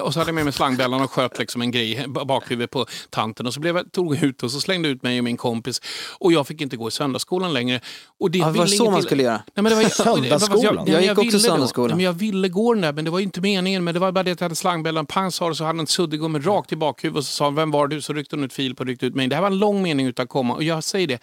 och 0.02 0.12
så 0.12 0.20
hade 0.20 0.28
jag 0.28 0.34
med 0.34 0.44
mig 0.44 0.52
slangbällan 0.52 1.02
och 1.02 1.10
sköt 1.10 1.38
liksom 1.38 1.62
en 1.62 1.70
grej 1.70 2.04
bakhuvudet 2.08 2.70
på 2.70 2.86
tanten. 3.10 3.46
Och 3.46 3.54
så 3.54 3.60
blev 3.60 3.76
jag, 3.76 3.92
tog 3.92 4.16
jag 4.16 4.22
ut 4.22 4.42
och 4.42 4.50
så 4.50 4.60
slängde 4.60 4.88
ut 4.88 5.02
mig 5.02 5.18
och 5.18 5.24
min 5.24 5.36
kompis. 5.36 5.80
Och 6.18 6.32
jag 6.32 6.46
fick 6.46 6.60
inte 6.60 6.76
gå 6.76 6.88
i 6.88 6.90
söndagsskolan 6.90 7.52
längre. 7.52 7.80
Och 8.20 8.30
det 8.30 8.38
Ja, 8.38 8.46
det 8.50 8.58
var 8.58 8.66
så 8.66 8.90
man 8.90 9.02
skulle 9.02 9.22
göra. 9.22 9.42
Nej, 9.54 9.62
men 9.62 9.64
det 9.64 9.74
var, 9.74 9.84
Söndagsskolan? 9.88 10.84
Jag, 10.86 11.02
Jag 11.02 11.02
gick 11.02 11.18
också 11.18 11.38
söndagsskolan. 11.40 11.88
Nej, 11.88 11.96
men 11.96 12.04
jag 12.04 12.12
ville 12.12 12.48
gå 12.48 12.74
den 12.74 12.80
där, 12.80 12.92
men 12.92 13.04
det 13.04 13.10
var 13.10 13.20
inte 13.20 13.40
meningen. 13.40 13.84
Men 13.84 13.94
det 13.94 14.00
var 14.00 14.12
bara 14.12 14.22
det 14.22 14.30
att 14.30 14.40
jag 14.40 14.44
hade 14.44 14.56
slangbällan. 14.56 15.06
Pang 15.06 15.32
sa 15.32 15.48
det, 15.48 15.54
så 15.54 15.64
hade 15.64 15.78
en 15.80 15.86
suddgummi 15.86 16.38
rakt 16.38 16.72
i 16.72 16.76
bakhuvudet 16.76 17.18
och 17.18 17.24
så 17.26 17.32
sa 17.32 17.44
han, 17.44 17.54
vem 17.54 17.70
var 17.70 17.88
du? 17.88 18.00
Så 18.00 18.12
ryckte 18.12 18.36
hon 18.36 18.44
ut 18.44 18.52
fil 18.52 18.74
på 18.74 18.84
ryckte 18.84 19.06
ut 19.06 19.14
mig. 19.14 19.28
Det 19.28 19.34
här 19.34 19.42
var 19.42 19.50
en 19.50 19.58
lång 19.58 19.82
mening 19.82 20.06
utan 20.06 20.26
komma. 20.26 20.54
Och 20.54 20.62
jag 20.62 20.84
säger 20.84 21.06
det. 21.06 21.18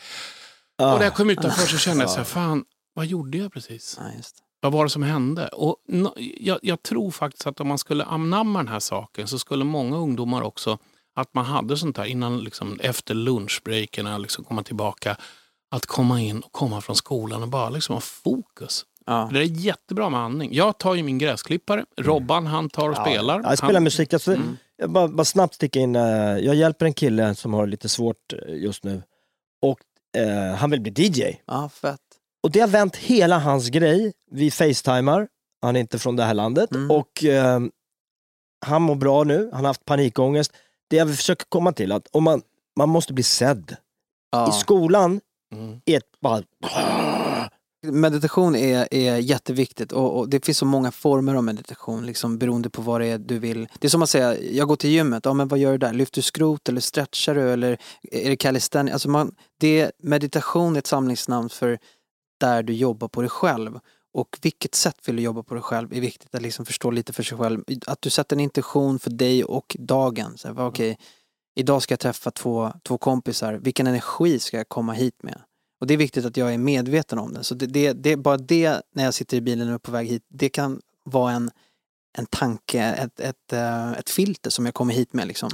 Och 0.93 0.97
när 0.99 1.03
jag 1.03 1.15
kom 1.15 1.29
utanför 1.29 1.67
så 1.67 1.77
kände 1.77 2.03
jag 2.03 2.09
så 2.09 2.17
här, 2.17 2.23
fan, 2.23 2.63
vad 2.93 3.05
gjorde 3.05 3.37
jag 3.37 3.53
precis? 3.53 3.99
Vad 4.59 4.71
var 4.71 4.83
det 4.83 4.89
som 4.89 5.03
hände? 5.03 5.47
Och 5.47 5.75
no, 5.87 6.13
jag, 6.39 6.59
jag 6.61 6.83
tror 6.83 7.11
faktiskt 7.11 7.47
att 7.47 7.59
om 7.59 7.67
man 7.67 7.77
skulle 7.77 8.03
anamma 8.03 8.59
den 8.59 8.67
här 8.67 8.79
saken 8.79 9.27
så 9.27 9.39
skulle 9.39 9.63
många 9.63 9.97
ungdomar 9.97 10.41
också, 10.41 10.77
att 11.15 11.33
man 11.33 11.45
hade 11.45 11.77
sånt 11.77 11.95
där 11.95 12.05
innan, 12.05 12.39
liksom, 12.39 12.79
efter 12.83 13.13
lunchbreakerna, 13.13 14.17
liksom 14.17 14.43
komma 14.43 14.63
tillbaka, 14.63 15.17
att 15.71 15.85
komma 15.85 16.21
in 16.21 16.39
och 16.39 16.51
komma 16.51 16.81
från 16.81 16.95
skolan 16.95 17.41
och 17.43 17.49
bara 17.49 17.69
liksom 17.69 17.93
ha 17.95 18.01
fokus. 18.01 18.85
Det 19.31 19.39
är 19.39 19.43
jättebra 19.43 20.09
med 20.09 20.19
andning. 20.19 20.53
Jag 20.53 20.77
tar 20.77 20.95
ju 20.95 21.03
min 21.03 21.17
gräsklippare, 21.17 21.85
Robban 21.97 22.45
han 22.47 22.69
tar 22.69 22.89
och 22.89 22.95
spelar. 22.95 23.33
Mm. 23.33 23.43
Ja, 23.45 23.51
jag 23.51 23.57
spelar 23.57 23.73
han, 23.73 23.83
musik. 23.83 24.13
Alltså, 24.13 24.33
Mm. 24.33 24.57
jag 24.77 24.89
bara, 24.91 25.07
bara 25.07 25.25
snabbt 25.25 25.53
sticka 25.55 25.79
in. 25.79 25.95
eh, 25.95 26.01
jag 26.37 26.55
hjälper 26.55 26.85
en 26.85 26.93
kille 26.93 27.35
som 27.35 27.53
har 27.53 27.67
lite 27.67 27.89
svårt 27.89 28.33
eh, 28.47 28.55
just 28.55 28.83
nu. 28.83 29.03
Eh, 30.17 30.55
han 30.55 30.69
vill 30.71 30.81
bli 30.81 30.91
DJ. 30.95 31.35
Ja, 31.45 31.69
fett. 31.69 31.99
Och 32.43 32.51
det 32.51 32.59
har 32.59 32.67
vänt 32.67 32.95
hela 32.95 33.39
hans 33.39 33.69
grej. 33.69 34.13
Vi 34.31 34.51
facetimar. 34.51 35.27
Han 35.61 35.75
är 35.75 35.79
inte 35.79 35.99
från 35.99 36.15
det 36.15 36.23
här 36.23 36.33
landet. 36.33 36.71
Mm. 36.71 36.91
Och 36.91 37.23
eh, 37.23 37.59
han 38.65 38.81
mår 38.81 38.95
bra 38.95 39.23
nu. 39.23 39.49
Han 39.53 39.61
har 39.61 39.67
haft 39.69 39.85
panikångest. 39.85 40.51
Det 40.89 40.95
jag 40.95 41.15
försöka 41.15 41.45
komma 41.49 41.71
till 41.73 41.91
att 41.91 42.07
om 42.11 42.23
man, 42.23 42.41
man 42.77 42.89
måste 42.89 43.13
bli 43.13 43.23
sedd. 43.23 43.75
I 44.49 44.51
skolan 44.51 45.21
Mm. 45.53 45.81
är 45.85 45.97
ett 45.97 46.19
bara... 46.21 46.43
Meditation 47.83 48.55
är, 48.55 48.87
är 48.91 49.17
jätteviktigt 49.17 49.91
och, 49.91 50.19
och 50.19 50.29
det 50.29 50.45
finns 50.45 50.57
så 50.57 50.65
många 50.65 50.91
former 50.91 51.35
av 51.35 51.43
meditation 51.43 52.05
liksom 52.05 52.37
beroende 52.37 52.69
på 52.69 52.81
vad 52.81 53.01
det 53.01 53.07
är 53.07 53.17
du 53.17 53.39
vill. 53.39 53.67
Det 53.79 53.87
är 53.87 53.89
som 53.89 54.01
att 54.01 54.09
säga, 54.09 54.41
jag 54.41 54.67
går 54.67 54.75
till 54.75 54.89
gymmet, 54.89 55.25
ja 55.25 55.33
men 55.33 55.47
vad 55.47 55.59
gör 55.59 55.71
du 55.71 55.77
där? 55.77 55.93
Lyfter 55.93 56.17
du 56.17 56.21
skrot 56.21 56.69
eller 56.69 56.81
stretchar 56.81 57.35
du 57.35 57.53
eller 57.53 57.77
är 58.11 58.29
det 58.29 58.35
calisthenics? 58.35 58.93
Alltså 58.93 59.09
man, 59.09 59.35
det, 59.59 59.91
meditation 59.97 60.75
är 60.75 60.79
ett 60.79 60.87
samlingsnamn 60.87 61.49
för 61.49 61.79
där 62.39 62.63
du 62.63 62.73
jobbar 62.73 63.07
på 63.07 63.21
dig 63.21 63.29
själv. 63.29 63.79
Och 64.13 64.37
vilket 64.41 64.75
sätt 64.75 64.97
vill 65.05 65.15
du 65.15 65.21
jobba 65.21 65.43
på 65.43 65.53
dig 65.53 65.63
själv 65.63 65.93
är 65.93 66.01
viktigt 66.01 66.35
att 66.35 66.41
liksom 66.41 66.65
förstå 66.65 66.91
lite 66.91 67.13
för 67.13 67.23
sig 67.23 67.37
själv. 67.37 67.63
Att 67.87 68.01
du 68.01 68.09
sätter 68.09 68.35
en 68.35 68.39
intention 68.39 68.99
för 68.99 69.09
dig 69.09 69.43
och 69.43 69.75
dagen. 69.79 70.37
Så 70.37 70.47
här, 70.47 70.55
vad, 70.55 70.67
okej, 70.67 70.97
idag 71.55 71.81
ska 71.81 71.91
jag 71.91 71.99
träffa 71.99 72.31
två, 72.31 72.71
två 72.83 72.97
kompisar, 72.97 73.53
vilken 73.53 73.87
energi 73.87 74.39
ska 74.39 74.57
jag 74.57 74.69
komma 74.69 74.93
hit 74.93 75.23
med? 75.23 75.41
Och 75.81 75.87
det 75.87 75.93
är 75.93 75.97
viktigt 75.97 76.25
att 76.25 76.37
jag 76.37 76.53
är 76.53 76.57
medveten 76.57 77.19
om 77.19 77.33
det. 77.33 77.43
Så 77.43 77.55
det, 77.55 77.65
det, 77.65 77.93
det 77.93 78.17
bara 78.17 78.37
det 78.37 78.81
när 78.93 79.03
jag 79.03 79.13
sitter 79.13 79.37
i 79.37 79.41
bilen 79.41 79.67
och 79.67 79.73
är 79.73 79.77
på 79.77 79.91
väg 79.91 80.07
hit, 80.07 80.25
det 80.27 80.49
kan 80.49 80.81
vara 81.03 81.31
en, 81.31 81.51
en 82.17 82.25
tanke, 82.25 82.81
ett, 82.81 83.19
ett, 83.19 83.53
eh, 83.53 83.91
ett 83.91 84.09
filter 84.09 84.49
som 84.49 84.65
jag 84.65 84.75
kommer 84.75 84.93
hit 84.93 85.13
med. 85.13 85.27
Liksom. 85.27 85.49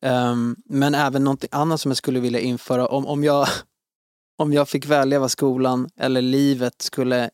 Ehm, 0.00 0.56
men 0.64 0.94
även 0.94 1.24
något 1.24 1.44
annat 1.50 1.80
som 1.80 1.90
jag 1.90 1.96
skulle 1.96 2.20
vilja 2.20 2.40
införa, 2.40 2.86
om, 2.86 3.06
om, 3.06 3.24
jag, 3.24 3.48
om 4.36 4.52
jag 4.52 4.68
fick 4.68 4.86
välja 4.86 5.20
vad 5.20 5.30
skolan 5.30 5.90
eller 5.96 6.22
livet 6.22 6.82
skulle 6.82 7.30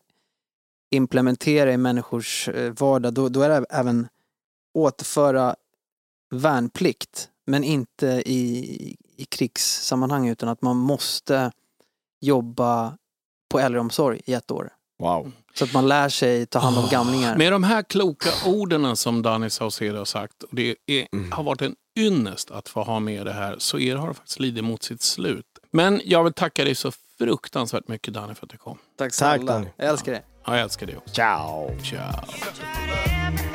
implementera 0.91 1.73
i 1.73 1.77
människors 1.77 2.49
eh, 2.49 2.73
vardag, 2.73 3.15
då, 3.15 3.29
då 3.29 3.43
är 3.43 3.49
det 3.49 3.67
även 3.71 4.09
återföra 4.75 5.57
värnplikt, 6.31 7.29
men 7.47 7.65
inte 7.65 8.07
i, 8.27 8.97
i 9.17 9.25
krigssammanhang 9.25 10.29
utan 10.29 10.49
att 10.49 10.63
man 10.63 10.77
måste 10.77 11.53
jobba 12.21 12.97
på 13.51 13.61
äldreomsorg 13.61 14.21
i 14.27 14.33
ett 14.33 14.51
år. 14.51 14.71
Wow. 14.99 15.33
Så 15.55 15.65
att 15.65 15.73
man 15.73 15.89
lär 15.89 16.09
sig 16.09 16.47
ta 16.47 16.59
hand 16.59 16.79
om 16.79 16.89
gamlingar. 16.91 17.37
Med 17.37 17.53
de 17.53 17.63
här 17.65 17.83
kloka 17.83 18.29
orden 18.47 18.97
som 18.97 19.23
Danny 19.23 19.51
Saucedo 19.51 19.99
har 19.99 20.05
sagt, 20.05 20.43
och 20.43 20.55
det 20.57 20.77
är, 20.87 21.07
Mm. 21.13 21.33
har 21.33 21.43
varit 21.43 21.63
en 21.63 21.75
ynnest 21.99 22.51
att 22.51 22.69
få 22.69 22.83
ha 22.83 23.01
med 23.01 23.27
det 23.27 23.33
här, 23.33 23.57
så 23.59 23.79
är, 23.79 23.97
har 23.97 24.09
det 24.09 24.15
faktiskt 24.15 24.41
lidit 24.41 24.65
mot 24.65 24.83
sitt 24.83 25.03
slut. 25.03 25.47
Men 25.73 26.01
jag 26.05 26.25
vill 26.25 26.33
tacka 26.33 26.65
dig 26.65 26.75
så 26.75 26.93
fruktansvärt 27.19 27.89
mycket 27.89 28.15
Danny 28.15 28.35
för 28.35 28.47
att 28.47 28.51
du 28.51 28.57
kom. 28.59 28.79
Tack 28.79 28.97
Tack, 28.99 29.15
snälla. 29.15 29.53
Danny. 29.53 29.69
Jag 29.77 29.89
älskar 29.89 30.13
det. 30.13 30.23
Ja, 30.47 30.53
jag 30.53 30.61
älskar 30.63 30.87
dig 30.87 30.97
också. 30.97 31.15
Ciao. 31.15 31.71
Ciao. 31.83 33.46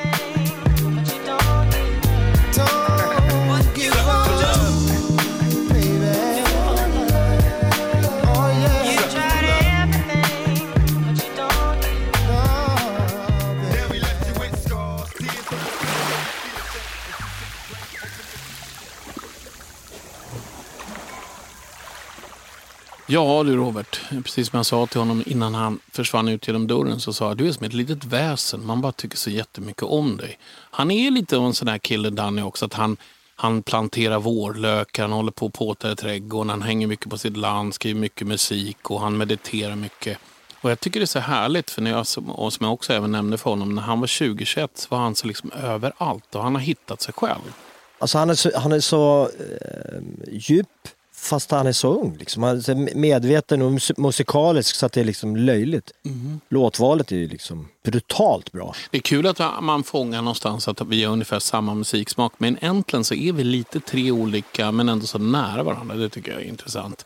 Ja 23.12 23.44
du 23.44 23.56
Robert, 23.56 24.02
precis 24.10 24.50
som 24.50 24.58
jag 24.58 24.66
sa 24.66 24.86
till 24.86 25.00
honom 25.00 25.24
innan 25.26 25.54
han 25.54 25.80
försvann 25.92 26.28
ut 26.28 26.48
genom 26.48 26.68
dörren 26.68 27.00
så 27.00 27.14
sa 27.14 27.28
jag 27.28 27.38
du 27.38 27.48
är 27.48 27.52
som 27.52 27.66
ett 27.66 27.74
litet 27.74 28.04
väsen, 28.04 28.66
man 28.66 28.82
bara 28.82 28.92
tycker 28.92 29.18
så 29.18 29.30
jättemycket 29.30 29.84
om 29.84 30.18
dig. 30.18 30.38
Han 30.72 30.92
är 30.92 31.12
lite 31.12 31.38
av 31.38 31.46
en 31.46 31.54
sån 31.54 31.66
där 31.66 31.78
kille 31.78 32.10
Danny 32.10 32.42
också, 32.42 32.66
att 32.66 32.74
han, 32.74 32.98
han 33.36 33.64
planterar 33.64 34.20
vårlökar, 34.20 35.04
han 35.04 35.12
håller 35.12 35.32
på 35.32 35.46
och 35.46 35.54
påtar 35.54 35.92
i 35.92 35.96
trädgården, 35.96 36.50
han 36.50 36.62
hänger 36.62 36.88
mycket 36.88 37.10
på 37.10 37.18
sitt 37.18 37.38
land, 37.38 37.74
skriver 37.74 38.00
mycket 38.00 38.28
musik 38.28 38.92
och 38.92 39.02
han 39.02 39.18
mediterar 39.18 39.76
mycket. 39.76 40.18
Och 40.62 40.72
jag 40.72 40.80
tycker 40.80 41.00
det 41.00 41.04
är 41.04 41.06
så 41.06 41.20
härligt, 41.20 41.70
för 41.72 41.82
när 41.82 41.92
jag, 41.92 42.08
som 42.08 42.30
och 42.30 42.54
som 42.54 42.64
jag 42.64 42.74
också 42.74 42.94
även 42.94 43.12
nämnde 43.12 43.38
för 43.38 43.50
honom, 43.50 43.76
när 43.76 43.82
han 43.82 44.00
var 44.00 44.08
20-21 44.08 44.70
så 44.74 44.88
var 44.90 45.00
han 45.00 45.16
så 45.16 45.28
liksom 45.28 45.52
överallt 45.52 46.36
och 46.36 46.44
han 46.44 46.56
har 46.56 46.62
hittat 46.62 47.02
sig 47.02 47.14
själv. 47.14 47.54
Alltså 48.00 48.18
han 48.18 48.30
är 48.30 48.36
så, 48.36 48.52
han 48.60 48.72
är 48.72 48.80
så 48.80 49.30
eh, 49.40 50.02
djup 50.32 50.68
fast 51.22 51.52
han 51.52 51.68
är 51.68 51.72
så 51.72 52.02
ung. 52.02 52.18
Liksom. 52.20 52.44
Han 52.44 52.58
är 52.58 52.96
medveten 52.96 53.62
och 53.62 53.72
mus- 53.72 53.98
musikalisk 53.98 54.76
så 54.76 54.86
att 54.86 54.94
det 54.94 55.02
är 55.02 55.06
liksom 55.06 55.36
löjligt. 55.36 55.92
Låtvalet 56.50 57.12
är 57.12 57.16
ju 57.16 57.28
liksom 57.28 57.68
brutalt 57.84 58.52
bra. 58.52 58.76
Det 58.92 58.98
är 58.98 59.02
kul 59.02 59.28
att 59.28 59.40
man 59.62 59.84
fångar 59.84 60.22
någonstans 60.22 60.68
att 60.68 60.82
vi 60.82 61.04
har 61.04 61.14
ungefär 61.14 61.40
samma 61.40 61.74
musiksmak. 61.74 62.34
Men 62.38 62.58
egentligen 62.58 63.04
så 63.04 63.14
är 63.14 63.34
vi 63.34 63.44
lite 63.44 63.80
tre 63.80 64.12
olika 64.12 64.72
men 64.72 64.90
ändå 64.90 65.06
så 65.06 65.18
nära 65.18 65.64
varandra. 65.64 65.96
Det 65.96 66.10
tycker 66.10 66.32
jag 66.32 66.42
är 66.42 66.46
intressant. 66.46 67.06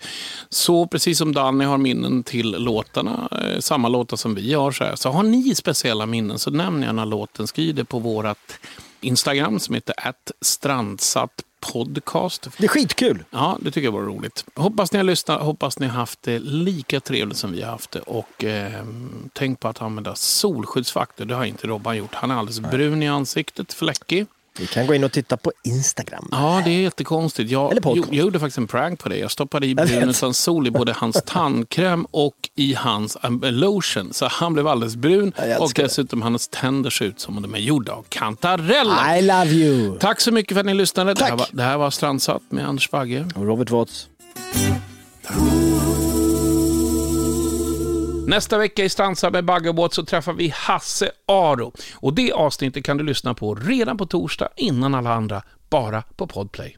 Så 0.50 0.88
precis 0.88 1.18
som 1.18 1.34
Danny 1.34 1.66
har 1.66 1.78
minnen 1.78 2.24
till 2.24 2.52
låtarna, 2.52 3.30
eh, 3.32 3.60
samma 3.60 3.88
låtar 3.90 4.18
som 4.18 4.36
vi 4.36 4.54
har, 4.54 4.72
så, 4.72 4.84
här, 4.84 4.96
så 4.96 5.10
har 5.10 5.24
ni 5.24 5.56
speciella 5.56 6.06
minnen 6.06 6.40
så 6.40 6.50
nämn 6.50 6.82
gärna 6.82 7.06
låten. 7.06 7.48
Skriv 7.48 7.76
det 7.76 7.86
på 7.86 8.00
vårat 8.00 8.60
Instagram 9.06 9.60
som 9.60 9.76
heter 9.76 9.96
strandsatt 10.42 11.44
podcast. 11.74 12.48
Det 12.58 12.64
är 12.64 12.68
skitkul! 12.68 13.24
Ja, 13.32 13.58
det 13.62 13.72
tycker 13.72 13.88
jag 13.88 13.92
var 13.92 14.02
roligt. 14.02 14.46
Hoppas 14.56 14.92
ni 14.92 14.98
har 14.98 15.04
lyssnat, 15.04 15.42
hoppas 15.42 15.80
ni 15.80 15.88
har 15.88 15.94
haft 15.94 16.24
det 16.24 16.40
lika 16.40 17.00
trevligt 17.00 17.38
som 17.38 17.52
vi 17.52 17.62
har 17.62 17.72
haft 17.72 17.92
det. 17.92 18.00
Och 18.00 18.44
eh, 18.44 18.86
tänk 19.34 19.60
på 19.60 19.68
att 19.68 19.82
använda 19.82 20.16
solskyddsfaktor. 20.16 21.26
Det 21.26 21.36
har 21.36 21.46
inte 21.46 21.68
Robban 21.68 21.98
gjort. 21.98 22.14
Han 22.14 22.32
är 22.32 22.36
alldeles 22.36 22.60
brun 22.60 23.04
i 23.04 23.08
ansiktet, 23.08 23.74
fläckig. 23.74 24.26
Vi 24.60 24.68
kan 24.68 24.88
gå 24.88 24.96
in 24.96 25.04
och 25.04 25.12
titta 25.12 25.38
på 25.38 25.52
Instagram. 25.64 26.30
Ja, 26.32 26.62
det 26.66 26.72
är 26.72 26.82
jättekonstigt. 26.82 27.52
Jag, 27.52 27.72
Eller 27.72 27.82
podcast. 27.82 28.08
jag, 28.12 28.26
gjorde 28.26 28.40
faktiskt 28.40 28.58
en 28.58 28.68
prank 28.68 29.00
på 29.00 29.10
det. 29.10 29.18
Jag 29.18 29.32
stoppade 29.32 29.68
i 29.68 29.76
brun 29.76 30.14
sol 30.34 30.68
i 30.68 30.72
både 30.72 30.94
hans 30.94 31.22
tandkräm 31.26 32.08
och 32.12 32.36
i 32.56 32.74
hans 32.74 33.18
um, 33.24 33.42
lotion. 33.44 34.14
Så 34.14 34.28
han 34.28 34.54
blev 34.54 34.68
alldeles 34.68 34.96
brun. 34.96 35.34
Och 35.60 35.72
det. 35.76 35.84
dessutom 35.84 36.22
hans 36.22 36.48
tänder 36.48 36.90
ser 36.90 37.06
ut 37.06 37.20
som 37.20 37.38
om 37.38 37.44
de 37.44 37.56
är 37.56 37.60
gjorda 37.60 37.92
av 37.92 38.06
kantareller. 38.10 39.18
I 39.18 39.22
love 39.22 39.52
you! 39.52 39.98
Tack 40.00 40.22
så 40.22 40.32
mycket 40.32 40.54
för 40.54 40.60
att 40.60 40.66
ni 40.66 40.74
lyssnade. 40.74 41.14
Det 41.14 41.24
här, 41.24 41.30
Tack. 41.30 41.40
var, 41.40 41.48
det 41.52 41.64
här 41.64 41.78
var 41.78 41.92
Strandsatt 41.92 42.42
med 42.50 42.68
Anders 42.68 42.90
Bagge. 42.90 43.28
Och 43.36 43.46
Robert 43.46 43.70
Watts. 43.70 44.08
Nästa 48.28 48.58
vecka 48.58 48.84
i 48.84 48.90
Stansa 48.90 49.30
med 49.30 49.46
Bagge 49.46 49.70
och 49.70 49.76
Båt 49.76 49.94
så 49.94 50.06
träffar 50.06 50.34
vi 50.34 50.54
Hasse 50.56 51.12
Aro. 51.26 51.72
Och 51.96 52.14
det 52.14 52.32
avsnittet 52.32 52.84
kan 52.84 52.98
du 52.98 53.04
lyssna 53.04 53.34
på 53.34 53.56
redan 53.56 53.98
på 53.98 54.06
torsdag 54.06 54.50
innan 54.56 54.96
alla 54.96 55.14
andra, 55.14 55.44
bara 55.70 56.02
på 56.02 56.28
Podplay. 56.28 56.78